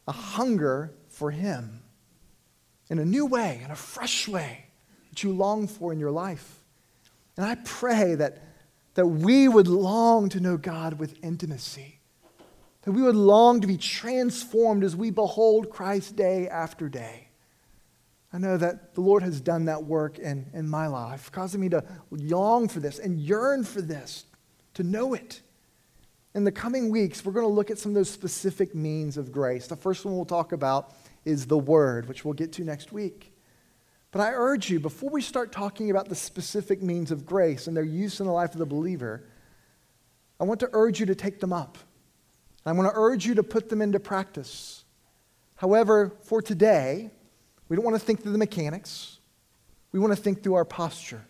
a 0.06 0.12
hunger 0.12 0.92
for 1.08 1.30
Him 1.30 1.82
in 2.90 2.98
a 2.98 3.04
new 3.04 3.26
way, 3.26 3.60
in 3.64 3.70
a 3.70 3.76
fresh 3.76 4.28
way 4.28 4.66
that 5.10 5.22
you 5.22 5.32
long 5.32 5.66
for 5.66 5.92
in 5.92 5.98
your 5.98 6.10
life. 6.10 6.60
And 7.36 7.46
I 7.46 7.56
pray 7.64 8.14
that, 8.16 8.42
that 8.94 9.06
we 9.06 9.48
would 9.48 9.68
long 9.68 10.28
to 10.30 10.40
know 10.40 10.56
God 10.56 10.98
with 10.98 11.22
intimacy, 11.22 12.00
that 12.82 12.92
we 12.92 13.02
would 13.02 13.16
long 13.16 13.60
to 13.60 13.66
be 13.66 13.76
transformed 13.76 14.84
as 14.84 14.96
we 14.96 15.10
behold 15.10 15.70
Christ 15.70 16.16
day 16.16 16.48
after 16.48 16.88
day. 16.88 17.27
I 18.32 18.38
know 18.38 18.56
that 18.58 18.94
the 18.94 19.00
Lord 19.00 19.22
has 19.22 19.40
done 19.40 19.64
that 19.66 19.84
work 19.84 20.18
in, 20.18 20.50
in 20.52 20.68
my 20.68 20.86
life, 20.86 21.32
causing 21.32 21.60
me 21.60 21.70
to 21.70 21.82
long 22.10 22.68
for 22.68 22.80
this 22.80 22.98
and 22.98 23.18
yearn 23.18 23.64
for 23.64 23.80
this, 23.80 24.26
to 24.74 24.82
know 24.82 25.14
it. 25.14 25.40
In 26.34 26.44
the 26.44 26.52
coming 26.52 26.90
weeks, 26.90 27.24
we're 27.24 27.32
going 27.32 27.46
to 27.46 27.52
look 27.52 27.70
at 27.70 27.78
some 27.78 27.92
of 27.92 27.94
those 27.94 28.10
specific 28.10 28.74
means 28.74 29.16
of 29.16 29.32
grace. 29.32 29.66
The 29.66 29.76
first 29.76 30.04
one 30.04 30.14
we'll 30.14 30.26
talk 30.26 30.52
about 30.52 30.94
is 31.24 31.46
the 31.46 31.58
Word, 31.58 32.06
which 32.06 32.24
we'll 32.24 32.34
get 32.34 32.52
to 32.54 32.64
next 32.64 32.92
week. 32.92 33.32
But 34.10 34.20
I 34.20 34.32
urge 34.32 34.70
you, 34.70 34.78
before 34.78 35.10
we 35.10 35.22
start 35.22 35.50
talking 35.50 35.90
about 35.90 36.08
the 36.08 36.14
specific 36.14 36.82
means 36.82 37.10
of 37.10 37.24
grace 37.24 37.66
and 37.66 37.76
their 37.76 37.84
use 37.84 38.20
in 38.20 38.26
the 38.26 38.32
life 38.32 38.52
of 38.52 38.58
the 38.58 38.66
believer, 38.66 39.24
I 40.38 40.44
want 40.44 40.60
to 40.60 40.68
urge 40.72 41.00
you 41.00 41.06
to 41.06 41.14
take 41.14 41.40
them 41.40 41.52
up. 41.52 41.78
I 42.64 42.72
want 42.72 42.92
to 42.92 42.98
urge 42.98 43.26
you 43.26 43.34
to 43.34 43.42
put 43.42 43.70
them 43.70 43.80
into 43.80 43.98
practice. 43.98 44.84
However, 45.56 46.12
for 46.22 46.42
today, 46.42 47.10
we 47.68 47.76
don't 47.76 47.84
want 47.84 47.98
to 47.98 48.04
think 48.04 48.22
through 48.22 48.32
the 48.32 48.38
mechanics. 48.38 49.18
We 49.92 50.00
want 50.00 50.14
to 50.14 50.20
think 50.20 50.42
through 50.42 50.54
our 50.54 50.64
posture. 50.64 51.24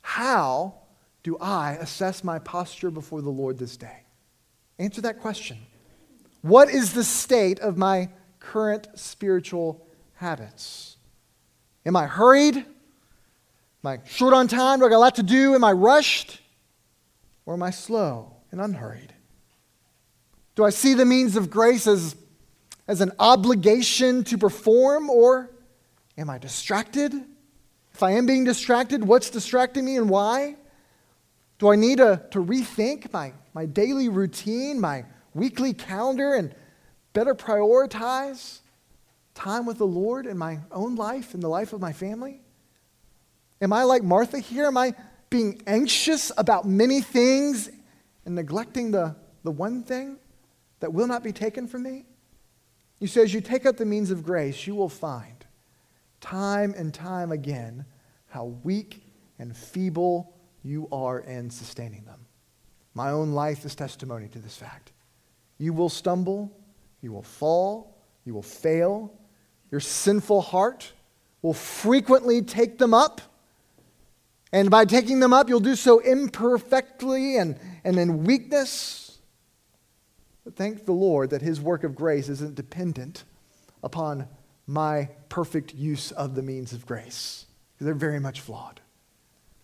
How 0.00 0.74
do 1.22 1.36
I 1.38 1.72
assess 1.72 2.24
my 2.24 2.38
posture 2.38 2.90
before 2.90 3.22
the 3.22 3.30
Lord 3.30 3.58
this 3.58 3.76
day? 3.76 4.04
Answer 4.78 5.00
that 5.02 5.20
question. 5.20 5.58
What 6.42 6.68
is 6.68 6.92
the 6.92 7.04
state 7.04 7.60
of 7.60 7.76
my 7.76 8.08
current 8.40 8.88
spiritual 8.94 9.86
habits? 10.14 10.96
Am 11.86 11.96
I 11.96 12.06
hurried? 12.06 12.56
Am 12.56 12.64
I 13.84 14.00
short 14.06 14.34
on 14.34 14.48
time? 14.48 14.80
Do 14.80 14.86
I 14.86 14.88
got 14.88 14.96
a 14.96 14.98
lot 14.98 15.14
to 15.16 15.22
do? 15.22 15.54
Am 15.54 15.62
I 15.62 15.72
rushed? 15.72 16.40
Or 17.46 17.54
am 17.54 17.62
I 17.62 17.70
slow 17.70 18.34
and 18.50 18.60
unhurried? 18.60 19.12
Do 20.54 20.64
I 20.64 20.70
see 20.70 20.94
the 20.94 21.04
means 21.04 21.36
of 21.36 21.48
grace 21.50 21.86
as, 21.86 22.14
as 22.86 23.00
an 23.00 23.12
obligation 23.18 24.22
to 24.24 24.36
perform, 24.36 25.08
or 25.08 25.50
Am 26.18 26.28
I 26.28 26.38
distracted? 26.38 27.12
If 27.92 28.02
I 28.02 28.12
am 28.12 28.26
being 28.26 28.44
distracted, 28.44 29.04
what's 29.04 29.30
distracting 29.30 29.84
me 29.84 29.96
and 29.96 30.08
why? 30.08 30.56
Do 31.58 31.70
I 31.70 31.76
need 31.76 31.98
to, 31.98 32.22
to 32.32 32.42
rethink 32.42 33.12
my, 33.12 33.32
my 33.54 33.66
daily 33.66 34.08
routine, 34.08 34.80
my 34.80 35.04
weekly 35.34 35.72
calendar, 35.72 36.34
and 36.34 36.54
better 37.12 37.34
prioritize 37.34 38.60
time 39.34 39.66
with 39.66 39.78
the 39.78 39.86
Lord 39.86 40.26
in 40.26 40.36
my 40.36 40.58
own 40.70 40.96
life 40.96 41.34
and 41.34 41.42
the 41.42 41.48
life 41.48 41.72
of 41.72 41.80
my 41.80 41.92
family? 41.92 42.40
Am 43.60 43.72
I 43.72 43.84
like 43.84 44.02
Martha 44.02 44.38
here? 44.38 44.66
Am 44.66 44.76
I 44.76 44.94
being 45.30 45.62
anxious 45.66 46.32
about 46.36 46.66
many 46.66 47.00
things 47.00 47.70
and 48.26 48.34
neglecting 48.34 48.90
the, 48.90 49.14
the 49.44 49.50
one 49.50 49.82
thing 49.82 50.18
that 50.80 50.92
will 50.92 51.06
not 51.06 51.22
be 51.22 51.32
taken 51.32 51.68
from 51.68 51.84
me? 51.84 52.04
You 52.98 53.06
say, 53.06 53.22
as 53.22 53.32
you 53.32 53.40
take 53.40 53.66
up 53.66 53.76
the 53.76 53.84
means 53.84 54.10
of 54.10 54.24
grace, 54.24 54.66
you 54.66 54.74
will 54.74 54.88
find 54.88 55.41
time 56.22 56.72
and 56.74 56.94
time 56.94 57.30
again 57.32 57.84
how 58.28 58.46
weak 58.64 59.04
and 59.38 59.54
feeble 59.54 60.34
you 60.62 60.88
are 60.90 61.20
in 61.20 61.50
sustaining 61.50 62.04
them. 62.04 62.24
My 62.94 63.10
own 63.10 63.32
life 63.32 63.66
is 63.66 63.74
testimony 63.74 64.28
to 64.28 64.38
this 64.38 64.56
fact. 64.56 64.92
You 65.58 65.74
will 65.74 65.90
stumble, 65.90 66.50
you 67.02 67.12
will 67.12 67.22
fall, 67.22 67.98
you 68.24 68.32
will 68.32 68.42
fail. 68.42 69.12
Your 69.70 69.80
sinful 69.80 70.42
heart 70.42 70.92
will 71.40 71.54
frequently 71.54 72.42
take 72.42 72.78
them 72.78 72.94
up. 72.94 73.20
And 74.52 74.70
by 74.70 74.84
taking 74.84 75.20
them 75.20 75.32
up, 75.32 75.48
you'll 75.48 75.60
do 75.60 75.76
so 75.76 75.98
imperfectly 75.98 77.38
and, 77.38 77.58
and 77.84 77.98
in 77.98 78.24
weakness. 78.24 79.18
But 80.44 80.56
thank 80.56 80.84
the 80.84 80.92
Lord 80.92 81.30
that 81.30 81.42
his 81.42 81.60
work 81.60 81.84
of 81.84 81.94
grace 81.94 82.28
isn't 82.28 82.54
dependent 82.54 83.24
upon 83.82 84.28
my 84.66 85.08
perfect 85.28 85.74
use 85.74 86.12
of 86.12 86.34
the 86.34 86.42
means 86.42 86.72
of 86.72 86.86
grace. 86.86 87.46
They're 87.80 87.94
very 87.94 88.20
much 88.20 88.40
flawed. 88.40 88.80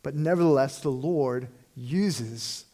But 0.03 0.15
nevertheless, 0.15 0.81
the 0.81 0.91
Lord 0.91 1.49
uses 1.77 2.65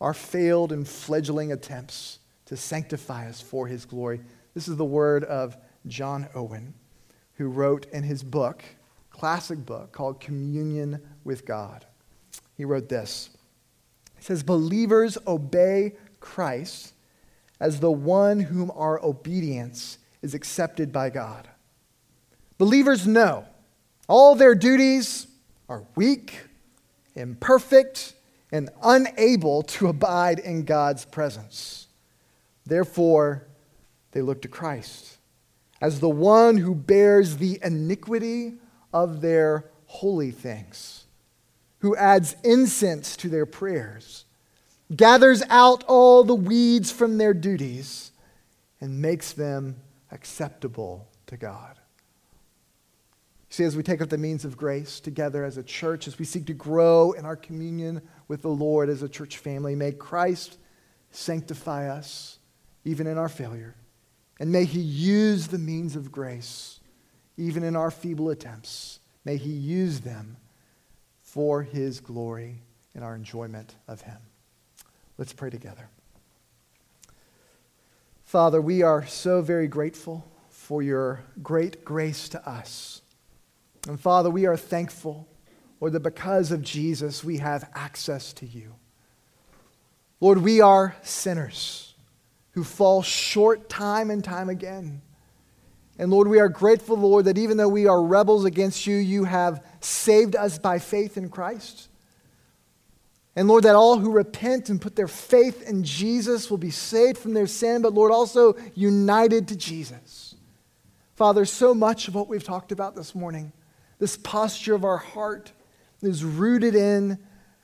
our 0.00 0.14
failed 0.14 0.72
and 0.72 0.86
fledgling 0.86 1.52
attempts 1.52 2.18
to 2.46 2.56
sanctify 2.56 3.28
us 3.28 3.40
for 3.40 3.66
his 3.66 3.84
glory. 3.84 4.20
This 4.54 4.68
is 4.68 4.76
the 4.76 4.84
word 4.84 5.24
of 5.24 5.56
John 5.86 6.28
Owen, 6.34 6.74
who 7.34 7.48
wrote 7.48 7.86
in 7.92 8.02
his 8.02 8.22
book, 8.22 8.62
classic 9.10 9.64
book 9.64 9.92
called 9.92 10.20
Communion 10.20 11.00
with 11.24 11.46
God. 11.46 11.86
He 12.56 12.64
wrote 12.64 12.88
this. 12.88 13.30
He 14.16 14.24
says, 14.24 14.42
Believers 14.42 15.18
obey 15.26 15.94
Christ 16.20 16.92
as 17.60 17.80
the 17.80 17.90
one 17.90 18.40
whom 18.40 18.70
our 18.74 19.02
obedience 19.04 19.98
is 20.22 20.34
accepted 20.34 20.92
by 20.92 21.10
God. 21.10 21.48
Believers 22.58 23.06
know 23.06 23.46
all 24.08 24.34
their 24.34 24.54
duties 24.54 25.26
are 25.68 25.84
weak, 25.96 26.40
imperfect, 27.14 28.14
and 28.52 28.70
unable 28.82 29.62
to 29.62 29.86
abide 29.88 30.38
in 30.38 30.64
God's 30.64 31.04
presence. 31.04 31.88
Therefore, 32.66 33.46
they 34.12 34.22
look 34.22 34.42
to 34.42 34.48
Christ 34.48 35.18
as 35.80 36.00
the 36.00 36.08
one 36.08 36.56
who 36.56 36.74
bears 36.74 37.36
the 37.36 37.58
iniquity 37.62 38.54
of 38.92 39.20
their 39.20 39.70
holy 39.86 40.30
things, 40.30 41.04
who 41.80 41.96
adds 41.96 42.36
incense 42.44 43.16
to 43.16 43.28
their 43.28 43.44
prayers, 43.44 44.24
gathers 44.94 45.42
out 45.50 45.84
all 45.84 46.24
the 46.24 46.34
weeds 46.34 46.90
from 46.90 47.18
their 47.18 47.34
duties, 47.34 48.12
and 48.80 49.02
makes 49.02 49.32
them 49.32 49.76
acceptable 50.10 51.08
to 51.26 51.36
God. 51.36 51.76
See, 53.54 53.62
as 53.62 53.76
we 53.76 53.84
take 53.84 54.02
up 54.02 54.08
the 54.08 54.18
means 54.18 54.44
of 54.44 54.56
grace 54.56 54.98
together 54.98 55.44
as 55.44 55.58
a 55.58 55.62
church, 55.62 56.08
as 56.08 56.18
we 56.18 56.24
seek 56.24 56.46
to 56.46 56.52
grow 56.52 57.12
in 57.12 57.24
our 57.24 57.36
communion 57.36 58.02
with 58.26 58.42
the 58.42 58.48
Lord 58.48 58.88
as 58.88 59.04
a 59.04 59.08
church 59.08 59.38
family, 59.38 59.76
may 59.76 59.92
Christ 59.92 60.58
sanctify 61.12 61.88
us 61.88 62.40
even 62.84 63.06
in 63.06 63.16
our 63.16 63.28
failure. 63.28 63.76
And 64.40 64.50
may 64.50 64.64
He 64.64 64.80
use 64.80 65.46
the 65.46 65.58
means 65.58 65.94
of 65.94 66.10
grace 66.10 66.80
even 67.36 67.62
in 67.62 67.76
our 67.76 67.92
feeble 67.92 68.30
attempts. 68.30 68.98
May 69.24 69.36
He 69.36 69.52
use 69.52 70.00
them 70.00 70.36
for 71.22 71.62
His 71.62 72.00
glory 72.00 72.60
and 72.92 73.04
our 73.04 73.14
enjoyment 73.14 73.76
of 73.86 74.00
Him. 74.00 74.18
Let's 75.16 75.32
pray 75.32 75.50
together. 75.50 75.88
Father, 78.24 78.60
we 78.60 78.82
are 78.82 79.06
so 79.06 79.42
very 79.42 79.68
grateful 79.68 80.28
for 80.50 80.82
your 80.82 81.22
great 81.40 81.84
grace 81.84 82.28
to 82.30 82.48
us. 82.48 83.00
And 83.86 84.00
Father, 84.00 84.30
we 84.30 84.46
are 84.46 84.56
thankful, 84.56 85.28
Lord, 85.80 85.92
that 85.92 86.00
because 86.00 86.52
of 86.52 86.62
Jesus, 86.62 87.22
we 87.22 87.38
have 87.38 87.68
access 87.74 88.32
to 88.34 88.46
you. 88.46 88.74
Lord, 90.20 90.38
we 90.38 90.60
are 90.60 90.96
sinners 91.02 91.94
who 92.52 92.64
fall 92.64 93.02
short 93.02 93.68
time 93.68 94.10
and 94.10 94.24
time 94.24 94.48
again. 94.48 95.02
And 95.98 96.10
Lord, 96.10 96.28
we 96.28 96.40
are 96.40 96.48
grateful, 96.48 96.96
Lord, 96.96 97.26
that 97.26 97.38
even 97.38 97.56
though 97.56 97.68
we 97.68 97.86
are 97.86 98.02
rebels 98.02 98.44
against 98.44 98.86
you, 98.86 98.96
you 98.96 99.24
have 99.24 99.64
saved 99.80 100.34
us 100.34 100.58
by 100.58 100.78
faith 100.78 101.16
in 101.16 101.28
Christ. 101.28 101.88
And 103.36 103.48
Lord, 103.48 103.64
that 103.64 103.74
all 103.74 103.98
who 103.98 104.12
repent 104.12 104.70
and 104.70 104.80
put 104.80 104.96
their 104.96 105.08
faith 105.08 105.68
in 105.68 105.84
Jesus 105.84 106.50
will 106.50 106.58
be 106.58 106.70
saved 106.70 107.18
from 107.18 107.34
their 107.34 107.46
sin, 107.46 107.82
but 107.82 107.92
Lord, 107.92 108.12
also 108.12 108.54
united 108.74 109.48
to 109.48 109.56
Jesus. 109.56 110.36
Father, 111.16 111.44
so 111.44 111.74
much 111.74 112.08
of 112.08 112.14
what 112.14 112.28
we've 112.28 112.44
talked 112.44 112.72
about 112.72 112.94
this 112.94 113.14
morning, 113.14 113.52
this 114.04 114.18
posture 114.18 114.74
of 114.74 114.84
our 114.84 114.98
heart, 114.98 115.50
is 116.02 116.22
rooted 116.22 116.74
in 116.74 117.18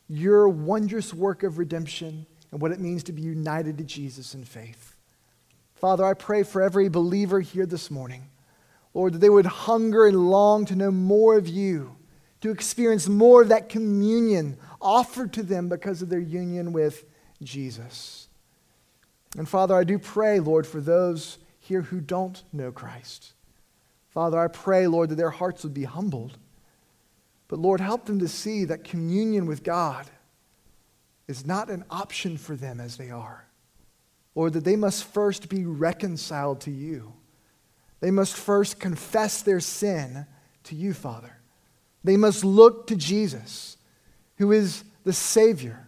your 0.09 0.49
wondrous 0.49 1.13
work 1.13 1.43
of 1.43 1.59
redemption 1.59 2.25
and 2.51 2.63
what 2.63 2.73
it 2.73 2.81
means 2.81 3.03
to 3.03 3.13
be 3.13 3.21
united 3.21 3.77
to 3.77 3.85
Jesus 3.85 4.33
in 4.33 4.43
faith. 4.43 4.97
Father, 5.75 6.03
I 6.03 6.15
pray 6.15 6.43
for 6.43 6.63
every 6.63 6.89
believer 6.89 7.41
here 7.41 7.67
this 7.67 7.91
morning, 7.91 8.31
Lord, 8.95 9.13
that 9.13 9.19
they 9.19 9.29
would 9.29 9.45
hunger 9.45 10.07
and 10.07 10.31
long 10.31 10.65
to 10.65 10.77
know 10.77 10.91
more 10.91 11.37
of 11.37 11.47
you, 11.47 11.95
to 12.41 12.51
experience 12.51 13.07
more 13.07 13.43
of 13.43 13.49
that 13.49 13.69
communion 13.69 14.57
offered 14.81 15.35
to 15.35 15.43
them 15.43 15.69
because 15.69 16.01
of 16.01 16.09
their 16.09 16.19
union 16.19 16.73
with 16.73 17.05
Jesus. 17.43 18.29
And 19.37 19.47
Father, 19.47 19.75
I 19.75 19.85
do 19.85 19.99
pray, 19.99 20.41
Lord, 20.41 20.67
for 20.67 20.81
those 20.81 21.37
here 21.59 21.83
who 21.83 22.01
don't 22.01 22.43
know 22.51 22.73
Christ. 22.73 23.35
Father, 24.11 24.39
I 24.39 24.49
pray, 24.49 24.87
Lord, 24.87 25.11
that 25.11 25.17
their 25.17 25.31
hearts 25.31 25.63
would 25.63 25.75
be 25.75 25.85
humbled. 25.85 26.37
But 27.49 27.59
Lord, 27.59 27.81
help 27.81 28.07
them 28.07 28.19
to 28.21 28.29
see 28.29 28.65
that 28.67 28.85
communion 28.85 29.47
with 29.47 29.65
God 29.65 30.07
is 31.27 31.47
not 31.47 31.71
an 31.71 31.85
option 31.91 32.37
for 32.37 32.57
them 32.57 32.81
as 32.81 32.97
they 32.97 33.11
are 33.11 33.47
or 34.35 34.51
that 34.51 34.65
they 34.65 34.77
must 34.77 35.05
first 35.05 35.49
be 35.49 35.65
reconciled 35.65 36.61
to 36.63 36.71
you. 36.71 37.13
They 38.01 38.11
must 38.11 38.35
first 38.35 38.79
confess 38.79 39.43
their 39.43 39.61
sin 39.61 40.27
to 40.65 40.75
you, 40.75 40.95
Father. 40.95 41.37
They 42.05 42.17
must 42.17 42.45
look 42.45 42.87
to 42.87 42.97
Jesus, 42.97 43.77
who 44.37 44.53
is 44.53 44.85
the 45.05 45.13
Savior. 45.13 45.87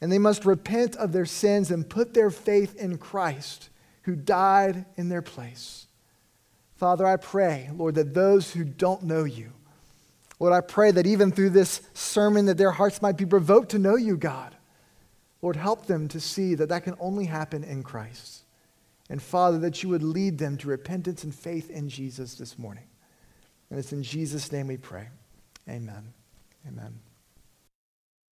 And 0.00 0.10
they 0.10 0.18
must 0.18 0.44
repent 0.44 0.96
of 0.96 1.12
their 1.12 1.26
sins 1.26 1.70
and 1.70 1.88
put 1.88 2.14
their 2.14 2.30
faith 2.30 2.76
in 2.76 2.98
Christ, 2.98 3.70
who 4.02 4.14
died 4.14 4.86
in 4.96 5.08
their 5.08 5.22
place. 5.22 5.85
Father, 6.76 7.06
I 7.06 7.16
pray, 7.16 7.70
Lord, 7.74 7.94
that 7.94 8.14
those 8.14 8.52
who 8.52 8.64
don't 8.64 9.02
know 9.04 9.24
you, 9.24 9.52
Lord, 10.38 10.52
I 10.52 10.60
pray 10.60 10.90
that 10.90 11.06
even 11.06 11.32
through 11.32 11.50
this 11.50 11.80
sermon 11.94 12.46
that 12.46 12.58
their 12.58 12.70
hearts 12.70 13.00
might 13.00 13.16
be 13.16 13.24
provoked 13.24 13.70
to 13.70 13.78
know 13.78 13.96
you, 13.96 14.16
God. 14.16 14.54
Lord, 15.40 15.56
help 15.56 15.86
them 15.86 16.08
to 16.08 16.20
see 16.20 16.54
that 16.56 16.68
that 16.68 16.84
can 16.84 16.94
only 17.00 17.24
happen 17.24 17.64
in 17.64 17.82
Christ. 17.82 18.44
And 19.08 19.22
Father, 19.22 19.58
that 19.60 19.82
you 19.82 19.88
would 19.88 20.02
lead 20.02 20.38
them 20.38 20.58
to 20.58 20.68
repentance 20.68 21.24
and 21.24 21.34
faith 21.34 21.70
in 21.70 21.88
Jesus 21.88 22.34
this 22.34 22.58
morning. 22.58 22.86
And 23.70 23.78
it's 23.78 23.92
in 23.92 24.02
Jesus' 24.02 24.52
name 24.52 24.66
we 24.66 24.76
pray. 24.76 25.08
Amen. 25.68 26.12
Amen. 26.66 26.98